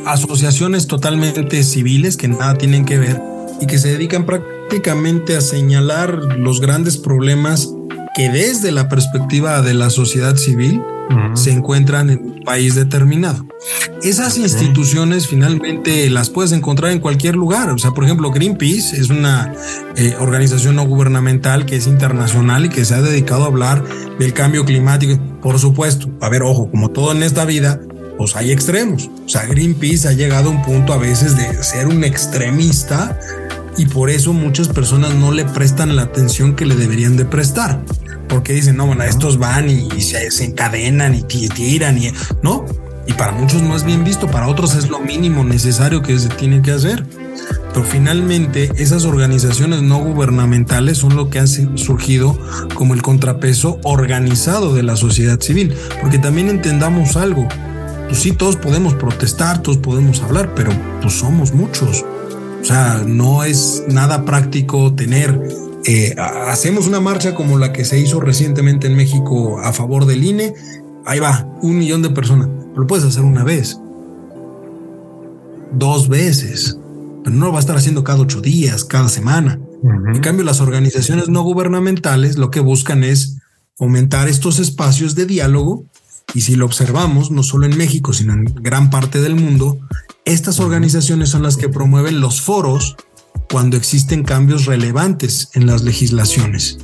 [0.07, 3.21] asociaciones totalmente civiles que nada tienen que ver
[3.61, 7.69] y que se dedican prácticamente a señalar los grandes problemas
[8.15, 11.37] que desde la perspectiva de la sociedad civil uh -huh.
[11.37, 13.47] se encuentran en un país determinado.
[14.03, 14.45] Esas okay.
[14.45, 17.71] instituciones finalmente las puedes encontrar en cualquier lugar.
[17.71, 19.53] O sea, por ejemplo, Greenpeace es una
[19.97, 23.83] eh, organización no gubernamental que es internacional y que se ha dedicado a hablar
[24.19, 25.19] del cambio climático.
[25.41, 27.81] Por supuesto, a ver, ojo, como todo en esta vida,
[28.19, 29.11] pues hay extremos.
[29.25, 33.19] O sea, Greenpeace ha llegado a un punto a veces de ser un extremista
[33.77, 37.83] y por eso muchas personas no le prestan la atención que le deberían de prestar.
[38.29, 42.13] Porque dicen, no, bueno, estos van y, se, se, encadenan y tiran y
[42.43, 42.65] no.
[43.07, 46.29] Y para muchos no es bien visto, para otros es lo mínimo necesario que se
[46.29, 47.07] tiene que hacer.
[47.73, 52.39] Pero finalmente esas organizaciones no gubernamentales son lo que han surgido
[52.75, 55.75] como el contrapeso organizado de la sociedad civil.
[56.01, 57.47] Porque también entendamos algo,
[58.09, 62.05] pues sí, todos podemos protestar, todos podemos hablar, pero pues somos muchos.
[62.61, 65.41] O sea, no es nada práctico tener,
[65.87, 70.25] eh, hacemos una marcha como la que se hizo recientemente en México a favor del
[70.25, 70.55] INE,
[71.05, 73.79] ahí va, un millón de personas, lo puedes hacer una vez,
[75.73, 76.79] dos veces,
[77.23, 79.61] pero no lo va a estar haciendo cada ocho días, cada semana.
[79.83, 80.17] Uh -huh.
[80.17, 83.39] En cambio, las organizaciones no gubernamentales lo que buscan es
[83.77, 85.85] fomentar estos espacios de diálogo.
[86.35, 89.79] Y si lo observamos, no solo en México, sino en gran parte del mundo,
[90.25, 92.97] estas organizaciones son las que promueven los foros
[93.51, 96.79] cuando existen cambios relevantes en las legislaciones.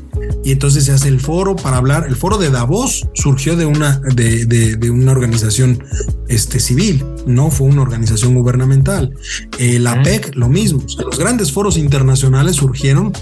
[0.44, 2.06] Y entonces se hace el foro para hablar.
[2.06, 5.82] El foro de Davos surgió de una, de, de, de una organización
[6.28, 9.14] este, civil, no fue una organización gubernamental.
[9.58, 10.82] Eh, la PEC, lo mismo.
[10.84, 13.12] O sea, los grandes foros internacionales surgieron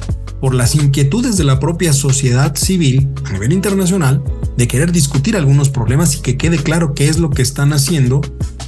[0.41, 4.23] por las inquietudes de la propia sociedad civil a nivel internacional
[4.57, 8.21] de querer discutir algunos problemas y que quede claro qué es lo que están haciendo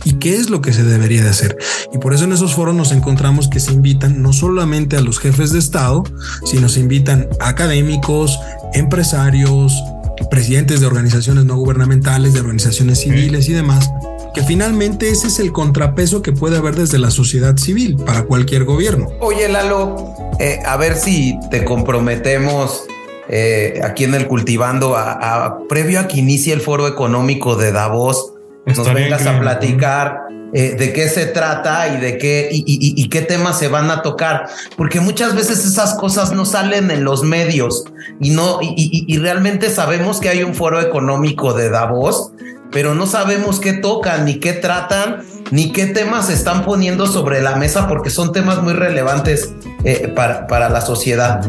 [0.04, 1.56] y qué es lo que se debería de hacer.
[1.92, 5.18] Y por eso en esos foros nos encontramos que se invitan no solamente a los
[5.18, 6.04] jefes de Estado,
[6.44, 8.38] sino se invitan académicos,
[8.74, 9.72] empresarios,
[10.30, 13.90] presidentes de organizaciones no gubernamentales, de organizaciones civiles y demás,
[14.34, 18.64] que finalmente ese es el contrapeso que puede haber desde la sociedad civil para cualquier
[18.64, 19.08] gobierno.
[19.20, 22.84] Oye, Lalo, eh, a ver si te comprometemos
[23.28, 27.72] eh, aquí en el Cultivando, a, a, previo a que inicie el foro económico de
[27.72, 28.32] Davos,
[28.66, 29.38] Estaría nos vengas increíble.
[29.38, 30.20] a platicar
[30.54, 33.90] eh, de qué se trata y de qué y, y, y, qué temas se van
[33.90, 37.84] a tocar, porque muchas veces esas cosas no salen en los medios
[38.20, 42.32] y no y, y realmente sabemos que hay un foro económico de Davos,
[42.72, 47.56] pero no sabemos qué tocan ni qué tratan ni qué temas están poniendo sobre la
[47.56, 49.52] mesa porque son temas muy relevantes
[49.84, 51.44] eh, para, para la sociedad.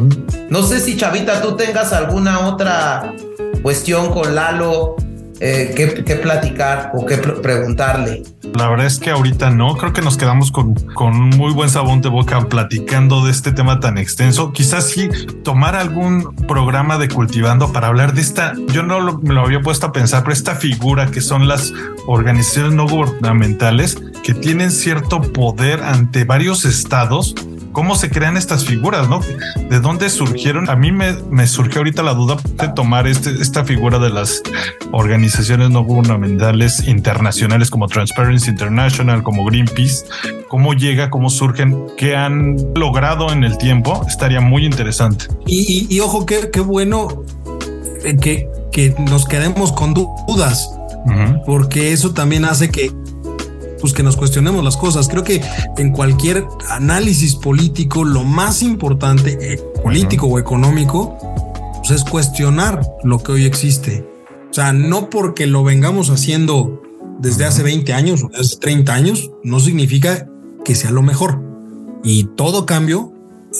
[0.49, 3.13] No sé si Chavita tú tengas alguna otra
[3.61, 4.97] cuestión con Lalo
[5.39, 8.23] eh, que, platicar o que preguntarle.
[8.55, 11.69] La verdad es que ahorita no, creo que nos quedamos con, con un muy buen
[11.69, 14.53] sabón de boca platicando de este tema tan extenso.
[14.53, 15.09] Quizás sí
[15.43, 19.87] tomar algún programa de cultivando para hablar de esta, yo no me lo había puesto
[19.87, 21.73] a pensar, pero esta figura que son las
[22.07, 27.35] organizaciones no gubernamentales que tienen cierto poder ante varios estados
[27.73, 29.19] cómo se crean estas figuras, ¿no?
[29.69, 30.69] ¿De dónde surgieron?
[30.69, 34.41] A mí me, me surgió ahorita la duda de tomar este, esta figura de las
[34.91, 40.05] organizaciones no gubernamentales internacionales como Transparency International, como Greenpeace,
[40.47, 45.25] cómo llega, cómo surgen, qué han logrado en el tiempo, estaría muy interesante.
[45.45, 47.23] Y, ojo, qué, qué bueno
[48.21, 50.69] que, que nos quedemos con dudas,
[51.45, 52.91] porque eso también hace que
[53.83, 55.09] pues que nos cuestionemos las cosas.
[55.09, 55.41] Creo que
[55.75, 61.17] en cualquier análisis político, lo más importante, eh, político o económico,
[61.79, 64.07] pues es cuestionar lo que hoy existe.
[64.49, 66.81] O sea, no porque lo vengamos haciendo
[67.19, 70.29] desde hace 20 años o hace 30 años, no significa
[70.63, 71.41] que sea lo mejor.
[72.05, 73.11] Y todo cambio,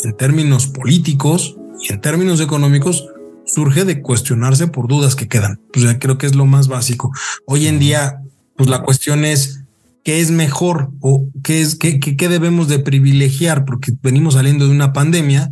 [0.06, 3.10] en términos políticos y en términos económicos,
[3.46, 5.60] surge de cuestionarse por dudas que quedan.
[5.74, 7.12] Pues ya creo que es lo más básico.
[7.46, 8.22] Hoy en día,
[8.56, 9.63] pues la cuestión es
[10.04, 14.72] qué es mejor o qué es qué, qué, debemos de privilegiar, porque venimos saliendo de
[14.72, 15.52] una pandemia,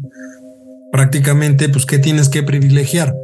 [0.91, 3.15] prácticamente, pues, ¿qué tienes que privilegiar?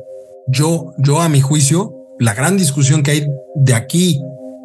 [0.48, 4.20] Yo, yo a mi juicio, la gran discusión que hay de aquí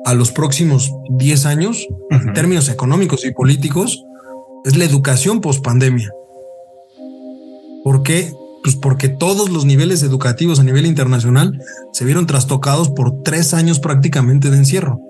[0.05, 4.05] a los próximos 10 años, en términos económicos y políticos,
[4.65, 6.11] es la educación post pandemia.
[7.83, 8.33] ¿Por qué?
[8.63, 11.61] Pues porque todos los niveles educativos a nivel internacional
[11.93, 15.01] se vieron trastocados por tres años prácticamente de encierro.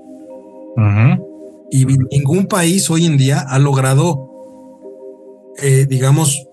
[1.74, 4.28] Y ningún país hoy en día ha logrado,
[5.56, 6.46] eh, digamos,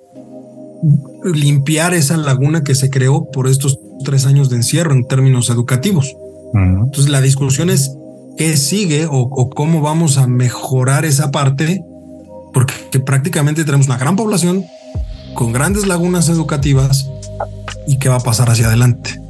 [1.25, 6.15] limpiar esa laguna que se creó por estos tres años de encierro en términos educativos.
[6.53, 7.91] Entonces la discusión es
[8.37, 11.83] qué sigue o, cómo vamos a mejorar esa parte,
[12.53, 14.63] porque prácticamente tenemos una gran población
[15.33, 17.11] con grandes lagunas educativas
[17.87, 19.21] y qué va a pasar hacia adelante.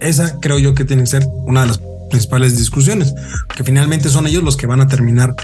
[0.00, 3.14] Esa creo yo que tiene que ser una de las principales discusiones,
[3.56, 5.34] que finalmente son ellos los que van a terminar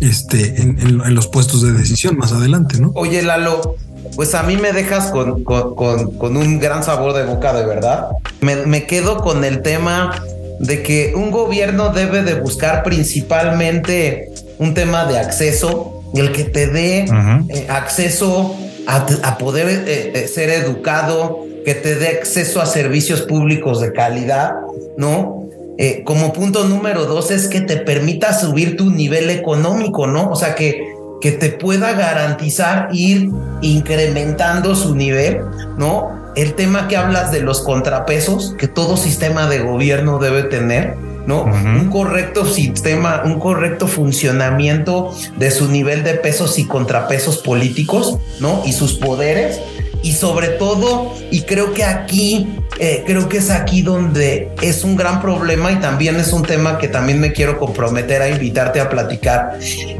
[0.00, 2.92] este, en, los puestos de decisión más adelante, ¿no?
[2.94, 3.76] Oye, Lalo,
[4.16, 8.08] pues a mí me dejas con, con, un gran sabor de boca, de verdad.
[8.40, 10.22] Me, quedo con el tema
[10.58, 16.66] de que un gobierno debe de buscar principalmente un tema de acceso, el que te
[16.66, 17.04] dé
[17.48, 18.56] eh, acceso
[18.86, 24.54] a, poder eh, eh, ser educado, que te dé acceso a servicios públicos de calidad,
[24.96, 25.39] ¿no?
[25.82, 30.28] Eh, como punto número dos es que te permita subir tu nivel económico, ¿no?
[30.28, 30.78] O sea, que,
[31.22, 33.30] que te pueda garantizar ir
[33.62, 35.40] incrementando su nivel,
[35.78, 36.32] ¿no?
[36.36, 40.96] El tema que hablas de los contrapesos, que todo sistema de gobierno debe tener,
[41.26, 41.44] ¿no?
[41.44, 48.60] Un correcto sistema, un correcto funcionamiento de su nivel de pesos y contrapesos políticos, ¿no?
[48.66, 49.62] Y sus poderes
[50.02, 52.48] y sobre todo, y creo que aquí,
[52.78, 56.78] eh, creo que es aquí donde es un gran problema y también es un tema
[56.78, 59.58] que también me quiero comprometer a invitarte a platicar,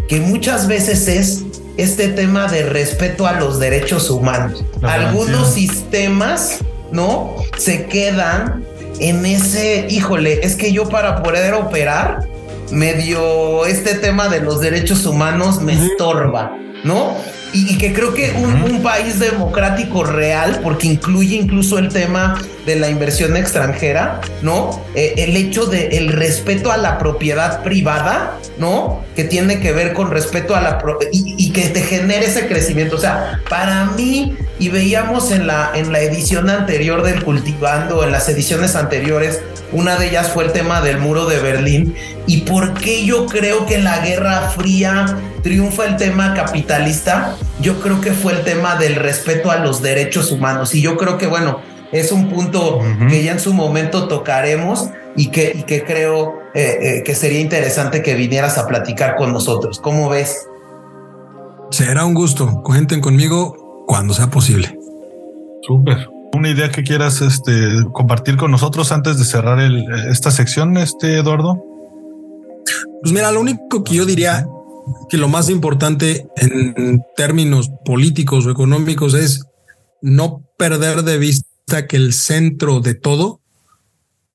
[0.09, 1.43] que muchas veces es
[1.77, 4.65] este tema de respeto a los derechos humanos.
[4.83, 6.59] Algunos sistemas,
[6.93, 7.37] ¿no?
[7.59, 8.65] Se quedan
[8.99, 12.29] en ese, híjole, es que yo para poder operar,
[12.71, 17.17] medio este tema de los derechos humanos me estorba, ¿no?
[17.53, 22.89] Y, que creo que un, país democrático real, porque incluye incluso el tema de la
[22.89, 24.83] inversión extranjera, ¿no?
[24.95, 29.03] Eh, el hecho de el respeto a la propiedad privada, ¿no?
[29.17, 30.83] Que tiene que ver con respeto a la
[31.13, 32.97] y, y, que te genere ese crecimiento.
[32.97, 38.13] O sea, para mí, y veíamos en la, en la edición anterior del Cultivando, en
[38.13, 39.41] las ediciones anteriores,
[39.73, 41.95] una de ellas fue el tema del muro de Berlín
[42.27, 47.37] y por qué yo creo que en la Guerra Fría triunfa el tema capitalista.
[47.61, 51.19] Yo creo que fue el tema del respeto a los derechos humanos y yo creo
[51.19, 51.61] que bueno,
[51.93, 57.03] es un punto que ya en su momento tocaremos y que, que creo eh, eh,
[57.05, 59.81] que sería interesante que vinieras a platicar con nosotros.
[59.81, 60.47] ¿Cómo ves?
[61.71, 62.63] Será un gusto.
[62.63, 64.77] Cuenten conmigo cuando sea posible.
[65.63, 67.53] Súper una idea que quieras este,
[67.93, 69.59] compartir con nosotros antes de cerrar
[70.09, 71.63] esta sección, este Eduardo?
[73.03, 74.47] Pues mira, lo único que yo diría
[75.09, 79.45] que lo más importante en términos políticos o económicos es
[80.03, 81.50] no perder de vista
[81.87, 83.41] que el centro de todo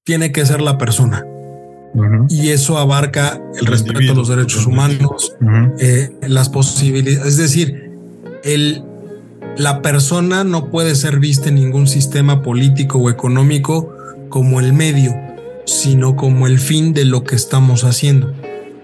[0.03, 1.25] tiene que ser la persona.
[2.27, 5.33] Y eso abarca el, respeto a los derechos humanos,
[5.79, 7.89] eh, las posibilidades, es decir,
[8.43, 8.83] el
[9.57, 13.95] la persona no puede ser vista en ningún sistema político o económico
[14.27, 15.15] como el medio,
[15.65, 18.33] sino como el fin de lo que estamos haciendo.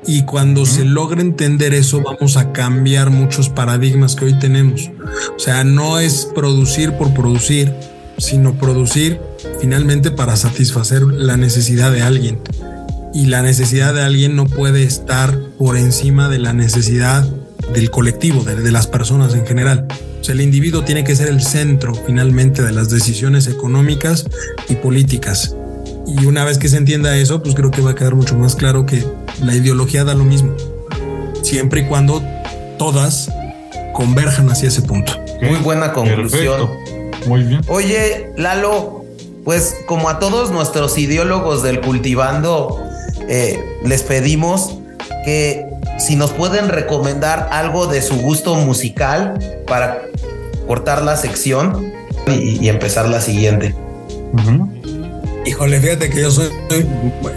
[0.08, 4.90] Y cuando se logra entender eso, vamos a cambiar muchos paradigmas que hoy tenemos.
[5.36, 7.74] O sea, no es producir por producir,
[8.22, 9.20] sino producir
[9.60, 12.40] finalmente para satisfacer la necesidad de alguien.
[13.14, 17.28] Y la necesidad de alguien no puede estar por encima de la necesidad
[17.74, 19.88] del colectivo, de, de las personas en general.
[20.22, 24.26] O sea, el individuo tiene que ser el centro finalmente de las decisiones económicas
[24.70, 25.56] y políticas.
[26.08, 28.56] Y una vez que se entienda eso, pues creo que va a quedar mucho más
[28.56, 29.04] claro que
[29.44, 30.56] la ideología da lo mismo,
[31.42, 32.24] siempre y cuando
[32.78, 33.32] todas
[33.94, 35.14] converjan hacia ese punto.
[35.42, 36.70] Muy buena conclusión.
[36.70, 36.91] Perfecto.
[37.28, 37.62] Muy bien.
[37.68, 39.06] Oye, Lalo,
[39.44, 42.84] pues como a todos nuestros ideólogos del cultivando,
[43.28, 44.76] eh, les pedimos
[45.26, 45.66] que
[46.00, 49.38] si nos pueden recomendar algo de su gusto musical
[49.68, 50.04] para
[50.68, 51.92] cortar la sección
[52.28, 53.76] y, y empezar la siguiente.
[54.34, 54.70] Ujú.
[55.46, 56.50] Híjole, fíjate que yo soy,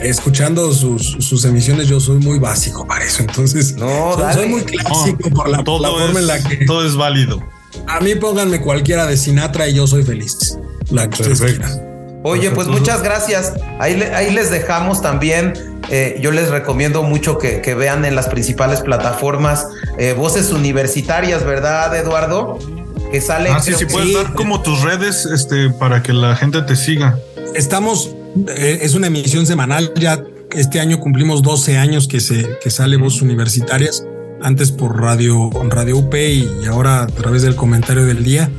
[0.03, 3.23] escuchando sus, sus emisiones, yo soy muy básico para eso.
[3.23, 4.35] Entonces, No, soy, dale.
[4.35, 7.43] soy muy clásico por la, todo, la forma en la que todo es válido.
[7.87, 10.59] A mí pónganme cualquiera de Sinatra y yo soy feliz.
[10.91, 11.67] La que Perfecto.
[12.23, 13.53] Oye, pues muchas gracias.
[13.79, 15.53] Ahí, le- ahí les dejamos también.
[15.91, 19.67] eh, yo les recomiendo mucho que, que vean en las principales plataformas
[19.99, 22.59] eh, voces universitarias, ¿verdad, Eduardo?
[23.13, 23.51] Que sale.
[23.51, 24.15] Ah, sí, sí, que- puedes sí.
[24.15, 27.19] dar como tus redes este, para que la gente te siga.
[27.55, 28.11] Estamos,
[28.57, 29.93] eh, es una emisión semanal.
[29.97, 30.23] Ya
[30.53, 34.03] este año cumplimos 12 años que se que sale Voces Universitarias.
[34.43, 38.51] Antes por radio, radio UP y ahora a través del comentario del día.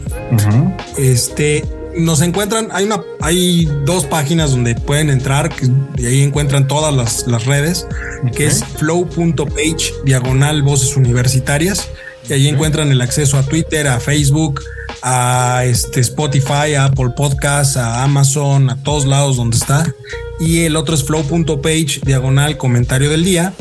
[0.97, 1.63] Este
[1.97, 6.93] nos encuentran, hay una, hay dos páginas donde pueden entrar que- y ahí encuentran todas
[6.93, 7.87] las, las redes,
[8.35, 11.87] que es flow.page diagonal voces universitarias.
[12.27, 14.59] Y ahí encuentran el acceso a Twitter, a Facebook,
[15.03, 19.93] a este Spotify, a Apple Podcasts, a Amazon, a todos lados donde está.
[20.39, 23.53] Y el otro es flow.page diagonal comentario del día.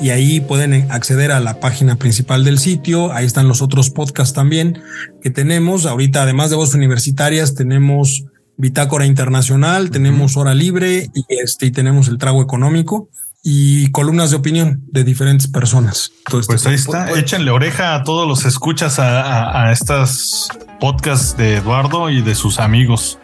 [0.00, 3.12] Y ahí pueden acceder a la página principal del sitio.
[3.12, 4.80] Ahí están los otros podcasts también
[5.22, 5.86] que tenemos.
[5.86, 8.24] Ahorita, además de voces universitarias, tenemos
[8.56, 13.08] Bitácora Internacional, tenemos Hora Libre y este, y tenemos el trago económico
[13.42, 16.12] y columnas de opinión de diferentes personas.
[16.28, 17.06] Todo este Pues ahí está.
[17.08, 20.48] Pues- Échenle oreja a todos los escuchas a, a, a estas
[20.80, 23.18] podcasts de Eduardo y de sus amigos.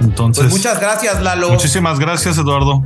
[0.00, 1.50] Entonces, Pues muchas gracias, Lalo.
[1.50, 2.82] muchísimas gracias, Eduardo.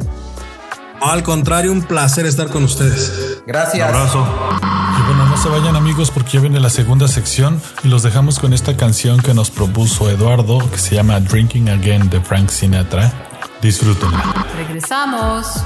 [1.01, 3.39] Al contrario, un placer estar con ustedes.
[3.41, 3.87] Un Gracias.
[3.87, 4.27] abrazo.
[4.63, 8.39] Y bueno, no se vayan amigos porque ya viene la segunda sección y los dejamos
[8.39, 13.13] con esta canción que nos propuso Eduardo que se llama Drinking Again de Frank Sinatra.
[13.61, 14.47] Disfrútenla.
[14.57, 15.63] Regresamos.